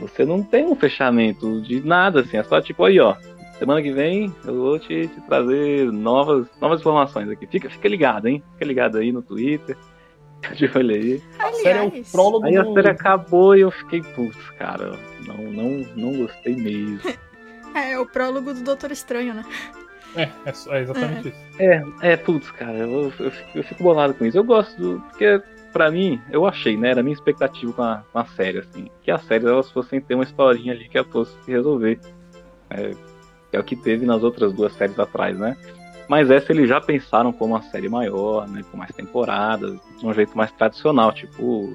você 0.00 0.24
não 0.24 0.42
tem 0.42 0.66
um 0.66 0.74
fechamento 0.74 1.60
de 1.62 1.80
nada, 1.80 2.20
assim. 2.20 2.36
É 2.36 2.42
só 2.42 2.60
tipo, 2.60 2.84
aí, 2.84 2.98
ó. 2.98 3.14
Semana 3.58 3.80
que 3.80 3.90
vem 3.90 4.30
eu 4.44 4.54
vou 4.54 4.78
te, 4.78 5.08
te 5.08 5.20
trazer 5.22 5.90
novas, 5.90 6.46
novas 6.60 6.80
informações 6.80 7.30
aqui. 7.30 7.46
Fica, 7.46 7.70
fica 7.70 7.88
ligado, 7.88 8.26
hein? 8.26 8.42
Fica 8.52 8.64
ligado 8.66 8.98
aí 8.98 9.12
no 9.12 9.22
Twitter. 9.22 9.76
De 10.54 10.70
olho 10.76 10.94
aí. 10.94 11.22
A 11.38 11.52
série 11.52 11.78
é 11.78 11.82
o 11.82 11.86
Aliás, 11.86 12.12
prólogo 12.12 12.44
Aí 12.44 12.56
a 12.56 12.64
série 12.64 12.88
acabou 12.90 13.56
e 13.56 13.62
eu 13.62 13.70
fiquei, 13.70 14.02
putz, 14.02 14.50
cara, 14.58 14.92
não, 15.26 15.50
não, 15.50 15.86
não 15.96 16.18
gostei 16.18 16.54
mesmo. 16.54 17.00
é, 17.78 17.92
é 17.92 17.98
o 17.98 18.06
prólogo 18.06 18.54
do 18.54 18.62
Doutor 18.62 18.90
Estranho, 18.90 19.34
né? 19.34 19.44
É, 20.16 20.22
é, 20.22 20.52
é 20.70 20.80
exatamente 20.80 21.28
isso. 21.28 21.38
É, 21.58 21.82
é, 22.00 22.16
putz, 22.16 22.50
cara, 22.50 22.78
eu, 22.78 23.12
eu, 23.18 23.30
fico, 23.30 23.58
eu 23.58 23.64
fico 23.64 23.82
bolado 23.82 24.14
com 24.14 24.24
isso. 24.24 24.38
Eu 24.38 24.44
gosto 24.44 24.76
do. 24.80 25.00
Porque, 25.00 25.42
pra 25.72 25.90
mim, 25.90 26.20
eu 26.30 26.46
achei, 26.46 26.76
né? 26.76 26.90
Era 26.90 27.00
a 27.00 27.02
minha 27.02 27.14
expectativa 27.14 27.72
com 27.72 27.82
a, 27.82 28.02
com 28.12 28.18
a 28.18 28.24
série, 28.24 28.58
assim. 28.58 28.88
Que 29.02 29.10
as 29.10 29.22
séries 29.24 29.46
elas 29.46 29.70
fossem 29.70 30.00
ter 30.00 30.14
uma 30.14 30.24
historinha 30.24 30.72
ali 30.72 30.88
que 30.88 30.96
ela 30.96 31.06
fosse 31.06 31.32
se 31.44 31.50
resolver. 31.50 32.00
É, 32.70 32.92
é 33.52 33.60
o 33.60 33.64
que 33.64 33.76
teve 33.76 34.06
nas 34.06 34.22
outras 34.22 34.52
duas 34.52 34.72
séries 34.72 34.98
atrás, 34.98 35.38
né? 35.38 35.56
Mas 36.08 36.30
essa 36.30 36.52
eles 36.52 36.68
já 36.68 36.80
pensaram 36.80 37.32
como 37.32 37.54
uma 37.54 37.62
série 37.62 37.88
maior, 37.88 38.48
né? 38.48 38.64
Com 38.70 38.78
mais 38.78 38.92
temporadas, 38.92 39.78
de 39.98 40.06
um 40.06 40.14
jeito 40.14 40.36
mais 40.36 40.50
tradicional, 40.52 41.12
tipo 41.12 41.74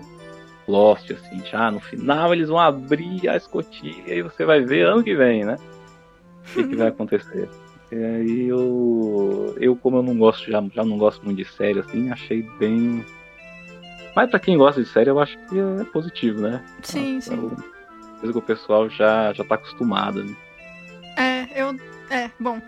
Lost, 0.67 1.11
assim. 1.11 1.43
Já 1.45 1.69
no 1.69 1.79
final 1.79 2.33
eles 2.33 2.49
vão 2.49 2.59
abrir 2.59 3.29
a 3.29 3.35
escotilha 3.35 4.15
e 4.15 4.21
você 4.23 4.45
vai 4.45 4.61
ver 4.61 4.87
ano 4.87 5.03
que 5.03 5.15
vem, 5.15 5.43
né? 5.43 5.57
O 6.51 6.63
que, 6.63 6.67
que 6.67 6.75
vai 6.75 6.87
acontecer. 6.87 7.49
E 7.91 7.95
aí 7.95 8.47
eu, 8.47 9.55
eu 9.59 9.75
como 9.75 9.97
eu 9.97 10.03
não 10.03 10.17
gosto, 10.17 10.49
já, 10.49 10.63
já 10.73 10.83
não 10.83 10.97
gosto 10.97 11.23
muito 11.25 11.37
de 11.37 11.45
série, 11.45 11.79
assim, 11.79 12.09
achei 12.09 12.41
bem 12.57 13.05
Mas 14.15 14.29
pra 14.29 14.39
quem 14.39 14.57
gosta 14.57 14.81
de 14.81 14.87
série, 14.89 15.09
eu 15.09 15.19
acho 15.19 15.37
que 15.49 15.59
é 15.59 15.83
positivo, 15.91 16.41
né? 16.41 16.63
Sim, 16.83 17.17
É 17.17 17.21
sim. 17.21 17.51
Coisa 18.19 18.33
que 18.33 18.37
o 18.39 18.41
pessoal 18.41 18.87
já, 18.89 19.33
já 19.33 19.43
tá 19.43 19.55
acostumado. 19.55 20.23
Né? 20.23 20.35
É, 21.17 21.61
eu. 21.61 21.75
É, 22.09 22.29
bom. 22.39 22.61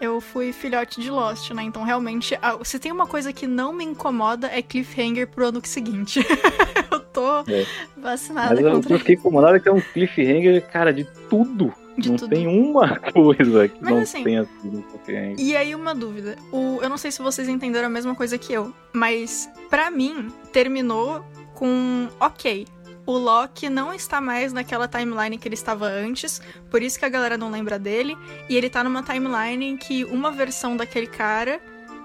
Eu 0.00 0.20
fui 0.20 0.52
filhote 0.52 1.00
de 1.00 1.10
Lost, 1.10 1.50
né? 1.50 1.62
Então, 1.62 1.82
realmente, 1.82 2.38
se 2.62 2.78
tem 2.78 2.92
uma 2.92 3.06
coisa 3.06 3.32
que 3.32 3.46
não 3.48 3.72
me 3.72 3.84
incomoda 3.84 4.48
é 4.48 4.62
cliffhanger 4.62 5.26
pro 5.28 5.48
ano 5.48 5.60
seguinte. 5.64 6.20
eu 6.92 7.00
tô 7.00 7.38
É. 7.48 7.66
vacinada 7.96 8.54
Mas 8.54 8.64
eu, 8.64 8.70
contra 8.70 8.94
eu 8.94 8.98
fiquei 9.00 9.14
incomodado 9.16 9.56
é 9.56 9.60
que 9.60 9.68
é 9.68 9.72
um 9.72 9.80
cliffhanger, 9.80 10.64
cara, 10.68 10.92
de 10.92 11.04
tudo. 11.28 11.72
De 11.98 12.08
não 12.10 12.16
tudo. 12.16 12.30
tem 12.30 12.46
uma 12.46 12.96
coisa 13.12 13.68
que 13.68 13.78
Mas 13.80 13.90
não 13.90 13.98
assim- 14.00 14.24
tenha 14.24 14.44
sido 14.62 14.82
cliffhanger. 14.82 15.34
E 15.38 15.56
aí, 15.56 15.74
uma 15.74 15.94
dúvida. 15.94 16.36
O, 16.52 16.78
eu 16.82 16.88
não 16.88 16.96
sei 16.96 17.10
se 17.10 17.20
vocês 17.20 17.48
entenderam 17.48 17.86
a 17.86 17.90
mesma 17.90 18.14
coisa 18.14 18.38
que 18.38 18.52
eu, 18.52 18.72
mas 18.92 19.48
pra 19.68 19.90
mim, 19.90 20.28
terminou 20.52 21.24
com 21.54 22.08
ok. 22.20 22.66
O 23.04 23.12
Loki 23.16 23.70
não 23.70 23.92
está 23.92 24.20
mais 24.20 24.52
naquela 24.52 24.86
timeline 24.86 25.38
que 25.38 25.48
ele 25.48 25.54
estava 25.54 25.86
antes, 25.86 26.42
por 26.70 26.82
isso 26.82 26.98
que 26.98 27.04
a 27.06 27.08
galera 27.08 27.38
não 27.38 27.50
lembra 27.50 27.78
dele. 27.78 28.16
E 28.50 28.56
ele 28.56 28.68
tá 28.68 28.84
numa 28.84 29.02
timeline 29.02 29.64
em 29.64 29.76
que 29.78 30.04
uma 30.04 30.30
versão 30.30 30.76
daquele 30.76 31.06
cara, 31.06 31.58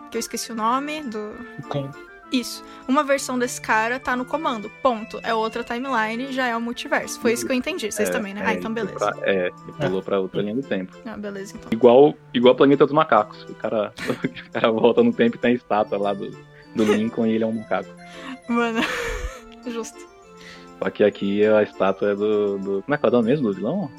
que 0.09 0.15
eu 0.17 0.19
esqueci 0.19 0.51
o 0.51 0.55
nome, 0.55 1.01
do. 1.03 1.33
Com- 1.67 1.91
Isso. 2.33 2.63
Uma 2.87 3.03
versão 3.03 3.37
desse 3.37 3.61
cara 3.61 3.99
tá 3.99 4.15
no 4.15 4.25
comando. 4.25 4.69
Ponto. 4.81 5.19
É 5.23 5.33
outra 5.35 5.63
timeline, 5.63 6.33
já 6.33 6.47
é 6.47 6.57
o 6.57 6.59
multiverso. 6.59 7.19
Foi 7.19 7.31
isso 7.31 7.45
que 7.45 7.51
eu 7.51 7.55
entendi. 7.55 7.91
Vocês 7.91 8.09
É, 8.09 8.11
também, 8.11 8.33
né? 8.33 8.41
é, 8.41 8.47
ah, 8.47 8.53
então 8.55 8.71
ele 8.71 8.81
beleza. 8.85 9.11
pra- 9.11 9.29
é, 9.29 9.45
ele 9.47 9.73
pulou 9.79 10.01
pra 10.01 10.19
outra 10.19 10.41
linha 10.41 10.55
do 10.55 10.63
tempo. 10.63 10.97
Ah, 11.05 11.15
beleza, 11.15 11.53
então. 11.55 11.69
Igual, 11.71 12.15
igual 12.33 12.55
Planeta 12.55 12.85
dos 12.85 12.93
Macacos. 12.93 13.43
O 13.43 13.53
cara, 13.53 13.93
o 14.49 14.51
cara 14.51 14.71
volta 14.71 15.03
no 15.03 15.13
tempo 15.13 15.35
e 15.35 15.39
tem 15.39 15.51
a 15.51 15.55
estátua 15.55 15.97
lá 15.99 16.13
do, 16.13 16.31
do 16.75 16.83
Lincoln 16.83 17.27
e 17.27 17.33
ele 17.35 17.43
é 17.43 17.47
um 17.47 17.53
macaco. 17.53 17.89
Mano. 18.49 18.81
Justo. 19.67 19.99
Só 20.81 20.89
que 20.89 21.03
aqui 21.03 21.45
a 21.45 21.61
estátua 21.61 22.11
é 22.11 22.15
do. 22.15 22.57
do 22.57 22.81
como 22.81 22.95
é 22.95 22.97
que 22.97 23.05
é 23.05 23.09
o 23.09 23.11
nome 23.11 23.27
mesmo 23.29 23.47
do 23.49 23.53
vilão? 23.53 23.91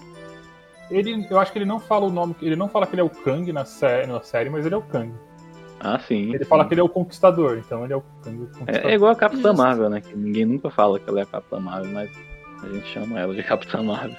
Ele, 0.91 1.27
eu 1.31 1.39
acho 1.39 1.51
que 1.53 1.59
ele 1.59 1.65
não 1.65 1.81
fala 1.81 2.05
o 2.05 2.11
nome, 2.11 2.37
ele 2.43 2.57
não 2.57 2.69
fala 2.69 2.87
que 2.87 2.95
ele 2.95 3.01
é 3.01 3.05
o 3.05 3.09
Kang 3.09 3.51
na, 3.53 3.65
sé, 3.65 4.07
na 4.07 4.21
série, 4.23 4.51
mas 4.51 4.67
ele 4.67 4.75
é 4.75 4.79
o 4.79 4.83
Kang. 4.83 5.15
Ah, 5.81 5.99
sim. 5.99 6.35
Ele 6.35 6.45
fala 6.45 6.65
que 6.67 6.75
ele 6.75 6.81
é 6.81 6.85
o 6.85 6.89
Conquistador, 6.89 7.59
então 7.59 7.85
ele 7.85 7.93
é 7.93 7.97
o 7.97 8.01
Conquistador. 8.01 8.65
É, 8.67 8.93
é 8.93 8.95
igual 8.95 9.13
a 9.13 9.17
Capitã. 9.17 9.53
Marvel, 9.53 9.91
né? 9.91 10.01
Que 10.01 10.17
ninguém 10.17 10.45
nunca 10.45 10.71
fala 10.71 10.99
que 10.99 11.09
ela 11.09 11.21
é 11.21 11.23
a 11.23 11.27
Capitã 11.27 11.59
Marvel, 11.59 11.93
mas 11.93 12.11
a 12.63 12.69
gente 12.69 12.87
chama 12.87 13.21
ela 13.21 13.35
de 13.35 13.43
Capitã 13.45 13.83
Marvel. 13.83 14.17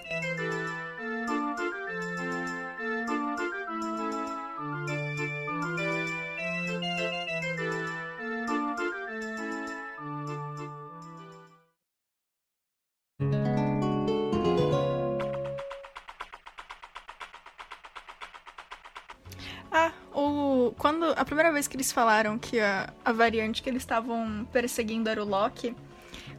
Quando. 20.86 21.06
A 21.18 21.26
primeira 21.26 21.52
vez 21.52 21.68
que 21.68 21.76
eles 21.76 21.92
falaram 21.92 22.38
que 22.38 22.60
a, 22.60 22.94
a 23.04 23.12
variante 23.12 23.64
que 23.64 23.68
eles 23.68 23.82
estavam 23.82 24.48
perseguindo 24.54 25.10
era 25.10 25.20
o 25.20 25.28
Loki, 25.28 25.76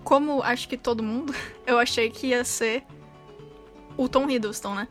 como 0.04 0.40
acho 0.40 0.68
que 0.68 0.76
todo 0.76 1.02
mundo, 1.02 1.34
eu 1.66 1.80
achei 1.80 2.08
que 2.08 2.28
ia 2.28 2.44
ser 2.44 2.84
o 3.96 4.08
Tom 4.08 4.30
Hiddleston, 4.30 4.76
né? 4.76 4.88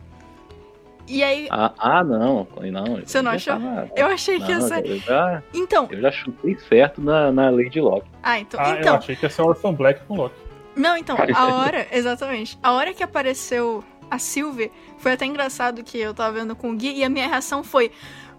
E 1.07 1.23
aí. 1.23 1.47
Ah, 1.49 1.73
ah 1.77 2.03
não. 2.03 2.45
Não. 2.69 2.99
Você 3.05 3.21
não 3.21 3.31
eu 3.31 3.35
achou? 3.37 3.53
tava- 3.53 3.89
Eu 3.95 4.07
achei 4.07 4.41
que 4.41 4.51
ia 4.51 4.59
Não, 4.59 4.67
ser. 4.67 4.85
eu 4.85 4.99
já, 4.99 5.43
Então. 5.53 5.87
eu 5.89 6.01
já 6.01 6.11
chutei 6.11 6.57
certo 6.67 6.99
na, 6.99 7.31
na 7.31 7.49
Lady 7.49 7.79
Locke. 7.79 8.09
Ah, 8.21 8.37
então. 8.37 8.59
Ah, 8.61 8.71
eu 8.71 8.79
então. 8.81 8.95
achei 8.97 9.15
que 9.15 9.25
ia 9.25 9.29
ser 9.29 9.41
o 9.41 9.45
Orphan 9.45 9.73
Black 9.73 10.03
com 10.05 10.17
Loki. 10.17 10.35
Não, 10.75 10.97
então, 10.97 11.15
a 11.33 11.47
hora, 11.63 11.87
exatamente. 11.93 12.59
A 12.61 12.73
hora 12.73 12.93
que 12.93 13.01
apareceu 13.01 13.81
a 14.11 14.19
Sylvie, 14.19 14.69
foi 14.97 15.13
até 15.13 15.25
engraçado 15.25 15.81
que 15.81 15.97
eu 15.97 16.13
tava 16.13 16.33
vendo 16.33 16.57
com 16.57 16.71
o 16.71 16.75
Gui 16.75 16.97
e 16.97 17.05
a 17.05 17.09
minha 17.09 17.25
reação 17.25 17.63
foi: 17.63 17.89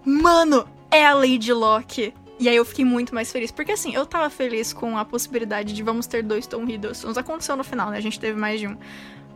Mano, 0.05 0.76
é 0.91 1.05
a 1.05 1.13
Lady 1.13 1.53
Locke. 1.53 2.13
E 2.39 2.47
aí 2.47 2.55
eu 2.55 2.65
fiquei 2.65 2.85
muito 2.85 3.15
mais 3.15 3.31
feliz. 3.31 3.51
Porque 3.51 3.71
assim, 3.71 3.93
eu 3.93 4.05
tava 4.05 4.29
feliz 4.29 4.73
com 4.73 4.97
a 4.97 5.03
possibilidade 5.03 5.73
de 5.73 5.81
vamos 5.81 6.05
ter 6.07 6.23
dois 6.23 6.45
Tom 6.45 6.63
Hiddlestons. 6.63 7.17
Aconteceu 7.17 7.55
no 7.55 7.63
final, 7.63 7.89
né? 7.89 7.97
A 7.97 8.01
gente 8.01 8.19
teve 8.19 8.39
mais 8.39 8.59
de 8.59 8.67
um. 8.67 8.77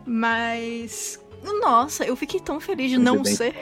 Mas. 0.05 1.23
Nossa, 1.61 2.05
eu 2.05 2.15
fiquei 2.15 2.39
tão 2.39 2.59
feliz 2.59 2.91
de 2.91 2.97
não 2.97 3.15
Muito 3.15 3.25
bem. 3.25 3.35
ser. 3.35 3.55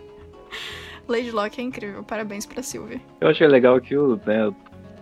Lady 1.06 1.30
Locke 1.30 1.60
é 1.60 1.64
incrível. 1.64 2.02
Parabéns 2.02 2.46
pra 2.46 2.62
Sylvie. 2.62 3.02
Eu 3.20 3.28
achei 3.28 3.46
legal 3.46 3.78
que 3.80 3.96
o, 3.96 4.16
né, 4.24 4.50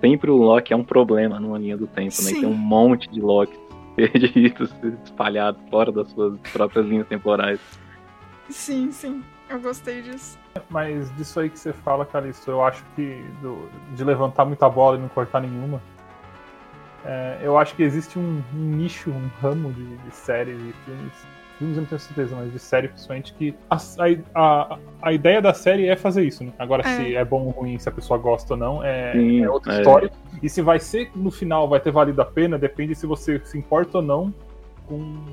sempre 0.01 0.31
o 0.31 0.37
Loki 0.37 0.73
é 0.73 0.77
um 0.77 0.85
problema 0.85 1.39
numa 1.39 1.59
linha 1.59 1.77
do 1.77 1.87
tempo, 1.87 2.17
né? 2.23 2.31
Sim. 2.31 2.39
E 2.39 2.41
tem 2.41 2.49
um 2.49 2.55
monte 2.55 3.09
de 3.11 3.21
Loki 3.21 3.57
perdidos, 3.95 4.73
espalhados 5.05 5.61
fora 5.71 5.93
das 5.93 6.11
suas 6.11 6.39
próprias 6.53 6.87
linhas 6.87 7.07
temporais. 7.07 7.61
Sim, 8.49 8.91
sim. 8.91 9.23
Eu 9.49 9.61
gostei 9.61 10.03
disso. 10.03 10.39
Mas 10.71 11.15
disso 11.17 11.41
aí 11.41 11.49
que 11.51 11.59
você 11.59 11.73
fala, 11.73 12.05
Calixto, 12.07 12.51
eu 12.51 12.63
acho 12.65 12.85
que 12.95 13.25
do- 13.41 13.69
de 13.95 14.05
levantar 14.05 14.45
muita 14.45 14.69
bola 14.69 14.97
e 14.97 15.01
não 15.01 15.09
cortar 15.09 15.41
nenhuma, 15.41 15.81
é, 17.05 17.39
eu 17.43 17.57
acho 17.57 17.75
que 17.75 17.83
existe 17.83 18.19
um, 18.19 18.43
um 18.55 18.59
nicho, 18.59 19.11
um 19.11 19.29
ramo 19.41 19.73
de, 19.73 19.97
de 19.97 20.15
séries 20.15 20.59
e 20.61 20.73
filmes, 20.85 21.13
filmes 21.59 21.77
eu 21.77 21.81
não 21.83 21.89
tenho 21.89 22.01
certeza, 22.01 22.37
mas 22.37 22.53
de 22.53 22.59
série 22.59 22.89
principalmente, 22.89 23.33
que 23.35 23.55
a, 23.71 23.79
a, 24.35 24.79
a 25.03 25.13
ideia 25.13 25.41
da 25.41 25.55
série 25.55 25.87
é 25.89 25.97
fazer 25.97 26.25
isso, 26.25 26.45
né? 26.45 26.53
Agora, 26.59 26.83
É. 26.83 26.97
se 26.97 27.15
é 27.17 27.25
bom 27.25 27.43
ou 27.45 27.51
ruim, 27.51 27.79
se 27.79 27.89
a 27.89 27.93
pessoa 27.93 28.19
gosta 28.19 28.55
ou 28.55 28.59
não, 28.59 28.85
é, 28.85 29.13
Sim, 29.13 29.43
é 29.45 29.51
outra 29.51 29.75
é. 29.75 29.79
história. 29.79 30.11
E 30.43 30.49
se 30.49 30.61
vai 30.61 30.79
ser 30.79 31.11
no 31.15 31.31
final, 31.31 31.69
vai 31.69 31.81
ter 31.81 31.91
valido 31.91 32.21
a 32.21 32.25
pena, 32.25 32.59
depende 32.59 32.95
se 32.95 33.07
você 33.07 33.41
se 33.45 33.57
importa 33.57 33.99
ou 33.99 34.03
não 34.05 34.35
com, 34.87 35.25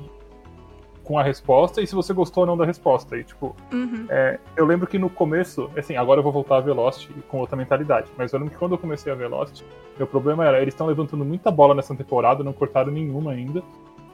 com 1.06 1.16
a 1.18 1.22
resposta 1.22 1.80
e 1.80 1.86
se 1.86 1.94
você 1.94 2.12
gostou 2.12 2.42
ou 2.42 2.46
não 2.48 2.56
da 2.56 2.64
resposta. 2.66 3.16
E, 3.16 3.22
tipo, 3.22 3.54
Uhum. 3.72 4.06
é, 4.08 4.40
eu 4.56 4.66
lembro 4.66 4.88
que 4.88 4.98
no 4.98 5.08
começo, 5.08 5.70
assim, 5.76 5.96
agora 5.96 6.18
eu 6.18 6.22
vou 6.24 6.32
voltar 6.32 6.56
a 6.56 6.60
Velocity 6.60 7.12
com 7.28 7.38
outra 7.38 7.56
mentalidade, 7.56 8.08
mas 8.18 8.32
eu 8.32 8.40
lembro 8.40 8.52
que 8.52 8.58
quando 8.58 8.72
eu 8.72 8.78
comecei 8.78 9.12
a 9.12 9.14
Velocity, 9.14 9.64
meu 9.96 10.06
problema 10.06 10.44
era, 10.44 10.60
eles 10.60 10.74
estão 10.74 10.86
levantando 10.86 11.24
muita 11.24 11.48
bola 11.50 11.74
nessa 11.76 11.94
temporada, 11.94 12.42
não 12.42 12.52
cortaram 12.52 12.90
nenhuma 12.92 13.30
ainda, 13.30 13.62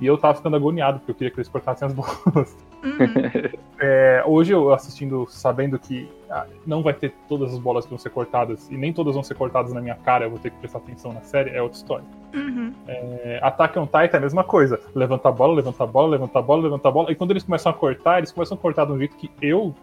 e 0.00 0.06
eu 0.06 0.18
tava 0.18 0.34
ficando 0.34 0.54
agoniado, 0.56 0.98
porque 0.98 1.12
eu 1.12 1.14
queria 1.14 1.30
que 1.30 1.38
eles 1.38 1.48
cortassem 1.48 1.86
as 1.88 1.94
bolas. 1.96 2.54
Uhum. 2.82 3.62
É, 3.84 4.22
hoje 4.24 4.52
eu 4.52 4.72
assistindo, 4.72 5.26
sabendo 5.28 5.76
que 5.76 6.08
ah, 6.30 6.46
não 6.64 6.84
vai 6.84 6.94
ter 6.94 7.12
todas 7.28 7.52
as 7.52 7.58
bolas 7.58 7.84
que 7.84 7.90
vão 7.90 7.98
ser 7.98 8.10
cortadas, 8.10 8.70
e 8.70 8.76
nem 8.76 8.92
todas 8.92 9.14
vão 9.14 9.24
ser 9.24 9.34
cortadas 9.34 9.72
na 9.72 9.80
minha 9.80 9.96
cara, 9.96 10.24
eu 10.24 10.30
vou 10.30 10.38
ter 10.38 10.50
que 10.50 10.58
prestar 10.58 10.78
atenção 10.78 11.12
na 11.12 11.20
série, 11.22 11.50
é 11.50 11.60
outra 11.60 11.78
história. 11.78 12.04
Uhum. 12.32 12.72
É, 12.86 13.40
Attack 13.42 13.76
on 13.80 13.86
Titan 13.86 14.10
é 14.12 14.16
a 14.18 14.20
mesma 14.20 14.44
coisa. 14.44 14.78
Levanta 14.94 15.30
a 15.30 15.32
bola, 15.32 15.54
levanta 15.54 15.82
a 15.82 15.86
bola, 15.86 16.10
levanta 16.10 16.38
a 16.38 16.42
bola, 16.42 16.62
levanta 16.62 16.88
a 16.88 16.92
bola. 16.92 17.10
E 17.10 17.16
quando 17.16 17.32
eles 17.32 17.42
começam 17.42 17.72
a 17.72 17.74
cortar, 17.74 18.18
eles 18.18 18.30
começam 18.30 18.56
a 18.56 18.60
cortar 18.60 18.84
de 18.84 18.92
um 18.92 18.98
jeito 18.98 19.16
que 19.16 19.28
eu 19.42 19.74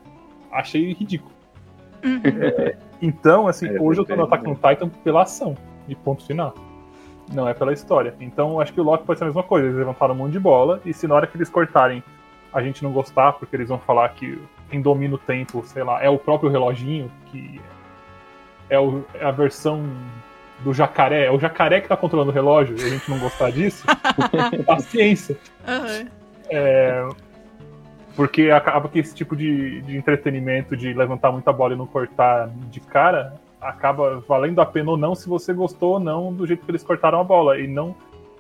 achei 0.49 0.93
ridículo. 0.93 1.33
Uhum. 2.01 2.71
Então, 3.01 3.47
assim, 3.49 3.67
É, 3.67 3.81
hoje 3.81 3.99
eu 3.99 4.05
tô 4.05 4.15
no 4.15 4.23
Attack 4.23 4.47
on 4.47 4.55
Titan 4.55 4.89
pela 5.03 5.23
ação. 5.23 5.55
E 5.89 5.95
ponto 5.95 6.25
final. 6.25 6.53
Não 7.33 7.49
é 7.49 7.53
pela 7.53 7.73
história. 7.73 8.15
Então, 8.21 8.51
eu 8.51 8.61
acho 8.61 8.71
que 8.71 8.79
o 8.79 8.83
Loki 8.83 9.05
pode 9.05 9.19
ser 9.19 9.25
a 9.25 9.27
mesma 9.27 9.43
coisa. 9.43 9.67
Eles 9.67 9.77
levantaram 9.77 10.15
um 10.15 10.17
monte 10.19 10.31
de 10.31 10.39
bola. 10.39 10.79
E 10.85 10.93
se 10.93 11.05
na 11.05 11.15
hora 11.15 11.27
que 11.27 11.35
eles 11.35 11.49
cortarem 11.49 12.01
a 12.53 12.61
gente 12.61 12.83
não 12.83 12.91
gostar, 12.91 13.33
porque 13.33 13.55
eles 13.55 13.69
vão 13.69 13.79
falar 13.79 14.09
que 14.09 14.41
quem 14.69 14.81
domina 14.81 15.15
o 15.15 15.17
tempo, 15.17 15.63
sei 15.65 15.83
lá, 15.83 16.03
é 16.03 16.09
o 16.09 16.17
próprio 16.17 16.49
reloginho, 16.49 17.11
que 17.27 17.59
é, 18.69 18.79
o- 18.79 19.03
é 19.15 19.25
a 19.25 19.31
versão 19.31 19.83
do 20.59 20.73
jacaré. 20.73 21.25
É 21.25 21.31
o 21.31 21.39
jacaré 21.39 21.81
que 21.81 21.87
tá 21.87 21.95
controlando 21.97 22.31
o 22.31 22.33
relógio 22.33 22.77
e 22.77 22.83
a 22.83 22.89
gente 22.89 23.09
não 23.09 23.17
gostar 23.19 23.51
disso. 23.51 23.85
paciência. 24.65 25.37
Aham. 25.67 26.07
É, 26.49 27.07
porque 28.15 28.49
acaba 28.51 28.89
que 28.89 28.99
esse 28.99 29.15
tipo 29.15 29.35
de, 29.35 29.81
de 29.81 29.95
entretenimento, 29.95 30.75
de 30.75 30.93
levantar 30.93 31.31
muita 31.31 31.53
bola 31.53 31.73
e 31.73 31.77
não 31.77 31.85
cortar 31.87 32.49
de 32.69 32.79
cara, 32.79 33.33
acaba 33.61 34.19
valendo 34.27 34.59
a 34.59 34.65
pena 34.65 34.91
ou 34.91 34.97
não 34.97 35.15
se 35.15 35.29
você 35.29 35.53
gostou 35.53 35.93
ou 35.93 35.99
não 35.99 36.33
do 36.33 36.45
jeito 36.45 36.65
que 36.65 36.71
eles 36.71 36.83
cortaram 36.83 37.19
a 37.19 37.23
bola. 37.23 37.59
E 37.59 37.67
não. 37.67 37.95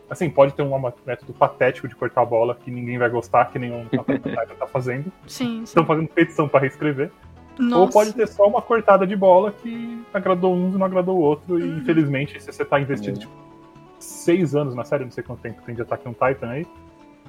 Assim, 0.09 0.29
pode 0.29 0.53
ter 0.53 0.63
um 0.63 0.91
método 1.05 1.33
patético 1.33 1.87
de 1.87 1.95
cortar 1.95 2.21
a 2.21 2.25
bola 2.25 2.55
que 2.55 2.71
ninguém 2.71 2.97
vai 2.97 3.09
gostar, 3.09 3.45
que 3.51 3.59
nenhum 3.59 3.85
Titan 3.91 4.55
tá 4.57 4.65
fazendo. 4.67 5.11
Sim, 5.27 5.57
sim. 5.57 5.63
Estão 5.63 5.85
fazendo 5.85 6.07
petição 6.07 6.47
para 6.47 6.61
reescrever. 6.61 7.11
Nossa. 7.59 7.81
Ou 7.81 7.89
pode 7.89 8.13
ter 8.13 8.27
só 8.27 8.47
uma 8.47 8.61
cortada 8.61 9.05
de 9.05 9.15
bola 9.15 9.51
que 9.51 10.01
agradou 10.13 10.55
um 10.55 10.69
e 10.69 10.77
não 10.77 10.85
agradou 10.85 11.17
o 11.17 11.21
outro. 11.21 11.59
E 11.59 11.63
Uhum. 11.63 11.77
infelizmente, 11.77 12.41
se 12.41 12.51
você 12.51 12.65
tá 12.65 12.79
investindo 12.79 13.15
Uhum. 13.15 13.19
tipo, 13.21 13.33
seis 13.99 14.55
anos 14.55 14.73
na 14.73 14.83
série, 14.83 15.03
não 15.03 15.11
sei 15.11 15.23
quanto 15.23 15.41
tempo 15.41 15.61
tem 15.63 15.75
de 15.75 15.81
Attack 15.81 16.07
on 16.07 16.13
Titan 16.13 16.49
aí, 16.49 16.65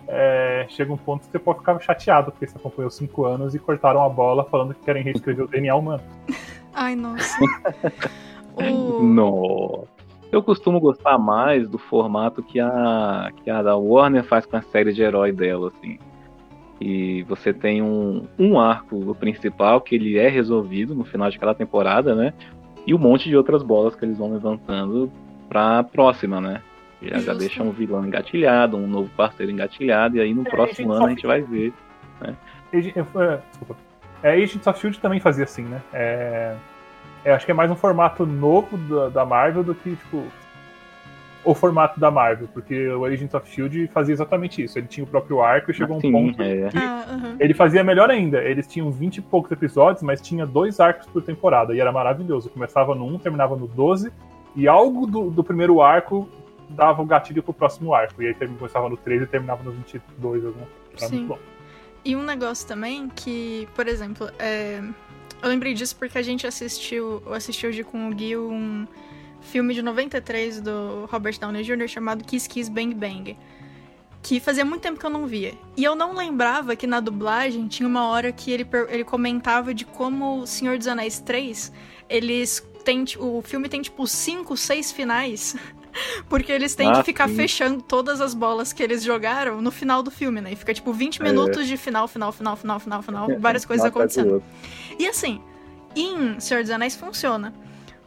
é, 0.09 0.67
chega 0.69 0.93
um 0.93 0.97
ponto 0.97 1.27
que 1.27 1.33
você 1.33 1.39
pode 1.39 1.59
ficar 1.59 1.79
chateado, 1.81 2.31
porque 2.33 2.47
você 2.47 2.57
acompanhou 2.57 2.91
cinco 2.91 3.25
anos 3.25 3.55
e 3.55 3.59
cortaram 3.59 4.03
a 4.05 4.09
bola 4.09 4.45
falando 4.45 4.73
que 4.75 4.81
querem 4.83 5.03
reescrever 5.03 5.45
o 5.45 5.49
DNA 5.49 5.75
humano. 5.75 6.03
Ai, 6.73 6.95
nossa. 6.97 7.37
o... 8.55 9.03
No. 9.03 9.85
Eu 10.33 10.43
costumo 10.43 10.79
gostar 10.81 11.19
mais 11.19 11.69
do 11.69 11.77
formato 11.79 12.43
que 12.43 12.61
a, 12.61 13.31
que 13.43 13.51
a 13.51 13.63
da 13.63 13.77
Warner 13.77 14.23
faz 14.25 14.47
com 14.47 14.57
a 14.57 14.63
série 14.63 14.93
de 14.93 15.03
herói 15.03 15.33
dela, 15.33 15.69
assim. 15.69 15.99
E 16.81 17.23
você 17.25 17.53
tem 17.53 17.83
um, 17.83 18.27
um 18.39 18.59
arco 18.59 19.15
principal 19.17 19.81
que 19.81 19.95
ele 19.95 20.19
é 20.19 20.29
resolvido 20.29 20.95
no 20.95 21.05
final 21.05 21.29
de 21.31 21.39
cada 21.39 21.55
temporada, 21.55 22.15
né? 22.15 22.33
E 22.87 22.95
um 22.95 22.99
monte 22.99 23.29
de 23.29 23.37
outras 23.37 23.63
bolas 23.63 23.95
que 23.95 24.05
eles 24.05 24.17
vão 24.19 24.33
levantando 24.33 25.11
pra 25.49 25.83
próxima, 25.83 26.41
né? 26.41 26.63
Já, 27.03 27.19
já 27.19 27.35
deixa 27.35 27.63
um 27.63 27.71
vilão 27.71 28.07
engatilhado, 28.07 28.77
um 28.77 28.87
novo 28.87 29.11
parceiro 29.17 29.51
engatilhado, 29.51 30.17
e 30.17 30.21
aí 30.21 30.33
no 30.33 30.47
É, 30.47 30.51
próximo 30.51 30.93
ano 30.93 31.07
a 31.07 31.09
gente 31.11 31.27
vai 31.27 31.43
ver. 31.43 31.73
Ag- 32.21 32.37
é, 32.73 32.81
desculpa. 32.81 33.77
É, 34.23 34.33
Agents 34.35 34.67
of 34.67 34.79
Shield 34.79 35.01
também 35.01 35.19
fazia 35.19 35.45
assim, 35.45 35.63
né? 35.63 35.81
É, 35.93 36.55
é, 37.25 37.33
acho 37.33 37.45
que 37.45 37.53
é 37.53 37.55
mais 37.55 37.71
um 37.71 37.77
formato 37.77 38.25
novo 38.27 38.77
da, 38.77 39.09
da 39.09 39.25
Marvel 39.25 39.63
do 39.63 39.75
que, 39.75 39.97
tipo, 39.97 40.25
o 41.45 41.55
formato 41.55 41.99
da 41.99 42.11
Marvel, 42.11 42.49
porque 42.53 42.89
o 42.89 43.05
Agents 43.05 43.35
of 43.35 43.49
Shield 43.51 43.89
fazia 43.89 44.13
exatamente 44.13 44.63
isso. 44.63 44.79
Ele 44.79 44.87
tinha 44.87 45.05
o 45.05 45.07
próprio 45.07 45.41
arco 45.41 45.71
e 45.71 45.75
chegou 45.75 45.97
um 45.97 46.01
Sim, 46.01 46.13
ponto. 46.13 46.43
é. 46.43 46.69
que 46.69 46.79
Ah, 46.79 47.07
aham. 47.09 47.37
Ele 47.41 47.55
fazia 47.55 47.83
melhor 47.83 48.11
ainda. 48.11 48.43
Eles 48.43 48.67
tinham 48.67 48.91
20 48.91 49.19
e 49.19 49.21
poucos 49.23 49.51
episódios, 49.51 50.03
mas 50.03 50.21
tinha 50.21 50.45
dois 50.47 50.81
arcos 50.81 51.07
por 51.07 51.23
temporada. 51.23 51.75
E 51.75 51.81
era 51.81 51.91
maravilhoso. 51.91 52.51
Começava 52.51 52.95
no 52.95 53.07
1, 53.07 53.19
terminava 53.21 53.57
no 53.57 53.67
12. 53.67 54.13
E 54.55 54.69
algo 54.69 55.07
do, 55.07 55.31
do 55.31 55.43
primeiro 55.43 55.81
arco 55.81 56.29
dava 56.69 57.01
o 57.01 57.07
gatilho 57.07 57.43
pro 57.43 57.55
próximo 57.55 57.95
arco. 57.95 58.23
E 58.23 58.27
aí 58.27 58.35
começava 58.35 58.89
no 58.89 58.97
13 58.97 59.25
e 59.25 59.27
terminava 59.27 59.63
no 59.63 59.73
22. 59.73 60.45
Alguma 60.45 60.67
coisa. 60.67 60.81
Era 60.99 61.07
Sim. 61.07 61.17
muito 61.17 61.29
bom. 61.29 61.39
E 62.05 62.17
um 62.17 62.23
negócio 62.23 62.67
também 62.67 63.09
que, 63.09 63.69
por 63.75 63.87
exemplo, 63.87 64.29
é, 64.39 64.83
eu 65.43 65.49
lembrei 65.49 65.75
disso 65.75 65.97
porque 65.97 66.19
a 66.19 66.23
gente 66.23 66.47
assistiu, 66.47 67.23
eu 67.25 67.35
assisti 67.35 67.67
hoje 67.67 67.83
com 67.85 68.09
o 68.09 68.15
Gui 68.15 68.37
um 68.37 68.87
filme 69.41 69.73
de 69.75 69.83
93 69.83 70.61
do 70.61 71.07
Robert 71.11 71.39
Downey 71.39 71.63
Jr. 71.65 71.89
chamado 71.89 72.25
Kiss 72.25 72.49
Kiss 72.49 72.71
Bang 72.71 72.95
Bang. 72.95 73.37
Que 74.23 74.39
fazia 74.39 74.67
muito 74.67 74.83
tempo 74.83 75.01
que 75.01 75.07
eu 75.07 75.11
não 75.11 75.27
via. 75.27 75.55
E 75.77 75.83
eu 75.83 75.95
não 75.97 76.15
lembrava 76.15 76.77
que 76.77 76.87
na 76.87 77.01
dublagem 77.01 77.67
tinha 77.69 77.89
uma 77.89 78.07
hora 78.09 78.31
que 78.31 78.51
ele, 78.51 78.67
ele 78.91 79.03
comentava 79.05 79.73
de 79.73 79.87
como 79.87 80.41
o 80.41 80.47
Senhor 80.47 80.77
dos 80.77 80.87
Anéis 80.87 81.21
3, 81.21 81.73
eles 82.07 82.63
ti- 83.07 83.19
o 83.19 83.41
filme 83.41 83.67
tem 83.69 83.81
tipo 83.81 84.07
5, 84.07 84.55
6 84.57 84.93
finais. 84.93 85.57
Porque 86.29 86.53
eles 86.53 86.75
têm 86.75 86.89
Ah, 86.91 86.95
que 86.97 87.03
ficar 87.05 87.29
sim. 87.29 87.35
fechando 87.37 87.83
todas 87.83 88.21
as 88.21 88.33
bolas 88.35 88.73
que 88.73 88.83
eles 88.83 89.03
jogaram 89.03 89.61
no 89.61 89.71
final 89.71 90.03
do 90.03 90.11
filme, 90.11 90.41
né? 90.41 90.53
E 90.53 90.57
fica 90.57 90.73
tipo 90.73 90.93
20 90.93 91.21
É. 91.21 91.25
minutos 91.25 91.67
de 91.67 91.77
final, 91.77 92.07
final, 92.07 92.31
final, 92.33 92.57
final, 92.57 92.79
final, 92.81 93.03
final, 93.03 93.29
várias 93.41 93.65
coisas 93.65 93.85
acontecendo. 93.87 94.43
E 94.99 95.07
assim, 95.07 95.41
em 95.97 96.39
Senhor 96.39 96.63
dos 96.63 96.71
Anéis 96.71 96.95
funciona. 96.97 97.53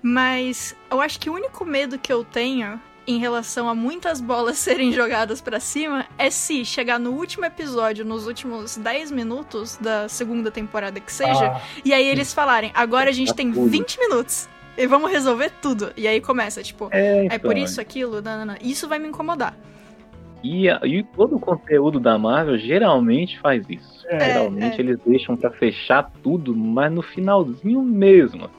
Mas 0.01 0.75
eu 0.91 0.99
acho 1.01 1.19
que 1.19 1.29
o 1.29 1.33
único 1.33 1.63
medo 1.63 1.97
que 1.97 2.11
eu 2.11 2.23
tenho 2.25 2.79
em 3.05 3.19
relação 3.19 3.67
a 3.67 3.75
muitas 3.75 4.19
bolas 4.21 4.57
serem 4.59 4.91
jogadas 4.93 5.41
pra 5.41 5.59
cima 5.59 6.05
é 6.17 6.29
se 6.29 6.63
chegar 6.65 6.99
no 6.99 7.11
último 7.11 7.45
episódio, 7.45 8.05
nos 8.05 8.27
últimos 8.27 8.77
10 8.77 9.11
minutos 9.11 9.77
da 9.77 10.07
segunda 10.07 10.49
temporada 10.51 10.99
que 10.99 11.11
seja, 11.11 11.47
Ah, 11.55 11.61
e 11.83 11.93
aí 11.93 12.05
eles 12.07 12.33
falarem, 12.33 12.71
agora 12.73 13.09
a 13.09 13.13
gente 13.13 13.29
Tá 13.29 13.35
tem 13.35 13.51
tudo. 13.51 13.69
20 13.69 13.99
minutos 13.99 14.47
e 14.77 14.87
vamos 14.87 15.11
resolver 15.11 15.51
tudo. 15.61 15.91
E 15.95 16.07
aí 16.07 16.19
começa, 16.19 16.63
tipo, 16.63 16.89
É, 16.91 17.25
é 17.25 17.37
por 17.37 17.51
então, 17.51 17.63
isso, 17.63 17.81
aquilo, 17.81 18.21
nanana. 18.21 18.57
Isso 18.61 18.87
vai 18.87 18.99
me 18.99 19.07
incomodar. 19.07 19.55
E, 20.43 20.67
e 20.67 21.03
todo 21.15 21.37
o 21.37 21.39
conteúdo 21.39 21.99
da 21.99 22.17
Marvel 22.17 22.57
geralmente 22.57 23.39
faz 23.39 23.65
isso. 23.69 24.05
É, 24.07 24.33
geralmente 24.33 24.77
é. 24.77 24.79
eles 24.79 24.99
deixam 25.05 25.37
pra 25.37 25.49
fechar 25.51 26.11
tudo, 26.21 26.55
mas 26.55 26.91
no 26.91 27.01
finalzinho 27.01 27.81
mesmo. 27.81 28.49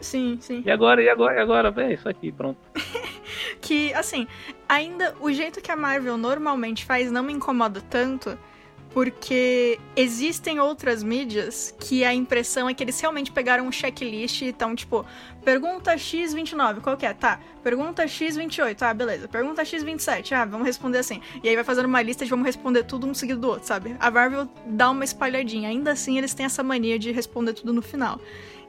Sim, 0.00 0.38
sim. 0.40 0.62
E 0.64 0.70
agora, 0.70 1.02
e 1.02 1.08
agora, 1.08 1.34
e 1.34 1.38
agora? 1.38 1.74
É 1.82 1.94
isso 1.94 2.08
aqui, 2.08 2.32
pronto. 2.32 2.58
que, 3.60 3.92
assim, 3.94 4.26
ainda 4.68 5.14
o 5.20 5.30
jeito 5.32 5.60
que 5.60 5.70
a 5.70 5.76
Marvel 5.76 6.16
normalmente 6.16 6.84
faz 6.84 7.10
não 7.10 7.22
me 7.22 7.32
incomoda 7.32 7.82
tanto, 7.82 8.38
porque 8.94 9.76
existem 9.96 10.60
outras 10.60 11.02
mídias 11.02 11.74
que 11.80 12.04
a 12.04 12.14
impressão 12.14 12.68
é 12.68 12.72
que 12.72 12.84
eles 12.84 12.98
realmente 13.00 13.32
pegaram 13.32 13.66
um 13.66 13.72
checklist 13.72 14.42
e 14.42 14.50
estão, 14.50 14.72
tipo, 14.72 15.04
pergunta 15.44 15.96
X29, 15.96 16.80
qual 16.80 16.96
que 16.96 17.04
é? 17.04 17.12
Tá. 17.12 17.40
Pergunta 17.60 18.04
X28, 18.04 18.80
ah, 18.82 18.94
beleza. 18.94 19.26
Pergunta 19.26 19.64
X27, 19.64 20.30
ah, 20.30 20.44
vamos 20.44 20.64
responder 20.64 20.98
assim. 20.98 21.20
E 21.42 21.48
aí 21.48 21.56
vai 21.56 21.64
fazendo 21.64 21.86
uma 21.86 22.00
lista 22.00 22.24
de 22.24 22.30
vamos 22.30 22.46
responder 22.46 22.84
tudo 22.84 23.04
um 23.04 23.12
seguido 23.12 23.40
do 23.40 23.48
outro, 23.48 23.66
sabe? 23.66 23.96
A 23.98 24.12
Marvel 24.12 24.48
dá 24.64 24.88
uma 24.90 25.02
espalhadinha. 25.02 25.70
Ainda 25.70 25.90
assim, 25.90 26.16
eles 26.16 26.32
têm 26.32 26.46
essa 26.46 26.62
mania 26.62 26.96
de 26.96 27.10
responder 27.10 27.52
tudo 27.52 27.72
no 27.72 27.82
final. 27.82 28.20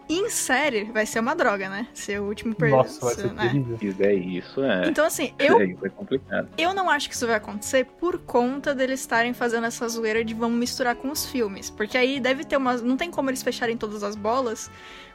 Em 0.08 0.30
série, 0.30 0.84
vai 0.86 1.06
ser 1.06 1.20
uma 1.20 1.36
droga, 1.36 1.68
né? 1.68 1.88
Ser 1.94 2.22
o 2.22 2.26
último 2.26 2.54
per- 2.54 2.70
Nossa, 2.70 3.04
vai 3.04 3.16
ser 3.16 3.34
né? 3.34 3.42
terrível. 3.50 3.78
Fizer 3.78 4.14
isso, 4.14 4.64
é. 4.64 4.88
Então, 4.88 5.04
assim, 5.06 5.34
eu 5.40 5.60
é, 5.60 5.66
isso 5.66 5.86
é 5.86 5.90
complicado. 5.90 6.48
eu 6.58 6.74
não 6.76 6.90
acho 6.90 7.10
que 7.10 7.16
isso 7.16 7.26
vai 7.26 7.36
acontecer 7.36 7.86
por 8.00 8.20
conta 8.20 8.76
deles 8.76 9.00
estarem 9.00 9.34
fazendo 9.34 9.66
essa 9.66 9.88
zoeira 9.90 10.24
de 10.24 10.34
vamos 10.36 10.60
misturar 10.60 10.96
com 10.96 11.10
os 11.10 11.26
filmes. 11.26 11.72
Porque 11.72 11.98
aí 11.98 12.20
deve 12.20 12.44
ter 12.44 12.56
umas. 12.58 12.84
Não 12.84 12.96
tem 12.98 13.10
como 13.10 13.30
eles 13.32 13.42
fecharem 13.42 13.76
todas 13.78 14.04
as 14.04 14.16
bolas. 14.16 14.70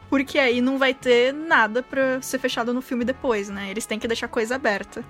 Porque 0.09 0.41
aí 0.41 0.61
não 0.61 0.77
vai 0.77 0.93
ter 0.93 1.33
nada 1.33 1.85
pra 1.85 2.21
ser 2.21 2.39
fechado 2.41 2.75
no 2.75 2.83
filme 2.83 3.05
depois, 3.05 3.49
né? 3.49 3.71
Eles 3.71 3.87
têm 3.87 3.97
que 3.97 4.09
deixar 4.09 4.27
coisa 4.27 4.57
aberta. 4.57 5.05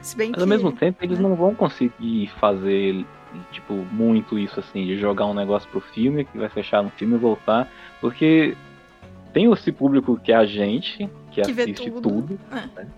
Se 0.00 0.16
bem 0.16 0.28
Mas 0.30 0.36
que. 0.36 0.42
ao 0.42 0.46
mesmo 0.48 0.72
tempo, 0.72 1.04
eles 1.04 1.18
né? 1.18 1.28
não 1.28 1.34
vão 1.36 1.54
conseguir 1.54 2.32
fazer, 2.40 3.04
tipo, 3.52 3.74
muito 3.92 4.38
isso 4.38 4.58
assim, 4.60 4.86
de 4.86 4.96
jogar 4.96 5.26
um 5.26 5.34
negócio 5.34 5.68
pro 5.68 5.80
filme, 5.82 6.24
que 6.24 6.38
vai 6.38 6.48
fechar 6.48 6.82
no 6.82 6.88
filme 6.88 7.16
e 7.16 7.18
voltar. 7.18 7.70
Porque 8.00 8.56
tem 9.32 9.50
esse 9.52 9.70
público 9.72 10.18
que 10.22 10.32
é 10.32 10.36
a 10.36 10.44
gente, 10.46 11.08
que, 11.30 11.40
Que 11.42 11.50
assiste 11.50 11.90
tudo. 11.90 12.10
tudo. 12.10 12.40
É. 12.52 12.80
né? 12.82 12.88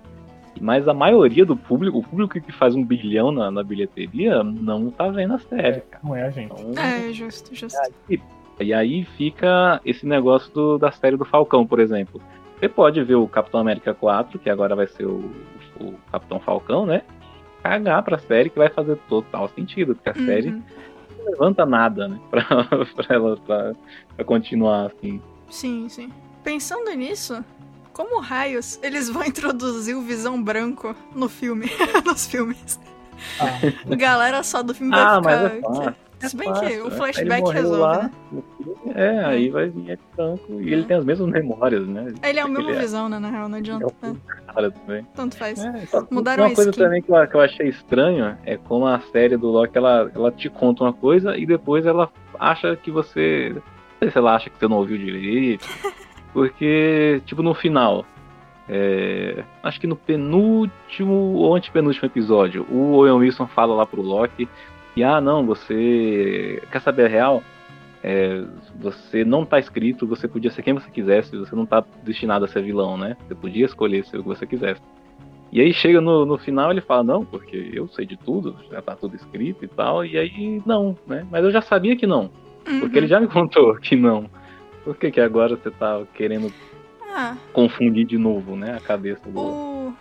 Mas 0.61 0.87
a 0.87 0.93
maioria 0.93 1.47
do 1.47 1.57
público, 1.57 1.99
o 1.99 2.03
público 2.03 2.39
que 2.41 2.53
faz 2.53 2.75
um 2.75 2.85
bilhão 2.85 3.33
na, 3.33 3.51
na 3.51 3.63
bilheteria, 3.63 4.43
não 4.45 4.91
tá 4.91 5.09
vendo 5.09 5.33
a 5.35 5.39
série, 5.39 5.81
cara. 5.83 6.03
Não 6.05 6.15
é 6.15 6.25
a 6.25 6.31
gente. 6.31 6.53
Então, 6.61 6.83
É, 6.83 7.11
justo, 7.13 7.55
justo. 7.55 7.79
E, 8.11 8.21
e 8.61 8.75
aí 8.75 9.05
fica 9.17 9.81
esse 9.87 10.05
negócio 10.07 10.53
do- 10.53 10.77
da 10.79 10.91
série 10.93 11.17
do 11.17 11.25
Falcão, 11.25 11.67
por 11.67 11.81
exemplo. 11.81 12.21
Você 12.59 12.69
pode 12.69 13.03
ver 13.03 13.15
o 13.15 13.27
Capitão 13.27 13.59
América 13.61 13.95
4, 13.95 14.39
que 14.39 14.51
agora 14.51 14.77
vai 14.77 14.87
ser 14.87 15.07
o, 15.07 15.31
o 15.81 15.95
Capitão 16.13 16.39
Falcão, 16.41 16.85
né? 16.85 17.03
Cagar 17.63 18.03
pra 18.03 18.19
série 18.19 18.51
que 18.51 18.59
vai 18.59 18.69
fazer 18.69 18.97
total 19.09 19.49
sentido, 19.49 19.95
porque 19.95 20.11
a 20.11 20.15
série 20.27 20.49
Uhum. 20.51 20.63
não 21.19 21.25
levanta 21.31 21.65
nada, 21.65 22.07
né? 22.07 22.19
Pra, 22.31 22.45
pra 22.45 23.15
ela 23.15 23.37
pra, 23.39 23.73
pra 24.15 24.25
continuar 24.27 24.87
assim. 24.87 25.23
Sim, 25.51 25.89
sim. 25.89 26.11
Pensando 26.45 26.91
nisso, 26.95 27.45
como 27.93 28.21
raios 28.21 28.79
eles 28.83 29.09
vão 29.11 29.23
introduzir 29.27 29.97
o 29.97 30.03
Visão 30.03 30.43
Branco 30.43 30.95
no 31.15 31.29
filme? 31.29 31.67
nos 32.05 32.27
filmes. 32.27 32.79
Ah, 33.39 33.59
Galera 33.97 34.43
só 34.43 34.63
do 34.63 34.75
filme 34.75 34.95
Ah, 34.95 35.21
vai 35.21 35.37
mas 35.43 35.53
ficar. 35.53 35.91
é. 35.91 36.11
Se 36.29 36.37
bem 36.37 36.49
fácil, 36.49 36.69
que 36.69 36.81
o 36.83 36.91
né? 36.91 36.97
flashback 36.97 37.43
Ele 37.49 37.53
resolve, 37.53 37.81
lá 37.81 38.03
né? 38.03 38.43
É, 38.95 39.25
aí 39.25 39.49
vai 39.49 39.69
vir 39.71 39.97
de 39.97 39.99
branco 40.15 40.61
e 40.61 40.71
ele 40.71 40.83
É. 40.83 40.85
tem 40.85 40.97
as 40.99 41.05
mesmas 41.05 41.31
memórias, 41.31 41.87
né? 41.89 42.13
Ele 42.23 42.39
é 42.39 42.45
o 42.45 42.49
mesmo 42.49 42.69
Ele 42.69 42.77
é- 42.77 42.81
visão, 42.81 43.09
né, 43.09 43.19
na 43.19 43.31
real, 43.31 43.49
não 43.49 43.57
É 43.57 43.61
adianta. 43.61 43.87
É, 44.03 44.53
cara 44.53 44.71
também. 44.71 45.07
tanto 45.15 45.37
faz. 45.39 45.59
é, 45.65 45.73
Mudaram 46.11 46.45
uma 46.45 46.55
coisa 46.55 46.69
skin. 46.71 46.83
também 46.83 47.01
que 47.01 47.11
eu, 47.11 47.27
que 47.27 47.35
eu 47.35 47.41
achei 47.41 47.69
estranho 47.71 48.37
é 48.45 48.59
como 48.59 48.87
a 48.87 49.01
série 49.13 49.39
do 49.39 49.47
Loki 49.49 49.79
ela, 49.79 50.11
ela 50.15 50.31
te 50.31 50.51
conta 50.51 50.85
uma 50.85 50.93
coisa 50.93 51.39
e 51.39 51.47
depois 51.47 51.87
ela 51.87 52.11
acha 52.39 52.77
que 52.77 52.91
você. 52.91 53.57
Sei 54.01 54.11
se 54.11 54.19
ela 54.19 54.35
acha 54.35 54.51
que 54.51 54.59
você 54.59 54.67
não 54.67 54.79
ouviu 54.79 54.99
direito. 54.99 55.69
Porque, 56.33 57.23
tipo, 57.27 57.43
no 57.43 57.55
final. 57.55 58.05
é, 58.69 59.45
acho 59.63 59.81
que 59.81 59.87
no 59.87 59.97
penúltimo 59.97 61.35
ou 61.35 61.55
antepenúltimo 61.55 62.07
episódio, 62.07 62.67
o 62.71 62.93
Owen 62.95 63.15
Wilson 63.15 63.47
fala 63.47 63.75
lá 63.75 63.85
pro 63.85 64.03
Loki 64.03 64.49
que, 64.95 65.05
ah, 65.05 65.21
não, 65.21 65.47
você. 65.47 66.63
Quer 66.71 66.81
saber 66.81 67.07
a 67.07 67.09
real? 67.09 67.43
É, 68.03 68.43
você 68.77 69.25
não 69.25 69.45
tá 69.45 69.59
escrito, 69.59 70.07
você 70.07 70.27
podia 70.27 70.51
ser 70.51 70.63
quem 70.63 70.73
você 70.73 70.91
quisesse, 70.91 71.37
você 71.37 71.55
não 71.55 71.67
tá 71.67 71.85
destinado 72.03 72.47
a 72.47 72.49
ser 72.49 72.63
vilão, 72.63 72.97
né? 72.97 73.17
Você 73.29 73.35
podia 73.35 73.67
escolher 73.67 74.05
ser 74.07 74.19
o 74.19 74.23
que 74.23 74.29
você 74.29 74.47
quisesse. 74.47 74.81
E 75.53 75.61
aí 75.61 75.73
chega 75.75 76.01
no, 76.01 76.25
no 76.25 76.39
final 76.39 76.71
ele 76.71 76.81
fala, 76.81 77.03
não, 77.03 77.25
porque 77.25 77.71
eu 77.75 77.89
sei 77.89 78.07
de 78.07 78.17
tudo, 78.17 78.57
já 78.71 78.81
tá 78.81 78.95
tudo 78.95 79.17
escrito 79.17 79.65
e 79.65 79.69
tal, 79.69 80.05
e 80.05 80.17
aí 80.17 80.63
não, 80.65 80.97
né? 81.07 81.27
Mas 81.31 81.45
eu 81.45 81.51
já 81.51 81.61
sabia 81.61 81.97
que 81.97 82.07
não, 82.07 82.31
porque 82.79 82.97
ele 82.99 83.07
já 83.07 83.19
me 83.21 83.27
contou 83.29 83.75
que 83.77 83.97
não. 83.97 84.31
Por 84.85 84.97
que, 84.97 85.11
que 85.11 85.21
agora 85.21 85.57
você 85.57 85.71
tá 85.71 86.01
querendo 86.15 86.53
Ah, 87.13 87.35
confundir 87.53 88.07
de 88.07 88.17
novo, 88.17 88.55
né, 88.57 88.77
a 88.77 88.81
cabeça 88.81 89.29
do 89.29 89.39
o. 89.41 89.95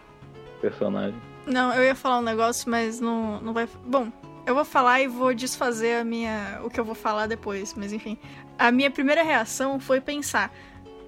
personagem? 0.62 1.16
Não, 1.46 1.74
eu 1.74 1.84
ia 1.84 1.96
falar 1.96 2.20
um 2.20 2.24
negócio, 2.24 2.70
mas 2.70 3.00
não, 3.00 3.42
não 3.42 3.54
vai. 3.54 3.68
Bom, 3.86 4.10
eu 4.46 4.54
vou 4.54 4.64
falar 4.66 5.02
e 5.02 5.08
vou 5.08 5.34
desfazer 5.34 5.98
a 6.00 6.04
minha. 6.04 6.60
o 6.64 6.70
que 6.70 6.80
eu 6.80 6.86
vou 6.86 6.96
falar 6.96 7.28
depois, 7.28 7.74
mas 7.76 7.92
enfim. 7.92 8.18
A 8.58 8.72
minha 8.72 8.92
primeira 8.92 9.24
reação 9.24 9.80
foi 9.80 10.00
pensar. 10.02 10.54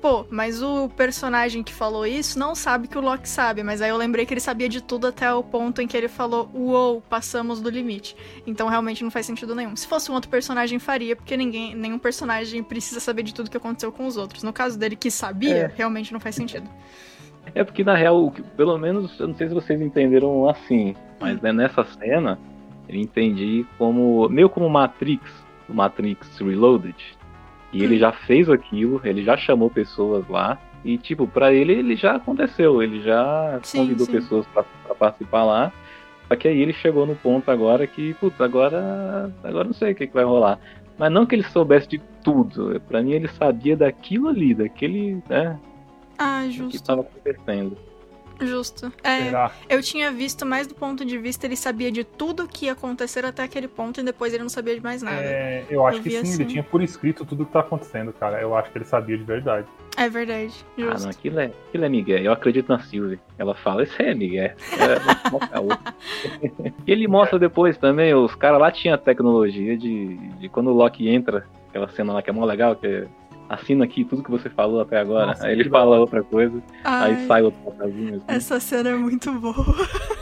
Pô, 0.01 0.25
mas 0.31 0.63
o 0.63 0.89
personagem 0.89 1.61
que 1.61 1.71
falou 1.71 2.07
isso 2.07 2.39
não 2.39 2.55
sabe 2.55 2.87
que 2.87 2.97
o 2.97 3.01
Loki 3.01 3.29
sabe, 3.29 3.61
mas 3.61 3.83
aí 3.83 3.91
eu 3.91 3.97
lembrei 3.97 4.25
que 4.25 4.33
ele 4.33 4.41
sabia 4.41 4.67
de 4.67 4.81
tudo 4.81 5.05
até 5.05 5.31
o 5.31 5.43
ponto 5.43 5.79
em 5.79 5.87
que 5.87 5.95
ele 5.95 6.07
falou, 6.07 6.49
uou, 6.55 7.01
passamos 7.01 7.61
do 7.61 7.69
limite. 7.69 8.15
Então 8.47 8.67
realmente 8.67 9.03
não 9.03 9.11
faz 9.11 9.27
sentido 9.27 9.53
nenhum. 9.53 9.75
Se 9.75 9.85
fosse 9.85 10.09
um 10.09 10.15
outro 10.15 10.29
personagem, 10.29 10.79
faria, 10.79 11.15
porque 11.15 11.37
ninguém, 11.37 11.75
nenhum 11.75 11.99
personagem 11.99 12.63
precisa 12.63 12.99
saber 12.99 13.21
de 13.21 13.31
tudo 13.31 13.51
que 13.51 13.57
aconteceu 13.57 13.91
com 13.91 14.07
os 14.07 14.17
outros. 14.17 14.41
No 14.41 14.51
caso 14.51 14.77
dele 14.77 14.95
que 14.95 15.11
sabia, 15.11 15.55
É. 15.55 15.71
realmente 15.75 16.11
não 16.11 16.19
faz 16.19 16.35
sentido. 16.35 16.67
É 17.55 17.63
porque 17.63 17.83
na 17.83 17.95
real, 17.95 18.31
pelo 18.55 18.77
menos, 18.77 19.19
eu 19.19 19.27
não 19.27 19.35
sei 19.35 19.47
se 19.47 19.53
vocês 19.53 19.81
entenderam 19.81 20.47
assim, 20.47 20.95
mas 21.19 21.41
né, 21.41 21.51
nessa 21.51 21.83
cena 21.83 22.37
eu 22.87 22.95
entendi 22.95 23.65
como 23.79 24.29
meio 24.29 24.47
como 24.47 24.69
Matrix, 24.69 25.23
o 25.67 25.73
Matrix 25.73 26.37
Reloaded. 26.39 26.95
E 27.73 27.83
ele 27.83 27.97
já 27.97 28.11
fez 28.11 28.49
aquilo, 28.49 28.99
ele 29.03 29.23
já 29.23 29.37
chamou 29.37 29.69
pessoas 29.69 30.27
lá 30.27 30.57
E, 30.83 30.97
tipo, 30.97 31.27
pra 31.27 31.53
ele, 31.53 31.73
ele 31.73 31.95
já 31.95 32.15
aconteceu. 32.15 32.81
Ele 32.81 33.01
já 33.01 33.59
Sim, 33.63 33.79
convidou 33.79 34.05
sim. 34.07 34.11
pessoas 34.13 34.45
pra, 34.47 34.63
pra 34.85 34.95
participar 34.95 35.43
lá. 35.43 35.71
Só 36.27 36.35
que 36.35 36.47
aí 36.47 36.59
ele 36.59 36.73
chegou 36.73 37.05
no 37.05 37.15
ponto 37.15 37.51
agora 37.51 37.85
que, 37.85 38.13
putz, 38.15 38.39
agora, 38.41 39.31
agora 39.43 39.65
não 39.65 39.73
sei 39.73 39.91
o 39.91 39.95
que, 39.95 40.07
que 40.07 40.13
vai 40.13 40.23
rolar. 40.23 40.59
Mas 40.97 41.11
não 41.11 41.25
que 41.25 41.35
ele 41.35 41.43
soubesse 41.43 41.87
de 41.87 41.99
tudo. 42.23 42.79
Pra 42.87 43.01
mim, 43.03 43.11
ele 43.11 43.27
sabia 43.27 43.75
daquilo 43.77 44.27
ali, 44.29 44.53
daquele, 44.55 45.21
né, 45.29 45.59
Ah, 46.17 46.43
que 46.45 46.51
justo. 46.51 46.75
estava 46.75 47.01
acontecendo. 47.01 47.77
Justo. 48.41 48.91
É, 49.03 49.25
Será? 49.25 49.51
eu 49.69 49.81
tinha 49.81 50.11
visto 50.11 50.45
mais 50.45 50.67
do 50.67 50.75
ponto 50.75 51.05
de 51.05 51.17
vista 51.17 51.45
ele 51.45 51.55
sabia 51.55 51.91
de 51.91 52.03
tudo 52.03 52.47
que 52.47 52.65
ia 52.65 52.73
acontecer 52.73 53.25
até 53.25 53.43
aquele 53.43 53.67
ponto 53.67 53.99
e 53.99 54.03
depois 54.03 54.33
ele 54.33 54.43
não 54.43 54.49
sabia 54.49 54.75
de 54.75 54.81
mais 54.81 55.01
nada. 55.01 55.21
É, 55.21 55.65
eu 55.69 55.85
acho 55.85 55.99
Eu 55.99 56.03
que 56.03 56.11
sim, 56.11 56.17
assim. 56.17 56.41
ele 56.41 56.51
tinha 56.51 56.63
por 56.63 56.81
escrito 56.81 57.25
tudo 57.25 57.45
que 57.45 57.51
tá 57.51 57.59
acontecendo, 57.59 58.13
cara. 58.13 58.41
Eu 58.41 58.55
acho 58.55 58.71
que 58.71 58.77
ele 58.77 58.85
sabia 58.85 59.17
de 59.17 59.23
verdade. 59.23 59.67
É, 59.97 60.09
verdade. 60.09 60.53
Ah, 60.77 60.81
Justo. 60.81 61.03
não, 61.03 61.09
aquilo 61.09 61.39
é, 61.39 61.51
aquilo 61.67 61.85
é 61.85 61.89
Miguel. 61.89 62.19
Eu 62.19 62.31
acredito 62.31 62.69
na 62.69 62.79
Sylvie. 62.79 63.19
Ela 63.37 63.55
fala, 63.55 63.83
isso 63.83 64.01
é 64.01 64.13
Miguel. 64.13 64.45
É, 64.45 64.55
e 66.87 66.91
ele 66.91 67.07
mostra 67.07 67.37
depois 67.37 67.77
também, 67.77 68.13
os 68.13 68.33
caras 68.35 68.59
lá 68.59 68.71
tinham 68.71 68.95
a 68.95 68.97
tecnologia 68.97 69.77
de, 69.77 70.15
de 70.17 70.49
quando 70.49 70.69
o 70.69 70.73
Loki 70.73 71.09
entra, 71.09 71.45
aquela 71.69 71.89
cena 71.89 72.13
lá 72.13 72.21
que 72.21 72.29
é 72.29 72.33
mó 72.33 72.45
legal, 72.45 72.75
que 72.75 72.87
é, 72.87 73.07
assina 73.53 73.83
aqui 73.85 74.03
tudo 74.05 74.23
que 74.23 74.31
você 74.31 74.49
falou 74.49 74.81
até 74.81 74.97
agora. 74.99 75.27
Nossa, 75.27 75.47
aí 75.47 75.53
ele 75.53 75.69
fala 75.69 75.99
outra 75.99 76.23
coisa, 76.23 76.61
Ai, 76.83 77.11
aí 77.15 77.27
sai 77.27 77.41
outro 77.43 77.59
papelzinho. 77.63 78.15
Assim. 78.15 78.23
Essa 78.27 78.59
cena 78.59 78.89
é 78.89 78.95
muito 78.95 79.31
boa. 79.33 79.55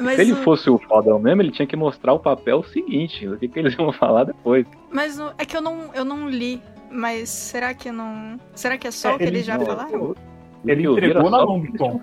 Mas, 0.00 0.16
Se 0.16 0.22
ele 0.22 0.32
o- 0.32 0.36
fosse 0.36 0.70
o 0.70 0.78
fodão 0.78 1.18
mesmo, 1.18 1.42
ele 1.42 1.50
tinha 1.50 1.66
que 1.66 1.76
mostrar 1.76 2.14
o 2.14 2.18
papel 2.18 2.62
seguinte, 2.62 3.28
o 3.28 3.36
que, 3.38 3.46
que 3.48 3.58
eles 3.58 3.74
vão 3.74 3.92
falar 3.92 4.24
depois. 4.24 4.66
mas 4.90 5.18
o- 5.20 5.32
é 5.36 5.44
que 5.44 5.54
eu 5.56 5.60
não, 5.60 5.90
eu 5.94 6.04
não 6.04 6.28
li. 6.28 6.60
Mas 6.90 7.28
será 7.30 7.72
que 7.74 7.90
não. 7.90 8.38
Será 8.54 8.76
que 8.78 8.86
é 8.86 8.90
só 8.90 9.10
É, 9.10 9.14
o 9.14 9.18
que 9.18 9.24
ele 9.24 9.36
eles 9.36 9.46
já 9.46 9.56
não- 9.58 9.64
falaram? 9.66 10.14
Ele 10.64 10.86
entregou 10.86 11.30
na 11.30 11.44
mão 11.44 11.58
do 11.60 11.72
Tom. 11.76 12.00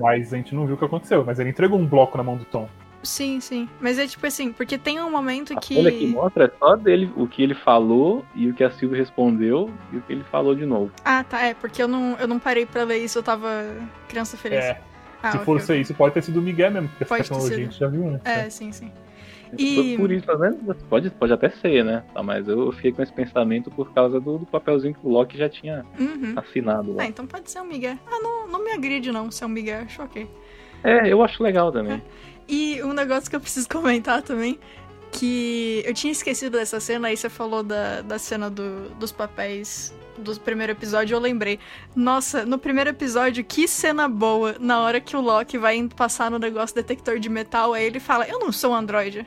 Mas 0.00 0.32
a 0.32 0.36
gente 0.36 0.54
não 0.54 0.66
viu 0.66 0.74
o 0.74 0.78
que 0.78 0.84
aconteceu. 0.84 1.24
Mas 1.24 1.38
ele 1.38 1.50
entregou 1.50 1.78
um 1.78 1.86
bloco 1.86 2.16
na 2.18 2.24
mão 2.24 2.36
do 2.36 2.44
Tom. 2.44 2.68
Sim, 3.02 3.40
sim. 3.40 3.68
Mas 3.80 3.98
é 3.98 4.06
tipo 4.06 4.24
assim, 4.26 4.52
porque 4.52 4.78
tem 4.78 5.00
um 5.00 5.10
momento 5.10 5.52
A 5.56 5.60
que. 5.60 5.74
folha 5.74 5.90
que 5.90 6.06
mostra 6.06 6.44
é 6.44 6.50
só 6.58 6.76
dele, 6.76 7.10
o 7.16 7.26
que 7.26 7.42
ele 7.42 7.54
falou 7.54 8.24
e 8.34 8.48
o 8.48 8.54
que 8.54 8.62
a 8.62 8.70
Silvia 8.70 8.98
respondeu 8.98 9.70
e 9.92 9.96
o 9.96 10.02
que 10.02 10.12
ele 10.12 10.24
falou 10.24 10.54
de 10.54 10.64
novo. 10.64 10.92
Ah, 11.04 11.24
tá. 11.24 11.40
É, 11.42 11.52
porque 11.54 11.82
eu 11.82 11.88
não, 11.88 12.16
eu 12.18 12.28
não 12.28 12.38
parei 12.38 12.64
pra 12.64 12.84
ler 12.84 12.98
isso, 12.98 13.18
eu 13.18 13.22
tava 13.22 13.48
criança 14.08 14.36
feliz. 14.36 14.64
É, 14.64 14.80
Ah, 15.22 15.30
se 15.32 15.36
ok, 15.38 15.44
for 15.44 15.60
ser 15.60 15.80
isso, 15.80 15.94
pode 15.94 16.14
ter 16.14 16.22
sido 16.22 16.38
o 16.38 16.42
Miguel 16.42 16.70
mesmo, 16.70 16.88
porque 16.90 17.04
Pode 17.04 17.22
essa 17.22 17.30
tecnologia 17.34 17.56
sido. 17.56 17.66
a 17.66 17.70
gente 17.70 17.80
já 17.80 17.88
viu 17.88 18.08
antes. 18.08 18.24
né? 18.24 18.46
É, 18.46 18.50
sim, 18.50 18.72
sim. 18.72 18.92
E- 19.58 19.96
Por 19.98 20.10
isso, 20.10 20.38
né? 20.38 20.50
Pode, 20.88 21.10
pode 21.10 21.32
até 21.32 21.50
ser, 21.50 21.84
né? 21.84 22.02
Tá, 22.14 22.22
mas 22.22 22.48
eu 22.48 22.72
fiquei 22.72 22.90
com 22.92 23.02
esse 23.02 23.12
pensamento 23.12 23.70
por 23.70 23.92
causa 23.92 24.18
do, 24.18 24.38
do 24.38 24.46
papelzinho 24.46 24.94
que 24.94 25.06
o 25.06 25.10
Loki 25.10 25.36
já 25.36 25.48
tinha 25.48 25.84
Uhum. 25.98 26.32
assinado 26.36 26.94
lá. 26.96 27.02
Ah, 27.02 27.06
então 27.06 27.26
pode 27.26 27.50
ser 27.50 27.60
um 27.60 27.64
Miguel. 27.66 27.98
Ah, 28.06 28.18
não, 28.22 28.48
não 28.48 28.64
me 28.64 28.72
agride 28.72 29.12
não, 29.12 29.30
ser 29.30 29.44
um 29.44 29.48
Miguel, 29.48 29.82
acho 29.82 30.02
ok. 30.02 30.26
É, 30.82 31.06
eu 31.12 31.22
acho 31.22 31.42
legal 31.42 31.70
também. 31.70 32.02
E 32.52 32.82
um 32.82 32.92
negócio 32.92 33.30
que 33.30 33.34
eu 33.34 33.40
preciso 33.40 33.66
comentar 33.70 34.20
também, 34.20 34.58
que 35.10 35.82
eu 35.86 35.94
tinha 35.94 36.12
esquecido 36.12 36.58
dessa 36.58 36.78
cena, 36.78 37.08
aí 37.08 37.16
você 37.16 37.30
falou 37.30 37.62
da, 37.62 38.02
da 38.02 38.18
cena 38.18 38.50
do, 38.50 38.90
dos 38.90 39.10
papéis 39.10 39.90
do 40.18 40.38
primeiro 40.38 40.72
episódio, 40.72 41.14
eu 41.14 41.18
lembrei. 41.18 41.58
Nossa, 41.96 42.44
no 42.44 42.58
primeiro 42.58 42.90
episódio, 42.90 43.42
que 43.42 43.66
cena 43.66 44.06
boa, 44.06 44.54
na 44.60 44.82
hora 44.82 45.00
que 45.00 45.16
o 45.16 45.20
Loki 45.22 45.56
vai 45.56 45.88
passar 45.96 46.30
no 46.30 46.38
negócio 46.38 46.76
detector 46.76 47.18
de 47.18 47.30
metal, 47.30 47.72
aí 47.72 47.86
ele 47.86 47.98
fala, 47.98 48.28
eu 48.28 48.38
não 48.38 48.52
sou 48.52 48.72
um 48.72 48.74
androide. 48.74 49.26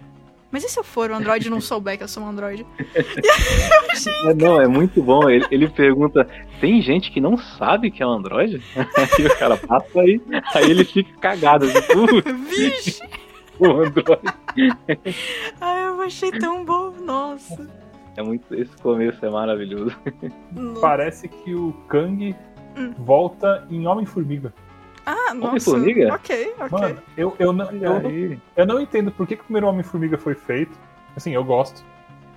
Mas 0.56 0.64
e 0.64 0.70
se 0.70 0.80
eu 0.80 0.86
for 0.86 1.12
um 1.12 1.16
androide 1.16 1.48
e 1.48 1.50
não 1.50 1.60
souber 1.60 1.98
que 1.98 2.04
eu 2.06 2.08
sou 2.08 2.24
um 2.24 2.30
androide? 2.30 2.66
É, 4.26 4.34
não, 4.34 4.62
é 4.62 4.68
muito 4.68 5.02
bom. 5.04 5.30
Ele, 5.30 5.46
ele 5.52 5.68
pergunta: 5.70 6.26
tem 6.62 6.82
gente 6.82 7.12
que 7.12 7.20
não 7.20 7.38
sabe 7.38 7.92
que 7.92 8.02
é 8.02 8.08
um 8.08 8.12
Android? 8.12 8.62
Aí 8.76 9.26
o 9.26 9.38
cara 9.38 9.58
passa 9.58 10.00
aí, 10.00 10.22
aí 10.54 10.70
ele 10.70 10.84
fica 10.86 11.18
cagado. 11.20 11.66
Assim, 11.66 12.22
Vixe! 12.50 13.02
o 13.60 13.66
Android. 13.66 14.22
Ai, 15.60 15.88
eu 15.88 16.02
achei 16.02 16.32
tão 16.32 16.64
bom, 16.64 16.92
nossa. 17.02 17.70
É 18.16 18.24
muito, 18.24 18.54
esse 18.54 18.76
começo 18.78 19.26
é 19.26 19.30
maravilhoso. 19.30 19.96
Nossa. 20.52 20.82
Parece 20.82 21.28
que 21.28 21.54
o 21.54 21.74
Kang 21.90 22.36
Hum. 22.78 22.94
volta 22.98 23.66
em 23.70 23.88
Homem-Formiga. 23.88 24.54
Ah, 25.06 25.34
nossa. 25.34 25.50
Homem-Formiga? 25.72 26.14
Ok, 26.14 26.54
ok. 26.60 26.80
Mano, 26.80 26.98
eu, 27.16 27.36
eu, 27.40 27.54
não, 27.54 27.72
E 27.72 27.84
eu, 27.84 28.00
não, 28.00 28.38
eu 28.58 28.66
não 28.66 28.82
entendo 28.82 29.12
por 29.12 29.28
que, 29.28 29.36
que 29.36 29.42
o 29.42 29.46
primeiro 29.46 29.68
Homem-Formiga 29.68 30.18
foi 30.18 30.34
feito. 30.34 30.72
Assim, 31.16 31.34
eu 31.34 31.44
gosto. 31.44 31.84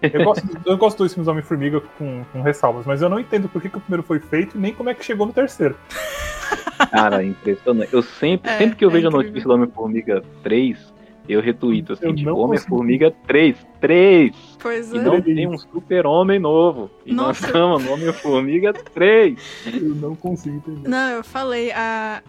Eu 0.03 0.23
gosto, 0.25 0.47
eu 0.66 0.77
gosto 0.77 0.99
dos 0.99 1.12
filmes 1.14 1.27
do 1.27 1.31
Homem-Formiga 1.31 1.81
com, 1.99 2.25
com 2.33 2.43
ressalvas, 2.43 2.87
mas 2.87 3.03
eu 3.03 3.09
não 3.09 3.19
entendo 3.19 3.49
por 3.49 3.61
que, 3.62 3.69
que 3.69 3.79
o 3.79 3.81
primeiro 3.81 4.03
foi 4.03 4.21
feito 4.21 4.57
e 4.57 4.61
nem 4.61 4.73
como 4.75 4.91
é 4.91 4.95
que 4.95 5.05
chegou 5.05 5.27
no 5.27 5.33
terceiro. 5.33 5.77
Cara, 6.93 7.25
impressionante. 7.25 7.93
Eu 7.93 8.03
sempre, 8.03 8.51
É, 8.51 8.59
sempre 8.59 8.77
que 8.77 8.85
eu 8.85 8.91
é 8.91 8.93
vejo 8.93 9.07
a 9.07 9.11
incrível. 9.11 9.29
notícia 9.31 9.49
do 9.49 9.55
Homem-Formiga 9.55 10.23
3, 10.45 10.95
eu 11.29 11.41
retuito 11.41 11.93
assim, 11.95 12.07
Eu 12.07 12.14
tipo, 12.14 12.31
Homem-Formiga 12.37 13.12
3, 13.27 13.57
3! 13.81 14.37
Pois 14.61 14.93
E 14.93 14.99
é. 14.99 15.03
não 15.03 15.21
tem 15.21 15.47
um 15.49 15.59
super-homem 15.59 16.39
novo. 16.39 16.91
E 17.05 17.12
nós 17.12 17.27
Nossa. 17.41 17.47
estamos 17.47 17.85
no 17.85 17.93
Homem-Formiga 17.93 18.73
3. 18.73 19.39
Eu 19.75 19.95
não 19.97 20.14
consigo 20.14 20.57
entender. 20.57 20.89
Não, 20.89 21.11
eu 21.11 21.25
falei, 21.25 21.73
a... 21.73 22.23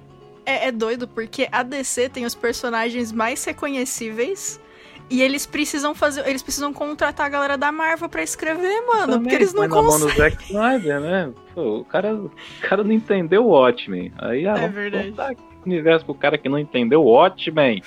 é, 0.50 0.68
é 0.68 0.72
doido 0.72 1.08
porque 1.08 1.48
a 1.52 1.62
DC 1.64 2.10
tem 2.10 2.26
os 2.26 2.34
personagens 2.36 3.12
mais 3.12 3.44
reconhecíveis 3.46 4.60
e 5.10 5.22
eles 5.22 5.46
precisam 5.46 5.96
fazer, 5.96 6.28
eles 6.28 6.42
precisam 6.44 6.72
contratar 6.72 7.26
a 7.26 7.30
galera 7.30 7.58
da 7.58 7.72
Marvel 7.72 8.08
pra 8.10 8.22
escrever, 8.22 8.82
mano, 8.86 9.14
Também 9.14 9.20
porque 9.22 9.36
eles 9.36 9.54
não 9.54 9.64
na 9.64 9.68
mão 9.70 9.86
conseguem. 9.86 10.08
do 10.08 10.18
Zack 10.18 10.44
Snyder, 10.44 11.00
né? 11.02 11.34
Pô, 11.56 11.78
o, 11.80 11.86
cara, 11.86 12.14
o 12.14 12.32
cara 12.62 12.84
não 12.84 12.92
entendeu 12.92 13.46
o 13.46 13.50
Watchmen. 13.50 14.12
Aí, 14.18 14.48
ah, 14.48 14.52
É 14.52 14.60
vamos 14.62 14.76
verdade. 14.76 15.10
contar 15.10 15.32
aqui 15.32 15.42
o 15.42 15.66
universo 15.68 16.06
pro 16.06 16.14
cara 16.14 16.38
que 16.38 16.48
não 16.50 16.60
entendeu 16.60 17.02
o 17.02 17.06
Watchmen. 17.06 17.82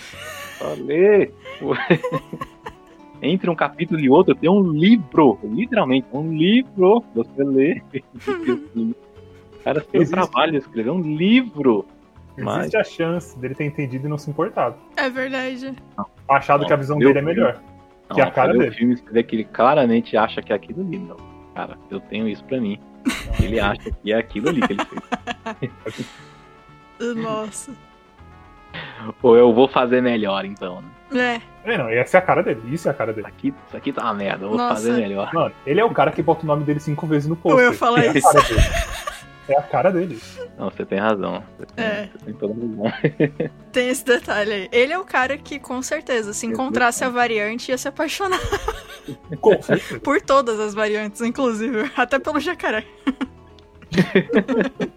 Falei. 0.59 1.33
Entre 3.23 3.49
um 3.49 3.55
capítulo 3.55 4.01
e 4.01 4.11
outro 4.11 4.35
tem 4.35 4.51
um 4.51 4.61
livro, 4.73 5.39
literalmente, 5.45 6.09
um 6.13 6.37
livro. 6.37 7.05
Você 7.15 7.45
lê. 7.45 7.81
o 8.75 8.95
cara 9.63 9.81
tem 9.81 10.05
trabalho 10.05 10.59
escrever 10.59 10.91
um 10.91 11.01
livro. 11.01 11.87
Existe 12.37 12.77
a 12.77 12.85
chance 12.85 13.39
dele 13.39 13.55
ter 13.55 13.65
entendido 13.65 14.07
e 14.07 14.11
não 14.11 14.17
se 14.19 14.31
importado. 14.31 14.77
É 14.97 15.09
verdade. 15.11 15.75
Achado 16.29 16.67
que 16.67 16.73
a 16.73 16.77
visão 16.77 16.99
dele 16.99 17.19
é 17.19 17.23
melhor. 17.23 17.61
Não, 18.09 18.17
Que 18.17 18.23
a 18.23 18.31
cara 18.31 18.53
dele. 18.53 18.69
O 18.69 18.73
filme 18.73 18.97
você 18.97 19.05
vê 19.11 19.23
que 19.23 19.37
ele 19.37 19.45
claramente 19.45 20.17
acha 20.17 20.41
que 20.41 20.53
é 20.53 20.57
aquilo 20.57 20.81
ali. 20.83 20.99
Não, 20.99 21.17
cara, 21.55 21.77
eu 21.91 22.01
tenho 22.01 22.29
isso 22.29 22.45
pra 22.45 22.61
mim. 22.61 22.81
Ele 23.41 23.59
acha 23.61 23.91
que 23.91 24.13
é 24.13 24.17
aquilo 24.17 24.49
ali 24.49 24.61
que 24.63 24.73
ele 24.73 24.83
fez. 24.85 26.07
Nossa. 27.17 27.73
Ou 29.23 29.37
eu 29.37 29.53
vou 29.53 29.69
fazer 29.69 30.01
melhor, 30.01 30.45
então. 30.45 30.83
Né? 31.11 31.43
É, 31.65 31.75
É, 31.75 31.79
não, 31.79 31.89
essa 31.91 32.17
é 32.17 32.21
a 32.21 32.23
cara 32.23 32.43
dele. 32.43 32.63
Isso 32.73 32.89
é 32.89 32.91
a 32.91 32.95
cara 32.95 33.13
dele. 33.13 33.27
aqui, 33.27 33.53
isso 33.67 33.77
aqui 33.77 33.93
tá 33.93 34.03
uma 34.05 34.15
merda, 34.15 34.45
eu 34.45 34.49
vou 34.51 34.57
Nossa. 34.59 34.75
fazer 34.77 34.93
melhor. 34.93 35.31
Mano, 35.35 35.55
ele 35.67 35.81
é 35.81 35.85
o 35.85 35.91
cara 35.91 36.11
que 36.11 36.23
bota 36.23 36.43
o 36.45 36.47
nome 36.47 36.65
dele 36.65 36.81
cinco 36.81 37.07
vezes 37.07 37.29
no 37.29 37.37
post. 37.37 37.61
Eu 37.61 37.71
ia 37.73 37.77
falar 37.77 38.05
é 38.05 38.17
isso. 38.17 38.29
É 39.49 39.57
a 39.59 39.63
cara 39.63 39.91
dele. 39.91 40.19
Não, 40.57 40.71
você 40.71 40.85
tem 40.85 40.99
razão. 40.99 41.43
Você 41.59 41.67
tem, 41.75 41.85
É. 41.85 42.09
você 42.13 42.25
tem 42.27 42.35
toda 42.35 42.55
razão. 42.55 42.93
tem 43.73 43.89
esse 43.89 44.05
detalhe 44.05 44.53
aí. 44.53 44.69
Ele 44.71 44.93
é 44.93 44.99
o 44.99 45.05
cara 45.05 45.37
que, 45.37 45.59
com 45.59 45.83
certeza, 45.83 46.33
se 46.33 46.47
encontrasse 46.47 47.03
a 47.05 47.09
variante, 47.09 47.71
ia 47.71 47.79
se 47.79 47.89
apaixonar 47.89 48.39
Com 49.41 49.61
certeza. 49.61 49.99
por 50.01 50.21
todas 50.21 50.61
as 50.61 50.75
variantes, 50.75 51.21
inclusive. 51.23 51.91
Até 51.97 52.19
pelo 52.19 52.39
jacaré. 52.41 52.85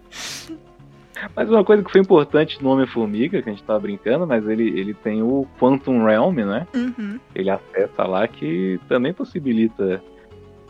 Mas 1.34 1.48
uma 1.48 1.64
coisa 1.64 1.82
que 1.82 1.90
foi 1.90 2.00
importante 2.00 2.62
no 2.62 2.70
Homem-Formiga, 2.70 3.42
que 3.42 3.48
a 3.48 3.52
gente 3.52 3.64
tava 3.64 3.80
brincando, 3.80 4.26
mas 4.26 4.46
ele, 4.46 4.68
ele 4.78 4.92
tem 4.92 5.22
o 5.22 5.46
Quantum 5.58 6.04
Realm, 6.04 6.34
né? 6.34 6.66
Uhum. 6.74 7.18
Ele 7.34 7.48
acessa 7.50 8.04
lá 8.04 8.28
que 8.28 8.78
também 8.86 9.14
possibilita 9.14 10.02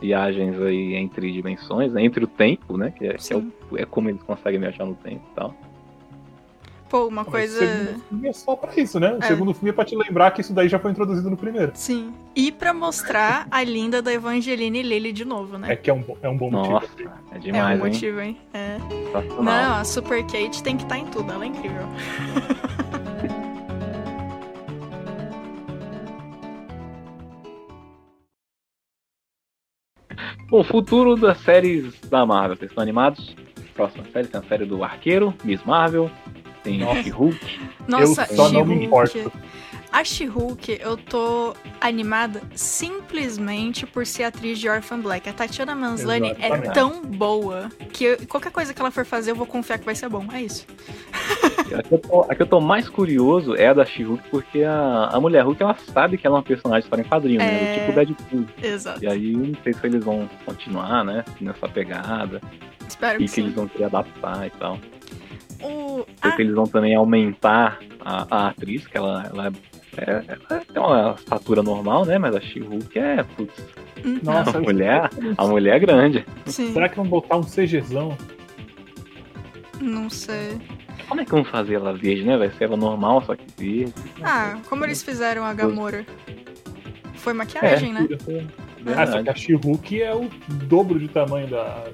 viagens 0.00 0.60
aí 0.60 0.94
entre 0.94 1.30
dimensões, 1.32 1.92
né? 1.92 2.04
entre 2.04 2.24
o 2.24 2.26
tempo, 2.28 2.76
né? 2.76 2.92
Que, 2.96 3.06
é, 3.06 3.14
que 3.14 3.32
é, 3.32 3.36
o- 3.36 3.52
é 3.76 3.84
como 3.84 4.08
eles 4.08 4.22
conseguem 4.22 4.60
viajar 4.60 4.84
no 4.84 4.94
tempo 4.94 5.22
e 5.32 5.34
tal. 5.34 5.54
Pô, 6.88 7.06
uma 7.08 7.22
Mas 7.24 7.28
coisa. 7.32 7.56
O 7.56 7.58
segundo 7.68 8.00
filme 8.08 8.28
é 8.28 8.32
só 8.32 8.54
pra 8.54 8.80
isso, 8.80 9.00
né? 9.00 9.12
O 9.14 9.18
É. 9.18 9.26
segundo 9.26 9.52
filme 9.52 9.70
é 9.70 9.72
pra 9.72 9.84
te 9.84 9.96
lembrar 9.96 10.30
que 10.30 10.40
isso 10.40 10.52
daí 10.52 10.68
já 10.68 10.78
foi 10.78 10.92
introduzido 10.92 11.28
no 11.28 11.36
primeiro. 11.36 11.72
Sim. 11.74 12.14
E 12.34 12.52
pra 12.52 12.72
mostrar 12.72 13.48
a 13.50 13.64
linda 13.64 14.00
da 14.00 14.12
Evangeline 14.12 14.82
Lilly 14.82 15.12
de 15.12 15.24
novo, 15.24 15.58
né? 15.58 15.72
É 15.72 15.76
que 15.76 15.90
é 15.90 15.94
um, 15.94 16.04
é 16.22 16.28
um 16.28 16.36
bom 16.36 16.48
motivo. 16.48 16.74
Nossa, 16.74 16.86
é 17.32 17.36
É 17.36 17.38
demais, 17.40 17.80
um 17.80 17.86
hein? 17.86 17.92
motivo, 17.92 18.20
hein? 18.20 18.36
É. 18.54 18.78
Sensacional. 19.04 19.42
Não, 19.42 19.74
a 19.80 19.84
Super 19.84 20.22
Kate 20.26 20.62
tem 20.62 20.76
que 20.76 20.84
estar 20.84 20.96
em 20.96 21.06
tudo, 21.06 21.32
ela 21.32 21.42
é 21.44 21.48
incrível. 21.48 21.82
Bom, 30.48 30.62
futuro 30.62 31.16
das 31.16 31.38
séries 31.38 31.98
da 32.08 32.24
Marvel. 32.24 32.56
Vocês 32.56 32.70
estão 32.70 32.82
animados? 32.82 33.34
Próxima 33.74 34.04
série 34.12 34.28
tem 34.28 34.40
a 34.40 34.44
série 34.44 34.64
do 34.64 34.82
Arqueiro, 34.84 35.34
Miss 35.42 35.62
Marvel, 35.64 36.10
tem 36.62 36.78
Nossa. 36.78 37.02
She-Hulk. 37.02 37.60
Nossa, 37.88 38.26
eu 38.30 38.36
só 38.36 38.48
não 38.50 38.64
me 38.64 38.84
importo. 38.84 39.32
A 39.92 40.04
She-Hulk, 40.04 40.78
eu 40.80 40.96
tô 40.96 41.54
animada 41.80 42.42
simplesmente 42.54 43.86
por 43.86 44.04
ser 44.06 44.24
atriz 44.24 44.58
de 44.58 44.68
Orphan 44.68 45.00
Black. 45.00 45.28
A 45.28 45.32
Tatiana 45.32 45.74
Manslani 45.74 46.34
é 46.38 46.50
tão 46.72 47.02
boa 47.02 47.70
que 47.92 48.04
eu- 48.04 48.26
qualquer 48.28 48.52
coisa 48.52 48.74
que 48.74 48.80
ela 48.80 48.90
for 48.90 49.06
fazer, 49.06 49.30
eu 49.30 49.36
vou 49.36 49.46
confiar 49.46 49.78
que 49.78 49.84
vai 49.84 49.94
ser 49.94 50.08
bom. 50.08 50.26
É 50.32 50.42
isso. 50.42 50.66
A 51.76 51.82
que 51.82 51.94
eu 51.94 51.98
tô, 51.98 52.22
que 52.24 52.42
eu 52.42 52.46
tô 52.46 52.60
mais 52.60 52.88
curioso 52.88 53.54
é 53.56 53.66
a 53.66 53.72
da 53.72 53.84
She-Hulk, 53.84 54.28
porque 54.30 54.62
a, 54.62 55.08
a 55.12 55.20
Mulher 55.20 55.44
Hulk, 55.44 55.60
ela 55.62 55.74
sabe 55.92 56.16
que 56.16 56.24
ela 56.26 56.36
é 56.36 56.38
uma 56.38 56.44
personagem 56.44 56.84
história 56.84 57.02
em 57.02 57.08
quadrinho, 57.08 57.38
né? 57.38 57.46
É. 57.46 57.74
Do 57.74 57.80
tipo 57.80 57.92
Deadpool. 57.92 58.46
Exato. 58.62 59.04
E 59.04 59.08
aí, 59.08 59.32
não 59.36 59.54
sei 59.64 59.72
se 59.72 59.84
eles 59.84 60.04
vão 60.04 60.28
continuar, 60.44 61.04
né? 61.04 61.24
Nessa 61.40 61.68
pegada. 61.68 62.40
Espero 62.88 63.20
E 63.20 63.26
que 63.26 63.34
que 63.34 63.40
eles 63.40 63.52
vão 63.54 63.66
querer 63.66 63.84
adaptar 63.86 64.46
e 64.46 64.50
tal. 64.50 64.78
O... 65.60 66.06
Sei 66.22 66.32
que 66.32 66.42
eles 66.42 66.54
vão 66.54 66.66
também 66.66 66.94
aumentar 66.94 67.80
a, 68.04 68.26
a 68.44 68.48
atriz, 68.48 68.86
que 68.86 68.96
ela, 68.96 69.24
ela, 69.28 69.48
é, 69.48 69.50
ela 69.96 70.60
tem 70.64 70.82
uma 70.82 71.14
estatura 71.18 71.62
normal, 71.62 72.04
né? 72.04 72.18
Mas 72.18 72.34
a 72.34 72.40
She-Hulk 72.40 72.98
é, 72.98 73.22
putz, 73.22 73.54
hum, 74.04 74.18
Nossa, 74.22 74.58
a 74.58 74.60
mulher, 74.60 75.10
a 75.36 75.46
mulher 75.46 75.76
é 75.76 75.78
grande. 75.78 76.26
sim. 76.46 76.72
Será 76.72 76.88
que 76.88 76.96
vão 76.96 77.06
botar 77.06 77.36
um 77.36 77.42
CGzão? 77.42 78.16
Não 79.80 80.08
sei. 80.08 80.58
Como 81.08 81.20
é 81.20 81.24
que 81.24 81.30
vão 81.30 81.44
fazer 81.44 81.74
ela 81.74 81.92
verde, 81.92 82.24
né? 82.24 82.36
Vai 82.36 82.50
ser 82.50 82.64
ela 82.64 82.76
normal, 82.76 83.22
só 83.24 83.36
que 83.36 83.44
verde. 83.56 83.94
Ah, 84.22 84.58
como 84.68 84.84
eles 84.84 85.02
fizeram 85.02 85.44
a 85.44 85.54
Gamora? 85.54 86.04
Foi 87.14 87.32
maquiagem, 87.32 87.92
né? 87.92 88.06
Ah, 88.96 89.06
só 89.06 89.22
que 89.22 89.30
a 89.30 89.34
She-Hulk 89.34 90.02
é 90.02 90.14
o 90.14 90.28
dobro 90.64 90.98
de 90.98 91.08
tamanho 91.08 91.48
da. 91.48 91.84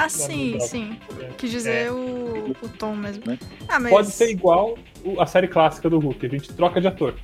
Ah, 0.00 0.08
sim, 0.08 0.58
sim. 0.60 0.96
Quis 1.36 1.50
dizer 1.50 1.86
É. 1.86 1.90
o, 1.90 2.54
o 2.62 2.68
tom 2.78 2.94
mesmo. 2.94 3.24
Né? 3.26 3.38
Ah, 3.68 3.80
mas. 3.80 3.90
Pode 3.90 4.10
ser 4.12 4.30
igual 4.30 4.78
a 5.18 5.26
série 5.26 5.48
clássica 5.48 5.90
do 5.90 5.98
Hulk, 5.98 6.24
a 6.24 6.28
gente 6.28 6.52
troca 6.52 6.80
de 6.80 6.86
ator. 6.86 7.14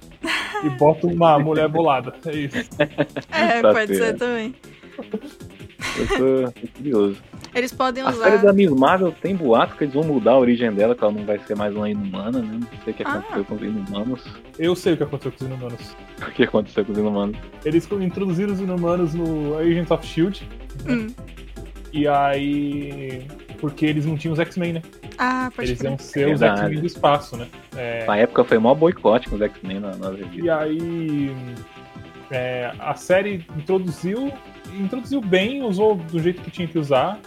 e 0.65 0.69
bota 0.77 1.07
uma 1.07 1.39
mulher 1.39 1.69
bolada. 1.69 2.13
É 2.27 2.33
isso. 2.37 2.57
É, 3.31 3.63
Tá 3.63 3.73
pode 3.73 3.97
ser 3.97 4.17
também. 4.17 4.55
Eu 5.97 6.07
tô, 6.09 6.53
tô 6.61 6.69
curioso. 6.77 7.17
Eles 7.55 7.73
podem 7.73 8.03
A 8.03 8.09
usar. 8.11 8.25
série 8.31 8.39
da 8.43 8.53
Miss 8.53 8.71
Marvel 8.73 9.13
tem 9.13 9.37
boato 9.37 9.77
que 9.77 9.85
eles 9.85 9.95
vão 9.95 10.03
mudar 10.03 10.33
a 10.33 10.39
origem 10.39 10.73
dela, 10.73 10.93
que 10.97 11.05
ela 11.05 11.13
não 11.13 11.25
vai 11.25 11.39
ser 11.39 11.55
mais 11.57 11.75
uma 11.77 11.89
inumana, 11.89 12.41
né? 12.41 12.59
Não 12.61 12.83
sei 12.83 12.93
o 12.93 12.97
que 12.97 13.03
Ah. 13.05 13.11
aconteceu 13.13 13.45
com 13.45 13.55
os 13.55 13.63
inumanos. 13.63 14.25
Eu 14.59 14.75
sei 14.75 14.95
o 14.95 14.97
que 14.97 15.03
aconteceu 15.05 15.31
com 15.33 15.45
os 15.45 15.51
inumanos. 15.51 15.97
O 16.21 16.31
que 16.33 16.43
aconteceu 16.43 16.85
com 16.85 16.91
os 16.93 16.99
inumanos? 16.99 17.37
Eles 17.65 17.89
introduziram 17.93 18.53
os 18.53 18.61
inumanos 18.61 19.15
no 19.15 19.57
Agents 19.59 19.91
of 19.93 20.05
Shield. 20.05 20.49
Hum. 20.89 21.07
E 21.95 22.09
aí. 22.09 23.23
Porque 23.61 23.87
eles 23.87 24.05
não 24.05 24.17
tinham 24.17 24.33
os 24.33 24.39
X-Men, 24.41 24.75
né? 24.75 24.83
Ah, 25.17 25.49
pode 25.55 25.71
Eles 25.71 25.81
iam 25.81 25.97
ser 25.97 26.35
os. 26.35 26.43
X-Men 26.43 26.81
do 26.81 26.87
espaço, 26.87 27.37
né? 27.37 27.47
É, 27.77 28.05
Na 28.05 28.17
época 28.17 28.43
foi 28.45 28.59
o 28.59 28.61
maior 28.61 28.75
boicote 28.75 29.29
com 29.29 29.37
os 29.37 29.41
X-Men 29.43 29.79
na- 29.81 29.95
nas 29.97 30.19
E 30.35 30.51
aí 30.51 31.35
é, 32.31 32.73
a 32.81 32.95
série 32.95 33.47
introduziu, 33.57 34.33
introduziu 34.79 35.21
bem, 35.21 35.63
usou 35.63 35.95
do 35.95 36.19
jeito 36.19 36.43
que 36.43 36.51
tinha 36.51 36.67
que 36.67 36.79
usar. 36.79 37.19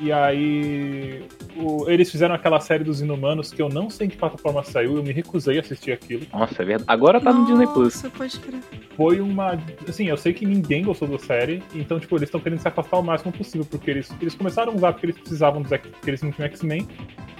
E 0.00 0.12
aí 0.12 1.24
o- 1.56 1.88
eles 1.90 2.08
fizeram 2.10 2.34
aquela 2.34 2.60
série 2.60 2.84
dos 2.84 3.00
Inumanos 3.00 3.52
que 3.52 3.60
eu 3.60 3.68
não 3.68 3.90
sei 3.90 4.06
em 4.06 4.10
que 4.10 4.16
plataforma 4.16 4.62
saiu, 4.62 4.96
eu 4.96 5.02
me 5.02 5.12
recusei 5.12 5.56
a 5.58 5.60
assistir 5.60 5.90
aquilo. 5.90 6.24
Nossa, 6.32 6.62
é 6.62 6.64
verdade. 6.64 6.84
Agora 6.86 7.20
tá 7.20 7.32
no 7.32 7.44
Disney 7.46 7.66
Plus. 7.66 7.94
Nossa, 7.96 8.10
pode 8.10 8.38
crer. 8.38 8.60
Foi 8.96 9.20
uma. 9.20 9.58
Assim, 9.88 10.06
eu 10.06 10.16
sei 10.16 10.32
que 10.32 10.46
ninguém 10.46 10.84
gostou 10.84 11.08
da 11.08 11.18
série, 11.18 11.62
então, 11.74 11.98
tipo, 11.98 12.14
eles 12.16 12.28
estão 12.28 12.40
querendo 12.40 12.60
se 12.60 12.68
afastar 12.68 12.98
o 12.98 13.02
máximo 13.02 13.32
possível, 13.32 13.66
porque 13.68 13.90
eles, 13.90 14.14
eles 14.20 14.34
começaram 14.36 14.72
a 14.72 14.76
usar 14.76 14.92
porque 14.92 15.06
eles 15.06 15.18
precisavam 15.18 15.62
dos 15.62 15.72
X, 15.72 15.90
porque 15.90 16.10
eles 16.10 16.22
não 16.22 16.30
tinham 16.30 16.46
X-Men. 16.46 16.86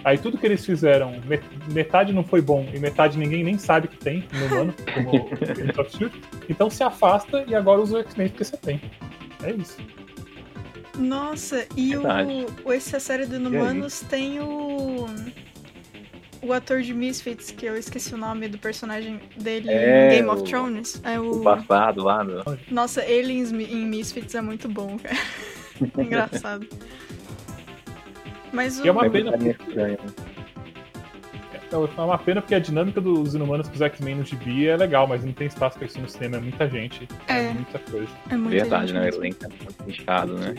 Aí 0.04 0.16
tudo 0.18 0.38
que 0.38 0.46
eles 0.46 0.64
fizeram, 0.64 1.12
met- 1.26 1.44
metade 1.72 2.12
não 2.12 2.22
foi 2.24 2.40
bom 2.40 2.66
e 2.72 2.78
metade 2.78 3.18
ninguém 3.18 3.42
nem 3.44 3.58
sabe 3.58 3.88
que 3.88 3.96
tem 3.98 4.24
no 4.32 4.46
humano, 4.46 4.74
como 4.94 5.10
o 5.10 5.28
Agents 5.50 5.78
of 5.78 5.96
Shield. 5.96 6.20
Então 6.48 6.70
se 6.70 6.82
afasta 6.82 7.44
e 7.46 7.54
agora 7.54 7.80
usa 7.80 7.98
o 7.98 8.00
X-Men 8.00 8.28
porque 8.28 8.44
você 8.44 8.56
tem. 8.56 8.80
É 9.42 9.50
isso. 9.52 9.76
Nossa, 10.98 11.66
e 11.76 11.90
Verdade. 11.94 12.46
o, 12.64 12.68
o 12.68 12.72
essa 12.72 12.98
série 13.00 13.24
do 13.26 13.36
Inumanos 13.36 14.00
tem 14.00 14.40
o. 14.40 15.06
O 16.40 16.52
ator 16.52 16.82
de 16.82 16.94
Misfits, 16.94 17.50
que 17.50 17.66
eu 17.66 17.76
esqueci 17.76 18.14
o 18.14 18.16
nome 18.16 18.46
do 18.46 18.58
personagem 18.58 19.20
dele 19.36 19.68
É, 19.68 20.06
em 20.06 20.10
Game 20.16 20.28
of 20.28 20.42
o- 20.42 20.44
Thrones. 20.44 21.00
É 21.04 21.18
O 21.18 21.40
o. 21.40 21.42
passado 21.42 22.04
lá. 22.04 22.22
No... 22.22 22.44
Nossa, 22.70 23.04
ele 23.04 23.32
em, 23.32 23.42
em 23.62 23.84
Misfits 23.86 24.34
é 24.36 24.40
muito 24.40 24.68
bom, 24.68 24.96
cara. 24.98 25.16
Engraçado. 25.98 26.66
Mas 28.52 28.78
o. 28.80 28.86
É 28.86 28.90
uma 28.90 29.10
pena 29.10 29.32
ficar 29.36 29.98
É 31.70 31.76
uma 32.00 32.16
pena 32.18 32.40
porque 32.40 32.54
a 32.54 32.58
dinâmica 32.58 33.00
dos 33.00 33.34
Inumanos 33.34 33.68
com 33.68 33.74
os 33.74 33.80
X-Men 33.80 34.14
no 34.16 34.24
gibi 34.24 34.66
é 34.68 34.76
legal, 34.76 35.06
mas 35.06 35.22
não 35.24 35.32
tem 35.32 35.46
espaço 35.46 35.76
pra 35.76 35.86
isso 35.86 36.00
no 36.00 36.08
cinema, 36.08 36.36
é 36.38 36.40
muita 36.40 36.68
gente. 36.68 37.06
É, 37.26 37.46
É. 37.48 37.52
muita 37.52 37.78
coisa. 37.78 38.08
É 38.30 38.36
muita 38.36 38.50
Verdade, 38.62 38.86
gente 38.92 38.98
né? 38.98 39.10
O 39.10 39.14
elenco 39.14 39.44
é 39.44 39.48
muito 39.48 39.90
inchado, 39.90 40.34
né? 40.38 40.54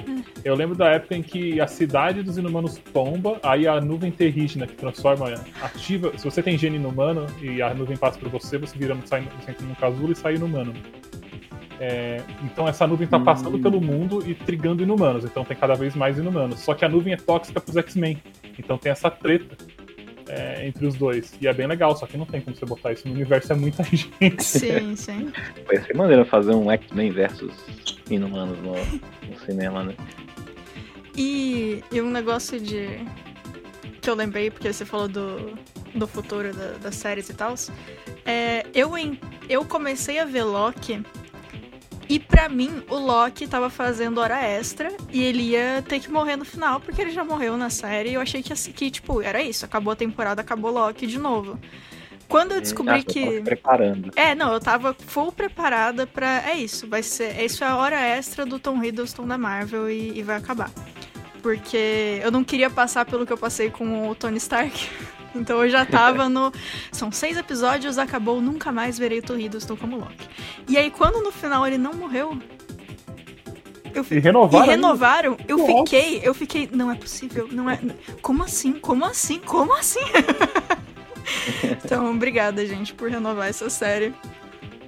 Eu 0.46 0.56
lembro 0.56 0.76
da 0.76 0.88
época 0.92 1.16
em 1.16 1.24
que 1.24 1.60
a 1.60 1.66
cidade 1.68 2.22
dos 2.22 2.38
inumanos 2.38 2.78
tomba, 2.94 3.40
aí 3.42 3.68
a 3.68 3.82
nuvem 3.82 4.12
terrígena 4.12 4.68
que 4.68 4.76
transforma, 4.76 5.34
ativa. 5.64 6.16
Se 6.18 6.24
você 6.26 6.44
tem 6.44 6.58
gene 6.58 6.76
inumano 6.78 7.26
e 7.42 7.60
a 7.62 7.74
nuvem 7.74 7.98
passa 7.98 8.20
por 8.20 8.30
você, 8.30 8.58
você 8.60 8.78
vira 8.78 8.96
sai, 9.06 9.28
você 9.42 9.52
entra 9.52 9.66
num 9.66 9.76
casulo 9.76 10.12
e 10.12 10.16
sai 10.16 10.36
inumano. 10.36 10.74
É, 11.82 12.22
então 12.44 12.68
essa 12.68 12.86
nuvem 12.86 13.08
tá 13.08 13.18
passando 13.20 13.56
Hum. 13.58 13.62
pelo 13.62 13.80
mundo 13.82 14.22
e 14.30 14.36
trigando 14.36 14.84
inumanos, 14.84 15.24
então 15.24 15.46
tem 15.46 15.56
cada 15.56 15.76
vez 15.76 15.96
mais 15.96 16.18
inumanos. 16.18 16.60
Só 16.60 16.74
que 16.74 16.84
a 16.84 16.90
nuvem 16.90 17.14
é 17.14 17.18
tóxica 17.18 17.62
pros 17.62 17.78
X-Men, 17.78 18.22
então 18.58 18.78
tem 18.78 18.92
essa 18.92 19.10
treta 19.10 19.56
é, 20.30 20.68
entre 20.68 20.86
os 20.86 20.96
dois. 20.96 21.34
E 21.42 21.48
é 21.48 21.54
bem 21.54 21.68
legal, 21.68 21.96
só 21.98 22.06
que 22.06 22.16
não 22.18 22.26
tem 22.26 22.40
como 22.42 22.56
você 22.56 22.66
botar 22.66 22.94
isso 22.94 23.08
no 23.08 23.14
universo, 23.14 23.52
é 23.52 23.56
muita 23.56 23.84
gente. 23.92 24.44
Sim, 24.44 24.96
sim. 24.96 25.32
Vai 25.68 25.84
ser 25.84 25.96
maneiro 25.96 26.24
fazer 26.26 26.52
um 26.54 26.72
X-Men 26.72 27.12
versus 27.12 27.52
Inumanos 28.10 28.58
no, 28.60 28.74
no 28.74 29.40
cinema, 29.46 29.84
né? 29.84 29.94
E, 31.16 31.84
e 31.92 32.02
um 32.02 32.10
negócio 32.10 32.60
de. 32.60 32.88
que 34.02 34.10
eu 34.10 34.16
lembrei, 34.16 34.50
porque 34.50 34.72
você 34.72 34.86
falou 34.86 35.08
do, 35.08 35.58
do 35.94 36.08
futuro 36.08 36.54
da- 36.54 36.78
das 36.82 36.96
séries 36.96 37.30
e 37.30 37.34
tal. 37.34 37.56
É, 38.26 38.66
eu, 38.74 38.98
em- 38.98 39.20
eu 39.50 39.66
comecei 39.66 40.20
a 40.20 40.26
ver 40.26 40.44
Loki. 40.44 41.04
E 42.10 42.18
pra 42.18 42.50
mim, 42.50 42.82
o 42.90 42.96
Loki 42.96 43.48
tava 43.48 43.70
fazendo 43.70 44.20
hora 44.20 44.42
extra 44.42 44.92
e 45.12 45.24
ele 45.24 45.44
ia 45.52 45.84
ter 45.88 46.00
que 46.00 46.10
morrer 46.12 46.36
no 46.36 46.44
final, 46.44 46.80
porque 46.80 47.00
ele 47.00 47.12
já 47.12 47.24
morreu 47.24 47.56
na 47.56 47.70
série. 47.70 48.10
E 48.10 48.14
eu 48.16 48.22
achei 48.22 48.42
que, 48.42 48.52
assim, 48.52 48.72
que, 48.72 48.90
tipo, 48.90 49.22
era 49.22 49.44
isso. 49.44 49.64
Acabou 49.64 49.94
a 49.94 49.96
temporada, 49.96 50.42
acabou 50.42 50.72
Loki 50.72 51.06
de 51.06 51.20
novo. 51.20 51.60
Quando 52.28 52.54
eu 52.54 52.62
descobri 52.62 52.96
Ah, 53.00 53.04
que. 53.04 53.42
preparando. 53.42 54.12
É, 54.16 54.34
não, 54.34 54.52
eu 54.54 54.60
tava 54.60 54.96
full 54.98 55.32
preparada 55.32 56.08
pra. 56.08 56.50
É 56.50 56.56
isso, 56.56 56.88
vai 56.88 57.04
ser. 57.04 57.40
Isso 57.44 57.64
é 57.64 57.68
a 57.68 57.76
hora 57.78 58.00
extra 58.00 58.44
do 58.46 58.58
Tom 58.60 58.84
Hiddleston 58.84 59.28
da 59.28 59.38
Marvel 59.38 59.90
e, 59.90 60.18
e 60.18 60.24
vai 60.24 60.38
acabar. 60.38 60.72
Porque 61.44 62.20
eu 62.24 62.32
não 62.32 62.44
queria 62.44 62.70
passar 62.70 63.06
pelo 63.06 63.26
que 63.26 63.34
eu 63.34 63.38
passei 63.38 63.70
com 63.70 64.10
o 64.10 64.16
Tony 64.16 64.38
Stark. 64.38 64.90
Então 65.36 65.64
eu 65.64 65.70
já 65.70 65.86
tava 65.86 66.28
no. 66.28 66.52
São 66.92 67.12
seis 67.12 67.38
episódios, 67.38 67.98
acabou, 67.98 68.42
nunca 68.42 68.72
mais 68.72 68.98
verei 68.98 69.20
o 69.20 69.24
Tom 69.24 69.38
Hiddleston 69.38 69.76
como 69.78 69.98
Loki. 69.98 70.28
E 70.68 70.78
aí, 70.78 70.90
quando 70.92 71.22
no 71.24 71.32
final 71.32 71.66
ele 71.68 71.78
não 71.78 71.94
morreu. 71.94 72.38
Eu 73.94 74.02
E 74.02 74.04
fiquei. 74.04 74.20
renovaram. 74.20 74.66
E 74.66 74.70
renovaram, 74.70 75.38
eu 75.48 75.58
Nossa. 75.58 75.84
fiquei, 75.84 76.22
eu 76.24 76.34
fiquei, 76.34 76.70
não 76.72 76.92
é 76.92 76.96
possível, 76.96 77.48
não 77.52 77.70
é. 77.70 77.80
Como 78.22 78.44
assim? 78.44 78.74
Como 78.74 79.04
assim? 79.04 79.40
Como 79.40 79.74
assim? 79.74 80.00
então, 81.64 82.12
obrigada, 82.12 82.66
gente, 82.66 82.94
por 82.94 83.10
renovar 83.10 83.48
essa 83.50 83.70
série. 83.70 84.14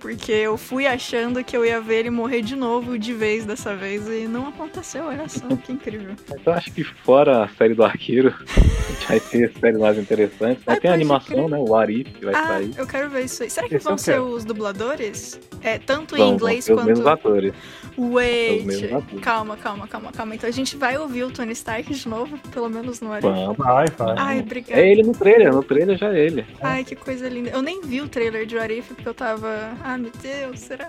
Porque 0.02 0.32
eu 0.32 0.58
fui 0.58 0.88
achando 0.88 1.43
que 1.43 1.56
eu 1.56 1.64
ia 1.64 1.80
ver 1.80 1.99
ele 1.99 2.10
morrer 2.10 2.41
de 2.41 2.56
novo, 2.56 2.97
de 2.97 3.14
vez 3.14 3.45
dessa 3.45 3.76
vez, 3.76 4.08
e 4.08 4.28
não 4.28 4.47
aconteceu, 4.47 5.06
olha 5.06 5.30
só, 5.30 5.47
que 5.56 5.72
incrível. 5.72 6.16
Então 6.34 6.54
acho 6.54 6.72
que 6.74 6.84
fora 6.84 7.43
a 7.43 7.47
série 7.49 7.76
do 7.76 7.84
Arqueiro, 7.84 8.34
vai 9.08 9.20
ter 9.20 9.52
séries 9.60 9.80
mais 9.80 9.97
interessantes. 9.99 10.64
Ah, 10.66 10.76
Tem 10.76 10.89
a 10.89 10.95
animação, 10.95 11.47
né? 11.47 11.58
O 11.58 11.76
Arif 11.76 12.10
que 12.14 12.26
vai 12.26 12.34
ah, 12.34 12.47
sair. 12.47 12.74
eu 12.76 12.88
quero 12.88 13.10
ver 13.12 13.26
isso 13.26 13.43
aí. 13.43 13.49
Será 13.52 13.68
que 13.68 13.76
Esse 13.76 13.84
vão 13.84 13.93
eu 13.93 13.97
ser 13.99 14.12
quero. 14.14 14.26
os 14.26 14.43
dubladores? 14.43 15.39
É, 15.62 15.78
tanto 15.78 16.18
em 16.18 16.30
inglês 16.32 16.66
ser 16.66 16.74
os 16.74 16.84
mesmos 16.84 17.06
quanto. 17.06 17.28
atores. 17.28 17.54
Wait. 17.98 18.66
Calma, 19.22 19.58
calma, 19.58 19.88
calma, 19.88 20.12
calma. 20.12 20.36
Então 20.36 20.50
a 20.50 20.54
gente 20.54 20.76
vai 20.78 20.98
ouvir 20.98 21.24
o 21.24 21.32
Tony 21.32 21.52
Stark 21.54 21.94
de 21.94 22.08
novo, 22.08 22.38
pelo 22.52 22.70
menos 22.70 23.02
no 23.02 23.12
Arif. 23.12 23.28
Vai, 23.58 23.88
vai. 23.88 24.16
Ai, 24.18 24.39
obrigada. 24.39 24.82
É 24.82 24.92
ele 24.92 25.04
no 25.04 25.14
trailer, 25.14 25.54
no 25.54 25.64
trailer 25.64 25.98
já 25.98 26.14
é 26.14 26.20
ele. 26.26 26.46
Ai, 26.62 26.84
que 26.84 26.96
coisa 26.96 27.28
linda. 27.30 27.50
Eu 27.50 27.62
nem 27.62 27.82
vi 27.82 28.02
o 28.02 28.08
trailer 28.08 28.46
de 28.46 28.58
Arif 28.58 28.88
porque 28.94 29.08
eu 29.08 29.14
tava. 29.14 29.72
Ah, 29.84 29.98
meu 29.98 30.12
Deus, 30.22 30.60
será? 30.60 30.88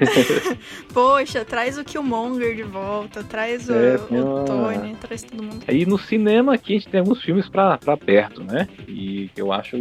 Poxa, 0.92 1.44
traz 1.44 1.78
o 1.78 1.84
Killmonger 1.84 2.54
de 2.54 2.62
volta, 2.62 3.22
traz 3.24 3.68
o, 3.68 3.74
É, 3.74 3.96
o 4.10 4.14
uma- 4.24 4.44
Tony, 4.44 4.94
traz 4.96 5.22
todo 5.22 5.42
mundo. 5.42 5.64
Aí 5.66 5.84
no 5.86 5.98
cinema 5.98 6.54
aqui 6.54 6.74
a 6.74 6.78
gente 6.78 6.88
tem 6.88 7.00
alguns 7.00 7.22
filmes 7.22 7.48
pra, 7.48 7.78
pra 7.78 7.96
perto, 7.96 8.42
né? 8.42 8.68
E 8.88 9.30
eu 9.36 9.52
acho. 9.52 9.76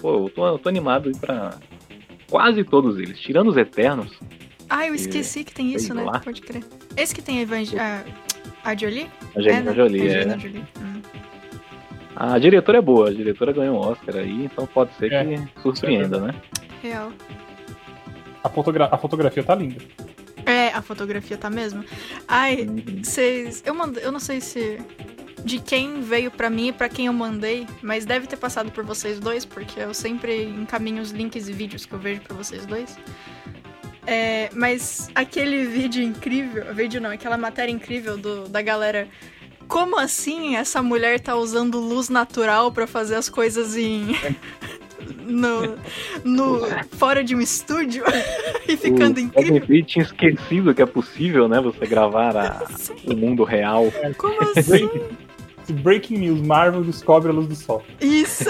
Pô, 0.00 0.24
eu 0.24 0.30
tô, 0.30 0.46
eu 0.46 0.58
tô 0.58 0.68
animado 0.68 1.10
pra 1.20 1.54
quase 2.30 2.64
todos 2.64 2.98
eles. 2.98 3.18
Tirando 3.20 3.48
os 3.48 3.56
Eternos. 3.56 4.18
Ah, 4.68 4.86
eu 4.86 4.94
esqueci 4.94 5.44
que 5.44 5.52
tem 5.54 5.72
isso, 5.74 5.94
né? 5.94 6.02
lá. 6.02 6.20
Pode 6.20 6.40
crer. 6.40 6.64
Esse 6.96 7.14
que 7.14 7.22
tem 7.22 7.38
a, 7.38 7.42
Evang... 7.42 7.78
a... 7.78 8.04
a 8.64 8.74
Jolie? 8.76 9.08
A 9.34 9.38
Angelina 9.38 9.62
né? 9.70 9.74
Jolie, 9.74 10.00
é. 10.00 10.10
Angelina 10.10 10.38
Jolie. 10.38 10.64
Hum. 10.80 11.02
A 12.16 12.38
diretora 12.38 12.78
é 12.78 12.80
boa, 12.80 13.08
a 13.08 13.12
diretora 13.12 13.52
ganhou 13.52 13.76
um 13.76 13.80
Oscar 13.80 14.16
aí, 14.16 14.44
então 14.44 14.66
pode 14.66 14.94
ser 14.94 15.12
É, 15.12 15.24
que 15.24 15.48
surpreenda, 15.62 16.20
né? 16.20 16.34
real. 16.82 17.12
A, 18.42 18.48
fotogra 18.48 18.88
a 18.92 18.96
fotografia 18.98 19.42
tá 19.42 19.54
linda. 19.54 19.76
É, 20.46 20.68
a 20.68 20.82
fotografia 20.82 21.36
tá 21.38 21.48
mesmo. 21.50 21.82
Ai, 22.28 22.62
Uhum. 22.62 23.02
vocês. 23.02 23.62
Eu 23.64 23.74
mandei. 23.74 24.04
Eu 24.04 24.12
não 24.12 24.20
sei 24.20 24.40
se. 24.40 24.78
De 25.44 25.58
quem 25.58 26.00
veio 26.00 26.30
pra 26.30 26.48
mim 26.48 26.68
e 26.68 26.72
pra 26.72 26.88
quem 26.88 27.06
eu 27.06 27.12
mandei, 27.12 27.66
mas 27.82 28.04
deve 28.06 28.26
ter 28.26 28.36
passado 28.36 28.70
por 28.70 28.82
vocês 28.84 29.18
dois, 29.20 29.44
porque 29.44 29.78
eu 29.80 29.92
sempre 29.92 30.44
encaminho 30.44 31.02
os 31.02 31.10
links 31.10 31.48
e 31.48 31.52
vídeos 31.52 31.84
que 31.84 31.92
eu 31.92 31.98
vejo 31.98 32.20
pra 32.22 32.34
vocês 32.36 32.64
dois. 32.64 32.98
É, 34.06 34.50
mas 34.52 35.08
aquele 35.14 35.64
vídeo 35.64 36.02
incrível, 36.02 36.74
vídeo 36.74 37.00
não, 37.00 37.10
aquela 37.10 37.38
matéria 37.38 37.72
incrível 37.72 38.16
do, 38.16 38.48
da 38.48 38.60
galera. 38.60 39.08
Como 39.66 39.98
assim 39.98 40.56
essa 40.56 40.82
mulher 40.82 41.20
tá 41.20 41.34
usando 41.36 41.80
luz 41.80 42.10
natural 42.10 42.70
pra 42.70 42.86
fazer 42.86 43.14
as 43.14 43.28
coisas 43.28 43.76
em. 43.76 44.08
no, 45.26 45.76
no, 46.22 46.60
fora 46.98 47.24
de 47.24 47.34
um 47.34 47.40
estúdio 47.40 48.04
e 48.68 48.76
ficando 48.76 49.16
o 49.16 49.20
incrível? 49.20 49.60
Kevin 49.60 49.82
tinha 49.84 50.04
esquecido 50.04 50.74
que 50.74 50.82
é 50.82 50.86
possível, 50.86 51.48
né? 51.48 51.60
Você 51.60 51.86
gravar 51.86 52.36
a- 52.36 52.62
o 53.06 53.16
mundo 53.16 53.42
real. 53.42 53.86
Como 54.18 54.40
assim? 54.42 54.88
Esse 55.62 55.72
Breaking 55.72 56.18
News, 56.18 56.40
Marvel 56.42 56.84
descobre 56.84 57.30
a 57.30 57.32
luz 57.32 57.46
do 57.46 57.54
sol. 57.54 57.82
Isso! 58.00 58.44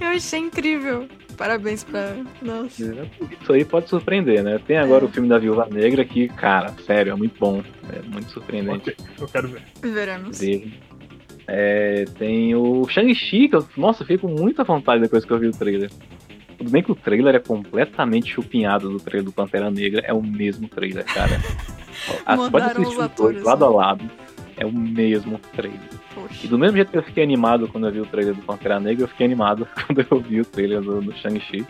Eu 0.00 0.08
achei 0.08 0.40
incrível. 0.40 1.06
Parabéns 1.36 1.84
pra. 1.84 2.16
Nossa. 2.40 2.82
Isso 3.40 3.52
aí 3.52 3.64
pode 3.64 3.88
surpreender, 3.88 4.42
né? 4.42 4.58
Tem 4.66 4.78
agora 4.78 5.04
É. 5.04 5.06
o 5.06 5.10
filme 5.10 5.28
da 5.28 5.38
Viúva 5.38 5.68
Negra 5.70 6.04
que, 6.04 6.28
cara, 6.28 6.72
sério, 6.86 7.12
é 7.12 7.16
muito 7.16 7.38
bom. 7.38 7.62
É 7.92 8.02
muito 8.02 8.30
surpreendente 8.30 8.96
eu 9.20 9.28
quero 9.28 9.48
ver. 9.48 9.62
Veremos. 9.82 10.40
É, 11.48 12.04
tem 12.18 12.54
o 12.54 12.88
Shang-Chi, 12.88 13.48
que 13.48 13.56
eu, 13.56 13.66
nossa, 13.76 14.02
eu 14.02 14.06
fiquei 14.06 14.18
com 14.18 14.28
muita 14.28 14.64
vontade 14.64 15.02
depois 15.02 15.24
que 15.24 15.30
eu 15.32 15.38
vi 15.38 15.46
o 15.46 15.52
trailer. 15.52 15.90
Tudo 16.58 16.70
bem 16.70 16.82
que 16.82 16.90
o 16.90 16.94
trailer 16.94 17.34
é 17.34 17.38
completamente 17.38 18.32
chupinhado 18.32 18.88
do 18.90 18.98
trailer 18.98 19.24
do 19.24 19.30
Pantera 19.32 19.70
Negra, 19.70 20.02
é 20.04 20.12
o 20.12 20.22
mesmo 20.22 20.66
trailer, 20.68 21.04
cara. 21.04 21.38
As, 22.26 22.36
pode 22.36 22.50
Mudaram 22.52 22.82
assistir 22.82 22.98
os 23.00 23.08
dois 23.10 23.42
lado 23.42 23.60
né? 23.60 23.66
a 23.66 23.70
lado. 23.70 24.10
É 24.56 24.64
o 24.66 24.72
mesmo 24.72 25.38
trailer. 25.54 25.80
E 26.16 26.20
Poxa. 26.28 26.48
do 26.48 26.58
mesmo 26.58 26.76
jeito 26.76 26.90
que 26.90 26.96
eu 26.98 27.02
fiquei 27.02 27.22
animado 27.22 27.68
quando 27.68 27.86
eu 27.86 27.92
vi 27.92 28.00
o 28.00 28.06
trailer 28.06 28.34
do 28.34 28.42
Pantera 28.42 28.80
Negra, 28.80 29.04
eu 29.04 29.08
fiquei 29.08 29.26
animado 29.26 29.66
quando 29.86 30.06
eu 30.10 30.20
vi 30.20 30.40
o 30.40 30.44
trailer 30.44 30.80
do, 30.80 31.00
do 31.00 31.12
Shang-Chi. 31.16 31.66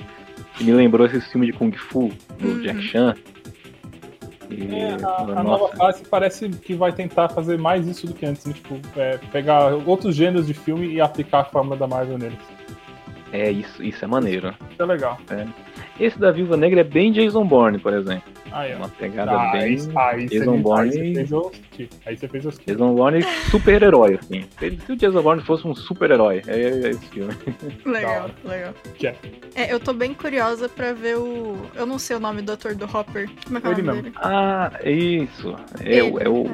E 0.61 0.65
me 0.65 0.73
lembrou 0.73 1.07
esse 1.07 1.21
filme 1.33 1.47
de 1.47 1.53
Kung 1.53 1.73
Fu, 1.73 2.11
do 2.39 2.49
Uhum. 2.49 2.63
Jack 2.63 2.81
Chan. 2.83 3.15
E, 4.49 4.75
É, 4.75 4.97
a, 5.05 5.41
a 5.41 5.43
nova 5.43 5.75
fase 5.77 6.05
parece 6.09 6.49
que 6.49 6.75
vai 6.75 6.93
tentar 6.93 7.29
fazer 7.29 7.59
mais 7.59 7.87
isso 7.87 8.07
do 8.07 8.15
que 8.15 8.25
antes, 8.25 8.47
né? 8.47 8.53
Tipo, 8.55 8.81
é, 8.97 9.19
pegar 9.33 9.75
outros 9.87 10.15
gêneros 10.15 10.47
de 10.47 10.55
filme 10.55 10.87
e 10.87 11.01
aplicar 11.01 11.41
a 11.41 11.45
fórmula 11.45 11.77
da 11.77 11.87
Marvel 11.89 12.17
neles. 12.17 12.39
é 13.33 13.51
isso, 13.51 13.83
isso 13.83 14.05
é 14.05 14.09
maneiro. 14.09 14.55
Isso 14.71 14.81
é 14.83 14.87
legal. 14.87 15.19
Esse 15.99 16.19
da 16.19 16.31
Viúva 16.31 16.57
Negra 16.57 16.81
é 16.81 16.85
bem 16.85 17.11
Jason 17.13 17.45
Bourne, 17.47 17.79
por 17.79 17.93
exemplo. 17.93 18.25
Aí, 18.53 18.73
É 18.73 18.77
uma 18.77 18.89
pegada 18.89 19.33
Ah, 19.33 19.53
bem 19.53 19.61
aí, 19.61 19.69
aí, 19.97 20.29
você, 20.29 20.39
Jason 20.39 20.53
aí 20.55 20.59
Bourne. 20.61 20.91
você 20.93 20.99
fez 21.15 21.33
assistir. 21.33 21.89
Aí 22.07 22.17
você 22.17 22.29
fez. 22.29 22.45
Jason 22.67 22.95
Bourne 22.95 23.23
super-herói, 23.51 24.19
assim. 24.21 24.45
Se 24.59 24.77
se 24.87 24.93
o 24.93 24.97
Jason 24.97 25.23
Bourne 25.23 25.43
fosse 25.43 25.67
um 25.67 25.75
super-herói, 25.75 26.43
é, 26.47 26.61
é 26.61 26.91
esse 26.91 27.07
filme. 27.09 27.35
Legal, 27.85 28.31
legal. 28.45 28.75
Que 28.95 29.09
é. 29.09 29.17
É, 29.55 29.73
eu 29.73 29.79
tô 29.81 29.93
bem 29.93 30.15
curiosa 30.15 30.69
pra 30.69 30.93
ver 30.93 31.17
o. 31.19 31.57
Eu 31.75 31.87
não 31.87 31.99
sei 31.99 32.17
o 32.17 32.21
nome 32.21 32.41
do 32.43 32.53
ator 32.53 32.75
do 32.75 32.85
Hopper. 32.85 33.29
Como 33.45 33.59
é 33.59 33.61
que 33.61 33.67
é 33.67 33.71
o 33.71 33.73
Ele 33.73 33.83
nome 33.83 34.03
dele? 34.03 34.15
Ah, 34.19 34.71
isso. 34.85 35.55
É, 35.85 35.99
Ele, 35.99 36.03
o- 36.11 36.19
é 36.21 36.29
o, 36.29 36.43
o- 36.45 36.51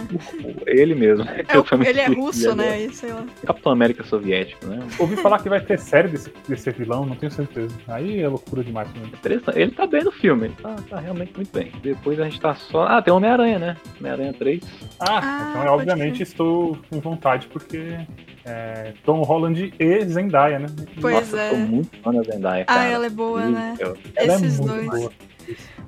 ele 0.66 0.95
mesmo. 0.95 1.24
É 1.24 1.45
o- 1.59 1.84
ele 1.84 2.01
é 2.01 2.07
russo, 2.07 2.55
né? 2.55 2.80
Ele 2.80 2.88
Aí, 2.90 2.95
sei 2.95 3.12
lá. 3.12 3.24
é 3.43 3.47
Capitão 3.47 3.72
América 3.72 4.03
soviético, 4.05 4.66
né? 4.66 4.80
Ouvi 4.99 5.16
falar 5.16 5.40
que 5.43 5.49
vai 5.49 5.61
ter 5.61 5.78
série 5.78 6.09
desse, 6.09 6.32
desse 6.49 6.70
vilão, 6.70 7.05
não 7.07 7.14
tenho 7.16 7.30
certeza. 7.32 7.74
Aí 7.88 8.20
é 8.20 8.28
loucura 8.28 8.64
demais 8.64 8.88
pra 8.90 9.01
mim. 9.03 9.12
Interessante. 9.35 9.59
Ele 9.59 9.70
tá 9.72 9.87
bem 9.87 10.05
no 10.05 10.12
filme, 10.12 10.47
ele 10.47 10.55
tá, 10.62 10.76
tá 10.89 11.01
realmente 11.01 11.33
muito 11.35 11.53
bem. 11.53 11.72
Depois 11.83 12.18
a 12.20 12.24
gente 12.24 12.41
tá 12.41 12.55
só. 12.55 12.85
Ah, 12.85 13.03
tem 13.03 13.12
Homem-Aranha, 13.12 13.59
né? 13.59 13.76
Homem-Aranha 13.99 14.33
3. 14.35 14.62
Ah, 15.01 15.20
Ah, 15.22 15.47
então 15.51 15.62
pode 15.62 15.68
obviamente 15.68 16.14
crer. 16.16 16.26
estou 16.28 16.78
com 16.91 17.01
vontade 17.01 17.47
porque 17.49 17.99
é, 18.45 18.93
Tom 19.05 19.22
Holland 19.22 19.72
e 19.78 20.05
Zendaya, 20.05 20.59
né? 20.59 20.66
Pois 21.01 21.14
Nossa, 21.14 21.41
é. 21.41 21.47
eu 21.49 21.51
tô 21.51 21.57
muito 21.59 21.97
fã 22.03 22.12
da 22.12 22.22
Zendaya, 22.22 22.62
Ah, 22.66 22.74
cara. 22.74 22.89
ela 22.89 23.07
é 23.07 23.11
boa, 23.11 23.41
Meu 23.41 23.51
né? 23.51 23.76
Ela 24.16 24.35
Esses 24.35 24.59
é 24.59 24.62
muito 24.62 24.74
dois. 24.74 24.89
boa. 25.01 25.12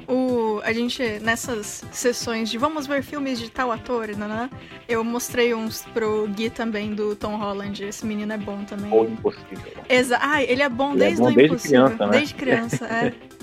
O, 0.07 0.61
a 0.65 0.73
gente, 0.75 1.03
nessas 1.23 1.83
sessões 1.91 2.51
de 2.51 2.59
vamos 2.59 2.87
ver 2.87 3.03
filmes 3.03 3.39
de 3.39 3.51
tal 3.51 3.73
ator, 3.73 4.09
né? 4.09 4.51
Eu 4.87 5.03
mostrei 5.03 5.55
uns 5.55 5.83
pro 5.95 6.29
Gui 6.29 6.51
também 6.51 6.93
do 6.93 7.17
Tom 7.17 7.37
Holland. 7.37 7.83
Esse 7.83 8.05
menino 8.05 8.31
é 8.33 8.37
bom 8.37 8.65
também. 8.65 8.93
Ou 8.93 9.07
impossível. 9.09 9.73
Exa 9.89 10.19
ah, 10.21 10.43
ele 10.43 10.63
é 10.63 10.69
bom 10.69 10.93
Ele 10.93 11.05
é 11.05 11.07
desde 11.07 11.23
bom 11.23 11.29
o 11.29 11.33
desde 11.35 11.55
Impossível. 11.55 11.85
criança, 11.87 12.07
né? 12.07 12.13
Desde 12.19 12.35
criança, 12.35 12.85
é. 12.87 13.13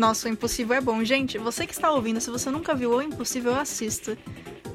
Nossa, 0.00 0.28
o 0.28 0.32
Impossível 0.32 0.74
é 0.74 0.80
bom. 0.80 1.04
Gente, 1.04 1.36
você 1.36 1.66
que 1.66 1.74
está 1.74 1.90
ouvindo, 1.90 2.22
se 2.22 2.30
você 2.30 2.50
nunca 2.50 2.74
viu 2.74 2.90
o 2.94 3.02
Impossível, 3.02 3.54
assista. 3.54 4.16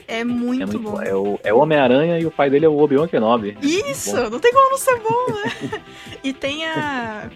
É 0.07 0.23
muito, 0.23 0.61
É 0.61 0.65
muito 0.67 0.77
bom. 0.79 0.91
bom. 0.91 1.01
É 1.01 1.15
o, 1.15 1.39
é 1.43 1.51
o 1.51 1.57
Homem-Aranha 1.57 2.19
e 2.19 2.27
o 2.27 2.31
pai 2.31 2.47
dele 2.47 2.67
é 2.67 2.69
o 2.69 2.77
Obi-Wan 2.77 3.07
Kenobi. 3.07 3.57
É 3.59 3.65
Isso! 3.65 4.15
bom. 4.15 4.29
Não 4.29 4.39
tem 4.39 4.53
como 4.53 4.69
não 4.69 4.77
ser 4.77 4.99
bom, 4.99 5.25
né? 5.33 5.81
e 6.23 6.31
tem 6.31 6.63
a. 6.67 7.27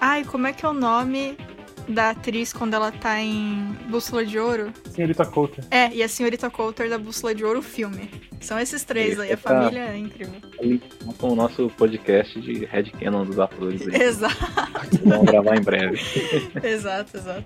Ai, 0.00 0.24
como 0.24 0.46
é 0.46 0.54
que 0.54 0.64
é 0.64 0.68
o 0.70 0.72
nome 0.72 1.36
da 1.88 2.10
atriz 2.10 2.52
quando 2.52 2.74
ela 2.74 2.90
tá 2.92 3.20
em 3.20 3.76
Bússola 3.88 4.24
de 4.24 4.38
Ouro? 4.38 4.72
Senhorita 4.90 5.24
Coulter. 5.26 5.64
É, 5.70 5.92
e 5.92 6.02
a 6.02 6.08
senhorita 6.08 6.48
Coulter 6.50 6.88
da 6.88 6.98
Bússola 6.98 7.34
de 7.34 7.44
Ouro, 7.44 7.58
o 7.60 7.62
filme. 7.62 8.10
São 8.40 8.58
esses 8.58 8.82
três 8.84 9.18
aí, 9.20 9.32
a 9.32 9.36
tá- 9.36 9.48
família 9.50 9.80
é 9.90 9.96
incrível. 9.98 10.34
Com 11.18 11.30
o 11.30 11.36
nosso 11.36 11.68
podcast 11.76 12.40
de 12.40 12.64
Red 12.64 12.84
Canon 13.00 13.24
dos 13.24 13.38
atores. 13.38 13.86
aí. 13.86 14.02
Exato, 14.02 14.36
Vamos 15.04 15.26
gravar 15.26 15.56
em 15.56 15.62
breve. 15.62 16.00
exato, 16.62 17.16
exato. 17.16 17.44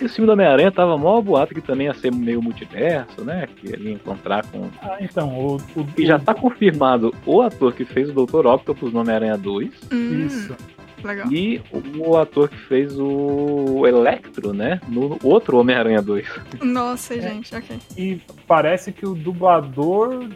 E 0.00 0.04
o 0.04 0.08
filme 0.08 0.26
do 0.26 0.32
Homem-Aranha 0.32 0.72
tava 0.72 0.96
mó 0.96 1.20
boato 1.20 1.52
que 1.54 1.60
também 1.60 1.86
ia 1.86 1.92
ser 1.94 2.10
meio 2.10 2.40
multiverso, 2.40 3.22
né? 3.22 3.46
Que 3.56 3.66
ele 3.72 3.90
ia 3.90 3.94
encontrar 3.94 4.46
com. 4.46 4.70
Ah, 4.80 4.96
então, 5.00 5.28
o, 5.38 5.56
o, 5.56 5.86
E 5.98 6.06
já 6.06 6.18
tá 6.18 6.32
confirmado 6.32 7.14
o 7.26 7.42
ator 7.42 7.74
que 7.74 7.84
fez 7.84 8.08
o 8.08 8.14
Dr. 8.24 8.46
Octopus 8.46 8.92
no 8.94 9.00
Homem-Aranha 9.00 9.36
2 9.36 9.70
Hum, 9.92 10.26
Isso. 10.26 10.56
Legal. 11.04 11.30
e 11.32 11.60
o 11.96 12.16
ator 12.16 12.48
que 12.48 12.56
fez 12.56 12.98
o 12.98 13.86
Electro, 13.86 14.52
né? 14.52 14.80
No 14.88 15.18
outro 15.22 15.58
Homem-Aranha 15.58 16.02
2. 16.02 16.26
Nossa, 16.62 17.14
É. 17.14 17.20
gente, 17.20 17.54
ok. 17.54 17.78
E 17.96 18.20
parece 18.46 18.92
que 18.92 19.06
o 19.06 19.14
dublador 19.14 20.28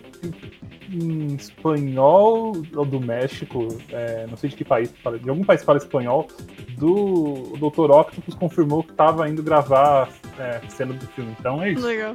em 0.93 1.35
espanhol, 1.35 2.53
ou 2.77 2.85
do 2.85 3.01
México, 3.01 3.69
é, 3.91 4.27
não 4.29 4.37
sei 4.37 4.51
de 4.51 4.57
que 4.57 4.65
país, 4.65 4.93
de 5.23 5.29
algum 5.31 5.43
país 5.43 5.61
que 5.61 5.67
fala 5.67 5.79
espanhol, 5.79 6.29
do 6.79 7.55
Dr. 7.59 7.91
Octopus 7.91 8.35
confirmou 8.35 8.83
que 8.83 8.91
estava 8.91 9.29
indo 9.29 9.43
gravar 9.43 10.09
é, 10.39 10.61
cena 10.69 10.93
do 10.93 11.07
filme. 11.09 11.35
Então 11.39 11.63
é 11.63 11.73
isso. 11.73 11.85
Legal. 11.87 12.15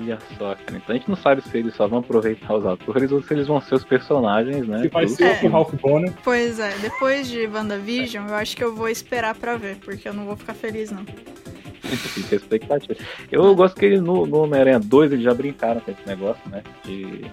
Olha 0.00 0.18
só, 0.38 0.54
cara. 0.54 0.76
Então 0.76 0.94
a 0.94 0.98
gente 0.98 1.08
não 1.08 1.16
sabe 1.16 1.42
se 1.42 1.56
eles 1.56 1.74
só 1.74 1.86
vão 1.86 2.00
aproveitar 2.00 2.54
os 2.54 2.66
atores 2.66 3.12
ou 3.12 3.22
se 3.22 3.32
eles 3.34 3.46
vão 3.46 3.60
ser 3.60 3.74
os 3.76 3.84
personagens, 3.84 4.66
né? 4.66 4.82
Se 4.82 4.88
vai 4.88 5.06
ser 5.08 5.24
É. 5.24 5.46
o 5.46 5.48
Ralph 5.50 5.74
Bonner, 5.74 6.12
Pois 6.22 6.58
é, 6.58 6.76
depois 6.78 7.28
de 7.28 7.46
WandaVision, 7.46 8.26
eu 8.28 8.34
acho 8.34 8.56
que 8.56 8.64
eu 8.64 8.74
vou 8.74 8.88
esperar 8.88 9.34
pra 9.34 9.56
ver, 9.56 9.76
porque 9.76 10.08
eu 10.08 10.12
não 10.14 10.24
vou 10.24 10.36
ficar 10.36 10.54
feliz, 10.54 10.90
não. 10.90 11.04
Fica 11.84 12.34
expectativa. 12.36 12.94
Eu 13.30 13.54
gosto 13.54 13.76
que 13.78 13.84
ele, 13.84 14.00
no, 14.00 14.26
no 14.26 14.38
Homem-Aranha 14.44 14.80
2 14.80 15.12
eles 15.12 15.24
já 15.24 15.34
brincaram 15.34 15.80
com 15.80 15.90
esse 15.90 16.06
negócio, 16.06 16.42
né? 16.50 16.62
De, 16.84 17.24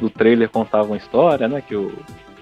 do 0.00 0.08
trailer 0.10 0.48
contava 0.48 0.86
uma 0.88 0.96
história, 0.96 1.46
né? 1.46 1.60
Que 1.60 1.76
o, 1.76 1.92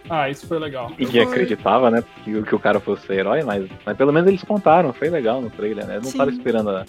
ah, 0.09 0.31
isso 0.31 0.47
foi 0.47 0.59
legal. 0.59 0.89
ninguém 0.99 1.25
Foi. 1.25 1.33
acreditava, 1.33 1.91
né? 1.91 2.03
Que, 2.25 2.35
o- 2.37 2.43
que 2.45 2.55
o 2.55 2.59
cara 2.59 2.81
fosse 2.81 3.07
ser 3.07 3.14
herói, 3.19 3.43
mas, 3.43 3.69
mas 3.85 3.97
pelo 3.97 4.12
menos 4.12 4.29
eles 4.29 4.43
contaram, 4.43 4.93
foi 4.93 5.11
legal 5.11 5.43
no 5.43 5.51
trailer, 5.51 5.85
né? 5.87 5.97
Eu 5.97 6.03
não 6.03 6.11
Sim. 6.11 6.16
tava 6.19 6.31
esperando 6.31 6.71
a, 6.71 6.87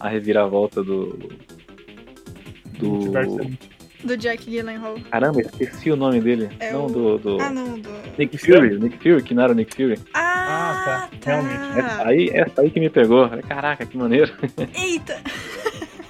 a 0.00 0.08
reviravolta 0.08 0.82
do. 0.82 1.16
Do. 2.78 3.12
Do 4.04 4.16
Jack 4.16 4.48
Gyllenhaal. 4.48 4.94
Caramba, 5.10 5.40
esqueci 5.40 5.90
o 5.90 5.96
nome 5.96 6.20
dele. 6.20 6.48
É 6.60 6.72
não, 6.72 6.86
o- 6.86 6.90
do. 6.90 7.18
do... 7.18 7.40
Ah, 7.42 7.50
não, 7.50 7.76
do... 7.80 7.90
Nick 8.16 8.38
Fury, 8.38 8.78
Nick 8.78 8.96
Fury, 8.98 9.22
que 9.24 9.34
não 9.34 9.42
era 9.42 9.52
o 9.52 9.56
Nick 9.56 9.74
Fury. 9.74 9.98
Ah, 10.14 11.08
tá, 11.20 11.30
realmente. 11.32 11.78
Essa 11.80 12.06
aí, 12.08 12.28
essa 12.32 12.60
aí 12.60 12.70
que 12.70 12.78
me 12.78 12.88
pegou. 12.90 13.28
Caraca, 13.48 13.84
que 13.84 13.96
maneiro. 13.96 14.32
Eita! 14.72 15.20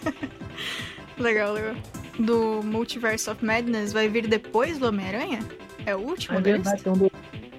legal, 1.19 1.53
legal. 1.55 1.75
Do 2.19 2.61
Multiverse 2.63 3.31
of 3.31 3.45
Madness 3.45 3.93
vai 3.93 4.09
vir 4.09 4.27
depois 4.27 4.79
do 4.79 4.87
Homem-Aranha? 4.89 5.39
É 5.87 5.95
o 5.97 6.01
último 6.01 6.39
É 6.39 6.41
deles? 6.43 6.63
verdade, 6.65 6.89
um 6.89 6.93
do 6.93 7.11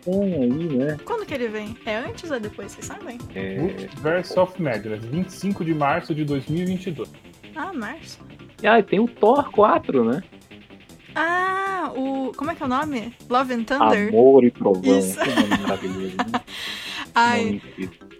aí, 0.08 0.78
né? 0.78 0.98
Quando 1.06 1.26
que 1.26 1.34
ele 1.34 1.48
vem? 1.48 1.76
É 1.86 1.96
antes 1.98 2.30
ou 2.30 2.38
é 2.38 2.40
depois, 2.40 2.72
vocês 2.72 2.86
sabem? 2.86 3.18
É, 3.36 3.58
Multiverse 3.60 4.38
of 4.40 4.62
Madness, 4.62 5.04
25 5.06 5.64
de 5.66 5.74
março 5.74 6.14
de 6.14 6.24
2022. 6.26 7.10
Ah, 7.56 7.72
março. 7.74 8.20
E 8.62 8.68
ah, 8.68 8.82
tem 8.84 9.00
o 9.00 9.08
Thor 9.08 9.50
4, 9.52 10.04
né? 10.04 10.24
Ah, 11.16 11.92
o... 11.96 12.32
Como 12.36 12.52
é 12.52 12.56
que 12.56 12.64
é 12.64 12.66
o 12.66 12.70
nome? 12.70 13.14
Love 13.30 13.54
and 13.54 13.64
Thunder? 13.64 14.10
Amor 14.10 14.44
e 14.44 14.52
Trovão. 14.52 15.00
Isso. 15.00 15.20
Que 15.20 15.30
nome 15.30 15.58
maravilhoso. 15.62 16.18
Né? 16.18 16.42
Ai, 17.16 17.62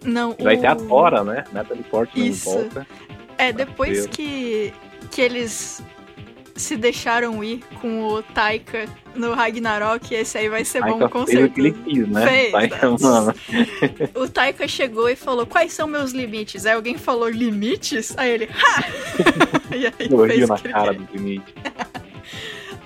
não, 0.04 0.34
vai 0.40 0.56
o... 0.56 0.60
ter 0.60 0.66
a 0.66 0.76
Tora, 0.76 1.22
né? 1.22 1.44
Natalie 1.52 1.84
Portman 1.84 2.26
Isso. 2.26 2.50
volta. 2.50 2.86
É, 3.38 3.52
depois 3.52 4.06
que, 4.06 4.72
que 5.10 5.20
eles 5.22 5.82
se 6.60 6.76
deixaram 6.76 7.42
ir 7.42 7.60
com 7.80 8.04
o 8.04 8.22
Taika 8.22 8.86
no 9.14 9.32
Ragnarok, 9.34 10.14
esse 10.14 10.38
aí 10.38 10.48
vai 10.48 10.64
ser 10.64 10.80
bom 10.82 10.98
Taika 10.98 11.08
com 11.08 11.26
fez 11.26 11.44
o 11.44 11.48
que 11.50 11.60
ele 11.60 11.72
certeza. 11.74 11.84
quis, 12.00 12.08
né? 12.08 12.26
Fez, 12.28 12.52
Taika, 12.52 12.90
mano. 13.00 13.34
O 14.14 14.28
Taika 14.28 14.68
chegou 14.68 15.08
e 15.08 15.16
falou: 15.16 15.46
Quais 15.46 15.72
são 15.72 15.88
meus 15.88 16.12
limites? 16.12 16.66
Aí 16.66 16.74
alguém 16.74 16.96
falou: 16.96 17.28
Limites? 17.28 18.16
Aí 18.16 18.30
ele, 18.30 18.48
ha! 18.52 18.84
e 19.74 19.86
aí 19.86 19.92
fez 20.28 20.48
na 20.48 20.56
que 20.56 20.66
ele 20.66 20.72
cara 20.72 20.92
do 20.94 21.08
limite. 21.12 21.54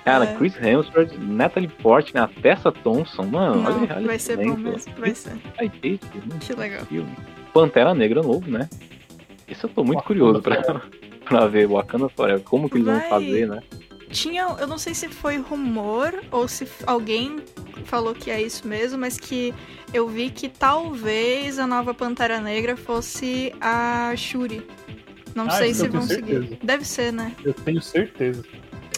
Cara, 0.03 0.25
É. 0.25 0.35
Chris 0.35 0.55
Hemsworth, 0.61 1.13
Natalie 1.19 1.67
Portman, 1.67 2.23
a 2.23 2.27
Tessa 2.27 2.71
Thompson, 2.71 3.23
mano, 3.23 3.61
Não, 3.63 3.81
olha, 3.83 3.95
olha 3.95 4.05
vai 4.07 4.19
ser 4.19 4.37
bom 4.37 4.55
mesmo, 4.55 4.93
vai 4.99 5.15
ser. 5.15 5.33
Vai 5.57 5.67
ter, 5.69 5.97
filho, 6.11 6.39
Que 6.39 6.53
legal. 6.53 6.85
filme. 6.85 7.09
Pantera 7.51 7.93
Negra 7.95 8.21
novo, 8.21 8.49
né? 8.51 8.69
Isso 9.47 9.65
eu 9.65 9.69
tô 9.71 9.83
muito 9.83 10.03
curioso 10.03 10.41
pra, 10.41 10.61
pra 11.25 11.47
ver 11.47 11.67
Wakanda 11.67 12.07
Forever. 12.09 12.43
Como 12.43 12.69
que 12.69 12.77
eles 12.77 12.85
vão 12.87 12.99
Vai. 12.99 13.09
fazer, 13.09 13.47
né? 13.47 13.61
Tinha, 14.09 14.43
eu 14.59 14.67
não 14.67 14.77
sei 14.77 14.93
se 14.93 15.09
foi 15.09 15.37
rumor 15.37 16.13
ou 16.31 16.47
se 16.47 16.67
alguém 16.85 17.37
falou 17.85 18.13
que 18.13 18.29
é 18.31 18.41
isso 18.41 18.67
mesmo, 18.67 18.99
mas 18.99 19.19
que 19.19 19.53
eu 19.93 20.07
vi 20.07 20.29
que 20.29 20.47
talvez 20.47 21.59
a 21.59 21.67
nova 21.67 21.93
Pantera 21.93 22.39
Negra 22.39 22.77
fosse 22.77 23.53
a 23.59 24.13
Shuri. 24.15 24.65
Não 25.33 25.47
Ah, 25.47 25.51
sei 25.51 25.73
se 25.73 25.87
vão 25.89 26.03
seguir. 26.03 26.57
Deve 26.63 26.85
ser, 26.85 27.11
né? 27.11 27.33
Eu 27.43 27.53
tenho 27.53 27.81
certeza. 27.81 28.41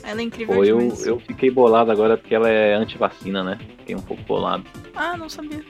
Ela 0.04 0.22
é 0.22 0.24
incrível 0.24 0.56
Pô, 0.56 0.64
eu, 0.64 0.78
demais. 0.80 1.08
eu 1.08 1.20
fiquei 1.20 1.50
bolado 1.50 1.92
agora 1.92 2.16
porque 2.16 2.36
ela 2.36 2.48
é 2.50 2.76
anti-vacina, 2.76 3.44
né? 3.44 3.58
Fiquei 3.80 3.96
um 3.96 4.02
pouco 4.02 4.22
bolado. 4.24 4.64
Ah, 4.96 5.18
não 5.18 5.28
sabia. 5.30 5.64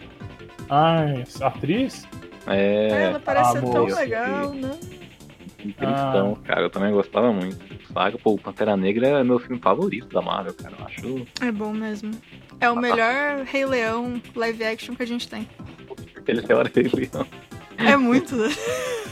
Ai, 0.70 1.24
atriz? 1.42 2.06
É, 2.48 2.88
É, 2.92 3.04
ela 3.04 3.20
parece 3.20 3.50
ah, 3.58 3.62
ser 3.62 3.72
tão 3.72 3.86
legal, 3.86 4.54
né? 4.54 4.72
Cristão, 5.58 6.36
cara. 6.46 6.62
Eu 6.62 6.70
também 6.70 6.92
gostava 6.92 7.32
muito. 7.32 7.58
Saga, 7.94 8.18
pô, 8.18 8.38
Pantera 8.38 8.78
Negra 8.78 9.08
é 9.08 9.24
meu 9.24 9.40
filme 9.40 9.60
favorito 9.62 10.08
da 10.14 10.22
Marvel, 10.22 10.54
cara. 10.54 10.76
Eu 10.80 10.86
acho. 10.86 11.28
É 11.42 11.52
bom 11.52 11.74
mesmo. 11.74 12.12
É 12.60 12.70
o 12.70 12.76
melhor 12.76 13.44
Rei 13.46 13.66
Leão 13.66 14.22
live 14.36 14.64
action 14.64 14.96
que 14.96 15.04
a 15.04 15.08
gente 15.08 15.28
tem. 15.28 15.48
Ele 16.28 16.44
é 16.48 16.54
hora 16.54 16.70
dele. 16.70 17.10
É 17.78 17.96
muito, 17.96 18.36
né? 18.36 18.50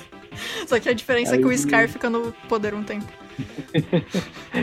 Só 0.67 0.79
que 0.79 0.89
a 0.89 0.93
diferença 0.93 1.35
é 1.35 1.37
que 1.37 1.45
o 1.45 1.49
Aí- 1.49 1.57
Scar 1.57 1.87
fica 1.87 2.09
no 2.09 2.31
poder 2.49 2.73
um 2.73 2.83
tempo. 2.83 3.05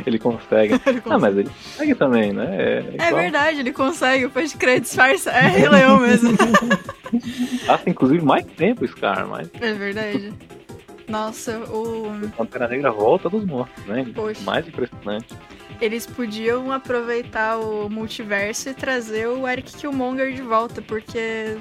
Ele 0.07 0.19
consegue. 0.19 0.75
Ele 0.87 0.99
Ah, 0.99 1.01
consegue. 1.03 1.21
mas 1.21 1.37
ele 1.37 1.49
consegue 1.51 1.95
também, 1.95 2.33
né? 2.33 2.47
É, 2.99 3.09
É 3.09 3.13
verdade, 3.13 3.61
ele 3.61 3.73
consegue, 3.73 4.29
pode 4.29 4.57
crer, 4.57 4.81
disfarça. 4.81 5.31
É 5.31 5.47
Rei 5.49 5.69
Leão 5.69 5.99
mesmo. 6.01 6.31
Passa 7.67 7.89
inclusive 7.91 8.25
mais 8.25 8.45
tempo, 8.47 8.87
Scar, 8.89 9.27
mas 9.29 9.49
É 9.61 9.73
verdade. 9.75 10.33
Nossa, 11.09 11.59
o... 11.71 12.31
Pantera 12.37 12.69
Negra 12.69 12.91
volta 12.91 13.29
dos 13.29 13.45
mortos, 13.45 13.85
né? 13.87 14.05
Poxa. 14.15 14.43
Mais 14.43 14.67
impressionante. 14.67 15.35
eles 15.81 16.07
podiam 16.07 16.71
aproveitar 16.71 17.59
o 17.59 17.89
multiverso 17.89 18.69
e 18.69 18.75
trazer 18.75 19.27
o 19.27 19.49
Eric 19.49 19.77
Killmonger 19.77 20.33
de 20.33 20.43
volta, 20.43 20.81
porque, 20.81 21.59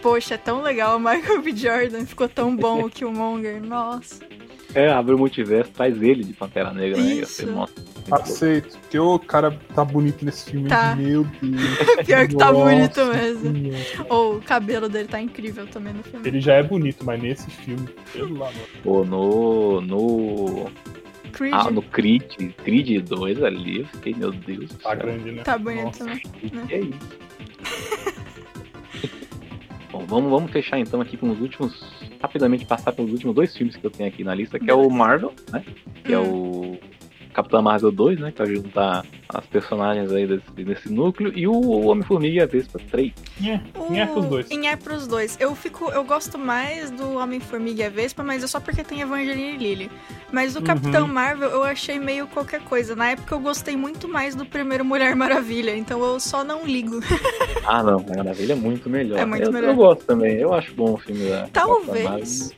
poxa, 0.00 0.34
é 0.34 0.38
tão 0.38 0.62
legal 0.62 0.96
o 0.96 1.00
Michael 1.00 1.42
B. 1.42 1.54
Jordan, 1.54 2.06
ficou 2.06 2.28
tão 2.28 2.56
bom 2.56 2.84
o 2.84 2.90
Killmonger, 2.90 3.62
nossa. 3.62 4.24
É, 4.76 4.90
abre 4.92 5.14
o 5.14 5.18
multiverso, 5.18 5.70
traz 5.72 6.00
ele 6.02 6.22
de 6.22 6.34
Pantera 6.34 6.70
Negra, 6.72 7.00
né? 7.00 7.14
Ia 7.14 7.22
Isso. 7.22 7.32
ser, 7.32 7.48
Aceito. 8.12 8.78
Porque 8.78 8.98
o 8.98 9.18
cara 9.18 9.58
tá 9.74 9.82
bonito 9.84 10.22
nesse 10.24 10.50
filme. 10.50 10.68
Tá. 10.68 10.94
Meu 10.94 11.24
Deus. 11.42 12.06
Pior 12.06 12.28
que 12.28 12.36
tá 12.36 12.52
Nossa 12.52 12.64
bonito 12.64 13.04
mesmo. 13.06 13.72
Ou 14.10 14.36
o 14.36 14.42
cabelo 14.42 14.88
dele 14.88 15.08
tá 15.08 15.20
incrível 15.20 15.66
também 15.66 15.94
no 15.94 16.02
filme. 16.02 16.28
Ele 16.28 16.40
já 16.40 16.54
é 16.54 16.62
bonito, 16.62 17.04
mas 17.06 17.20
nesse 17.22 17.50
filme, 17.50 17.88
pelo 18.12 18.36
amor. 18.36 18.52
Pô, 18.84 19.04
no. 19.04 19.80
No. 19.80 20.70
Creed 21.32 21.54
Ah, 21.54 21.70
no 21.70 21.82
Creed, 21.82 22.22
Creed 22.64 23.02
2 23.08 23.42
ali, 23.42 23.80
eu 23.80 23.86
fiquei, 23.86 24.14
meu 24.14 24.30
Deus. 24.30 24.68
do 24.70 24.74
Tá 24.78 24.90
céu. 24.90 24.98
grande, 24.98 25.32
né? 25.32 25.42
tá 25.42 25.58
bonito 25.58 25.84
Nossa. 25.84 25.98
também. 26.00 26.18
Que 26.20 26.50
que 26.50 26.74
é 26.74 26.78
isso? 26.80 28.16
Bom, 29.90 30.04
vamos, 30.06 30.30
vamos 30.30 30.50
fechar 30.50 30.78
então 30.78 31.00
aqui 31.00 31.16
com 31.16 31.30
os 31.30 31.40
últimos. 31.40 31.95
Rapidamente 32.20 32.64
passar 32.64 32.92
pelos 32.92 33.12
últimos 33.12 33.34
dois 33.34 33.56
filmes 33.56 33.76
que 33.76 33.84
eu 33.84 33.90
tenho 33.90 34.08
aqui 34.08 34.24
na 34.24 34.34
lista, 34.34 34.58
que 34.58 34.70
é 34.70 34.74
o. 34.74 34.88
Marvel, 34.90 35.32
né? 35.52 35.64
Que 36.04 36.12
é 36.12 36.18
o 36.18 36.78
Capitão 37.36 37.60
Marvel 37.60 37.92
2, 37.92 38.18
né? 38.18 38.32
Que 38.32 38.38
vai 38.42 38.54
juntar 38.54 39.04
as 39.28 39.44
personagens 39.44 40.10
aí 40.10 40.26
desse, 40.26 40.50
desse 40.64 40.90
núcleo, 40.90 41.30
e 41.36 41.46
o 41.46 41.86
Homem-Formiga 41.86 42.36
e 42.36 42.40
a 42.40 42.46
Vespa 42.46 42.80
3. 42.90 43.12
Nhé, 43.38 43.60
nhé 43.90 44.00
é 44.00 44.06
pros 44.06 44.24
dois. 44.24 44.50
Em 44.50 44.68
é 44.68 44.74
pros 44.76 45.06
dois. 45.06 45.36
Eu 45.38 45.54
fico, 45.54 45.90
eu 45.90 46.02
gosto 46.02 46.38
mais 46.38 46.90
do 46.90 47.18
Homem-Formiga 47.18 47.82
e 47.82 47.86
a 47.86 47.90
Vespa, 47.90 48.22
mas 48.22 48.42
é 48.42 48.46
só 48.46 48.58
porque 48.58 48.82
tem 48.82 49.02
Evangeline 49.02 49.58
Lilly. 49.58 49.90
Mas 50.32 50.56
o 50.56 50.60
Uhum. 50.60 50.64
Capitão 50.64 51.06
Marvel 51.06 51.50
eu 51.50 51.62
achei 51.62 51.98
meio 51.98 52.26
qualquer 52.26 52.62
coisa. 52.62 52.96
Na 52.96 53.10
época 53.10 53.34
eu 53.34 53.38
gostei 53.40 53.76
muito 53.76 54.08
mais 54.08 54.34
do 54.34 54.46
primeiro 54.46 54.82
Mulher 54.82 55.14
Maravilha, 55.14 55.76
então 55.76 56.02
eu 56.02 56.18
só 56.18 56.42
não 56.42 56.64
ligo. 56.64 57.00
Ah, 57.66 57.82
não, 57.82 58.02
Maravilha 58.16 58.54
é 58.54 58.56
muito 58.56 58.88
melhor. 58.88 59.18
É 59.18 59.26
muito 59.26 59.44
eu, 59.44 59.52
melhor. 59.52 59.70
eu 59.70 59.76
gosto 59.76 60.04
também, 60.06 60.36
eu 60.36 60.54
acho 60.54 60.72
bom 60.74 60.94
o 60.94 60.96
filme 60.96 61.28
da 61.28 61.48
Capitã 61.52 61.60
Talvez. 61.60 62.56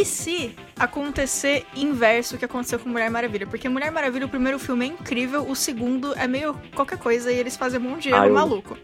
E 0.00 0.04
se 0.04 0.54
acontecer 0.78 1.66
inverso 1.74 2.36
o 2.36 2.38
que 2.38 2.44
aconteceu 2.44 2.78
com 2.78 2.88
Mulher 2.88 3.10
Maravilha? 3.10 3.46
Porque 3.48 3.68
Mulher 3.68 3.90
Maravilha, 3.90 4.26
o 4.26 4.28
primeiro 4.28 4.56
filme 4.58 4.84
é 4.84 4.88
incrível, 4.88 5.42
o 5.50 5.56
segundo 5.56 6.14
é 6.14 6.28
meio 6.28 6.54
qualquer 6.74 6.98
coisa 6.98 7.32
e 7.32 7.36
eles 7.36 7.56
fazem 7.56 7.80
um 7.80 7.82
monte 7.82 7.94
de 7.96 8.02
dinheiro 8.04 8.24
Ah, 8.24 8.28
eu- 8.28 8.34
maluco. 8.34 8.78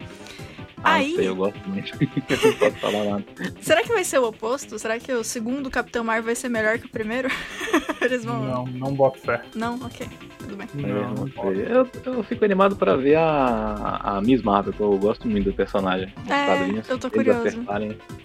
Ah, 0.82 0.94
Aí- 0.96 1.14
sei, 1.14 1.28
eu 1.28 1.36
gosto 1.36 1.58
muito. 1.68 1.92
eu 2.02 2.50
não 2.50 2.58
posso 2.58 2.76
falar 2.78 3.04
nada. 3.04 3.24
Será 3.62 3.82
que 3.82 3.88
vai 3.92 4.04
ser 4.04 4.18
o 4.18 4.24
oposto? 4.26 4.78
Será 4.78 4.98
que 4.98 5.10
o 5.12 5.22
segundo 5.24 5.70
Capitão 5.70 6.02
Marvel 6.04 6.24
vai 6.24 6.34
ser 6.34 6.48
melhor 6.50 6.78
que 6.78 6.84
o 6.86 6.90
primeiro? 6.90 7.28
Eles 8.02 8.22
vão. 8.24 8.42
Não, 8.44 8.64
não 8.66 8.92
boto 8.94 9.18
fé. 9.20 9.40
Não? 9.54 9.76
Ok. 9.76 10.06
Tudo 10.40 10.56
bem. 10.56 10.68
Não, 10.74 10.88
Eu, 10.88 11.08
não 11.14 11.26
sei. 11.28 11.66
eu, 11.70 12.12
eu 12.16 12.22
fico 12.24 12.44
animado 12.44 12.76
pra 12.76 12.96
ver 12.96 13.14
a, 13.16 14.00
a 14.16 14.20
Miss 14.20 14.42
Marvel, 14.42 14.74
que 14.74 14.80
eu 14.80 14.98
gosto 14.98 15.26
muito 15.26 15.46
do 15.46 15.54
personagem. 15.54 16.12
É, 16.28 16.68
eu 16.92 16.98
tô 16.98 17.08
pode 17.08 17.30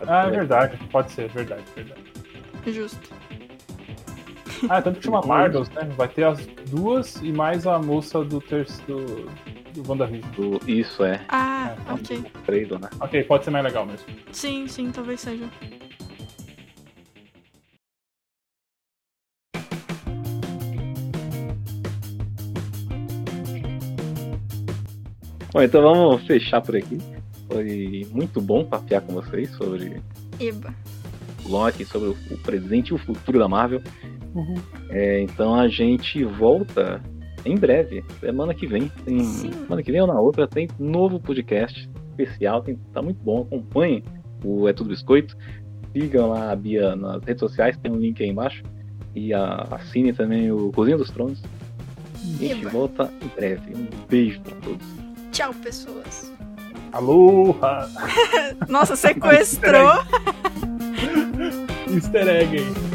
Ah, 0.05 0.25
é 0.27 0.29
verdade. 0.31 0.77
Pode 0.91 1.11
ser, 1.13 1.29
verdade, 1.29 1.63
verdade. 1.73 2.01
Justo. 2.67 3.09
Ah, 4.69 4.81
tanto 4.81 4.99
que 4.99 5.05
chama 5.05 5.21
Marvels, 5.25 5.69
né? 5.69 5.83
Vai 5.95 6.07
ter 6.07 6.23
as 6.25 6.45
duas 6.69 7.15
e 7.17 7.31
mais 7.31 7.65
a 7.65 7.79
moça 7.79 8.23
do 8.23 8.39
terceiro. 8.41 9.05
Do, 9.73 9.81
do 9.83 9.89
WandaVision. 9.89 10.31
Do- 10.31 10.59
Isso 10.69 11.03
é. 11.03 11.21
Ah, 11.29 11.75
É, 11.87 11.93
ok. 11.93 12.23
Trailer, 12.45 12.79
né? 12.79 12.89
Ok, 12.99 13.23
pode 13.23 13.45
ser 13.45 13.51
mais 13.51 13.63
legal 13.63 13.85
mesmo. 13.85 14.05
Sim, 14.31 14.67
sim, 14.67 14.91
talvez 14.91 15.21
seja. 15.21 15.45
Bom, 25.51 25.61
então 25.61 25.81
vamos 25.81 26.25
fechar 26.27 26.61
por 26.61 26.75
aqui. 26.75 26.99
Foi 27.51 28.07
muito 28.11 28.39
bom 28.39 28.63
papear 28.63 29.01
com 29.01 29.13
vocês 29.13 29.49
sobre 29.55 30.01
Eba. 30.39 30.73
Loki, 31.47 31.85
sobre 31.85 32.09
o, 32.09 32.37
presente 32.39 32.89
e 32.89 32.93
o 32.93 32.97
futuro 32.97 33.39
da 33.39 33.47
Marvel. 33.47 33.81
É, 34.89 35.21
então 35.21 35.55
a 35.55 35.67
gente 35.67 36.23
volta 36.23 37.01
em 37.45 37.55
breve, 37.55 38.03
semana 38.19 38.53
que 38.53 38.67
vem. 38.67 38.91
Tem, 39.05 39.23
semana 39.23 39.81
que 39.81 39.91
vem 39.91 40.01
ou 40.01 40.07
na 40.07 40.19
outra 40.19 40.47
tem 40.47 40.67
novo 40.77 41.19
podcast 41.19 41.89
especial, 42.09 42.61
tem, 42.61 42.75
tá 42.93 43.01
muito 43.01 43.21
bom. 43.23 43.41
Acompanhem 43.41 44.03
o 44.43 44.67
É 44.67 44.73
Tudo 44.73 44.89
Biscoito. 44.89 45.35
Sigam 45.93 46.29
lá 46.29 46.51
a 46.51 46.55
Bia 46.55 46.95
nas 46.95 47.23
redes 47.23 47.39
sociais, 47.39 47.77
tem 47.77 47.91
um 47.91 47.97
link 47.97 48.21
aí 48.21 48.29
embaixo. 48.29 48.63
E 49.15 49.33
a, 49.33 49.67
assine 49.71 50.13
também 50.13 50.51
o 50.51 50.71
Cozinha 50.71 50.97
dos 50.97 51.09
Tronos. 51.09 51.41
E 52.39 52.51
a 52.51 52.55
gente 52.55 52.61
Eba. 52.61 52.69
volta 52.69 53.11
em 53.23 53.27
breve. 53.35 53.73
Um 53.75 53.87
beijo 54.07 54.41
pra 54.41 54.55
todos. 54.57 54.87
Tchau, 55.31 55.53
pessoas. 55.55 56.31
Aloha! 56.91 57.87
Nossa, 58.67 58.95
sequestrou. 58.95 60.03
Easter 61.91 62.27
egg 62.27 62.57
aí. 62.59 62.88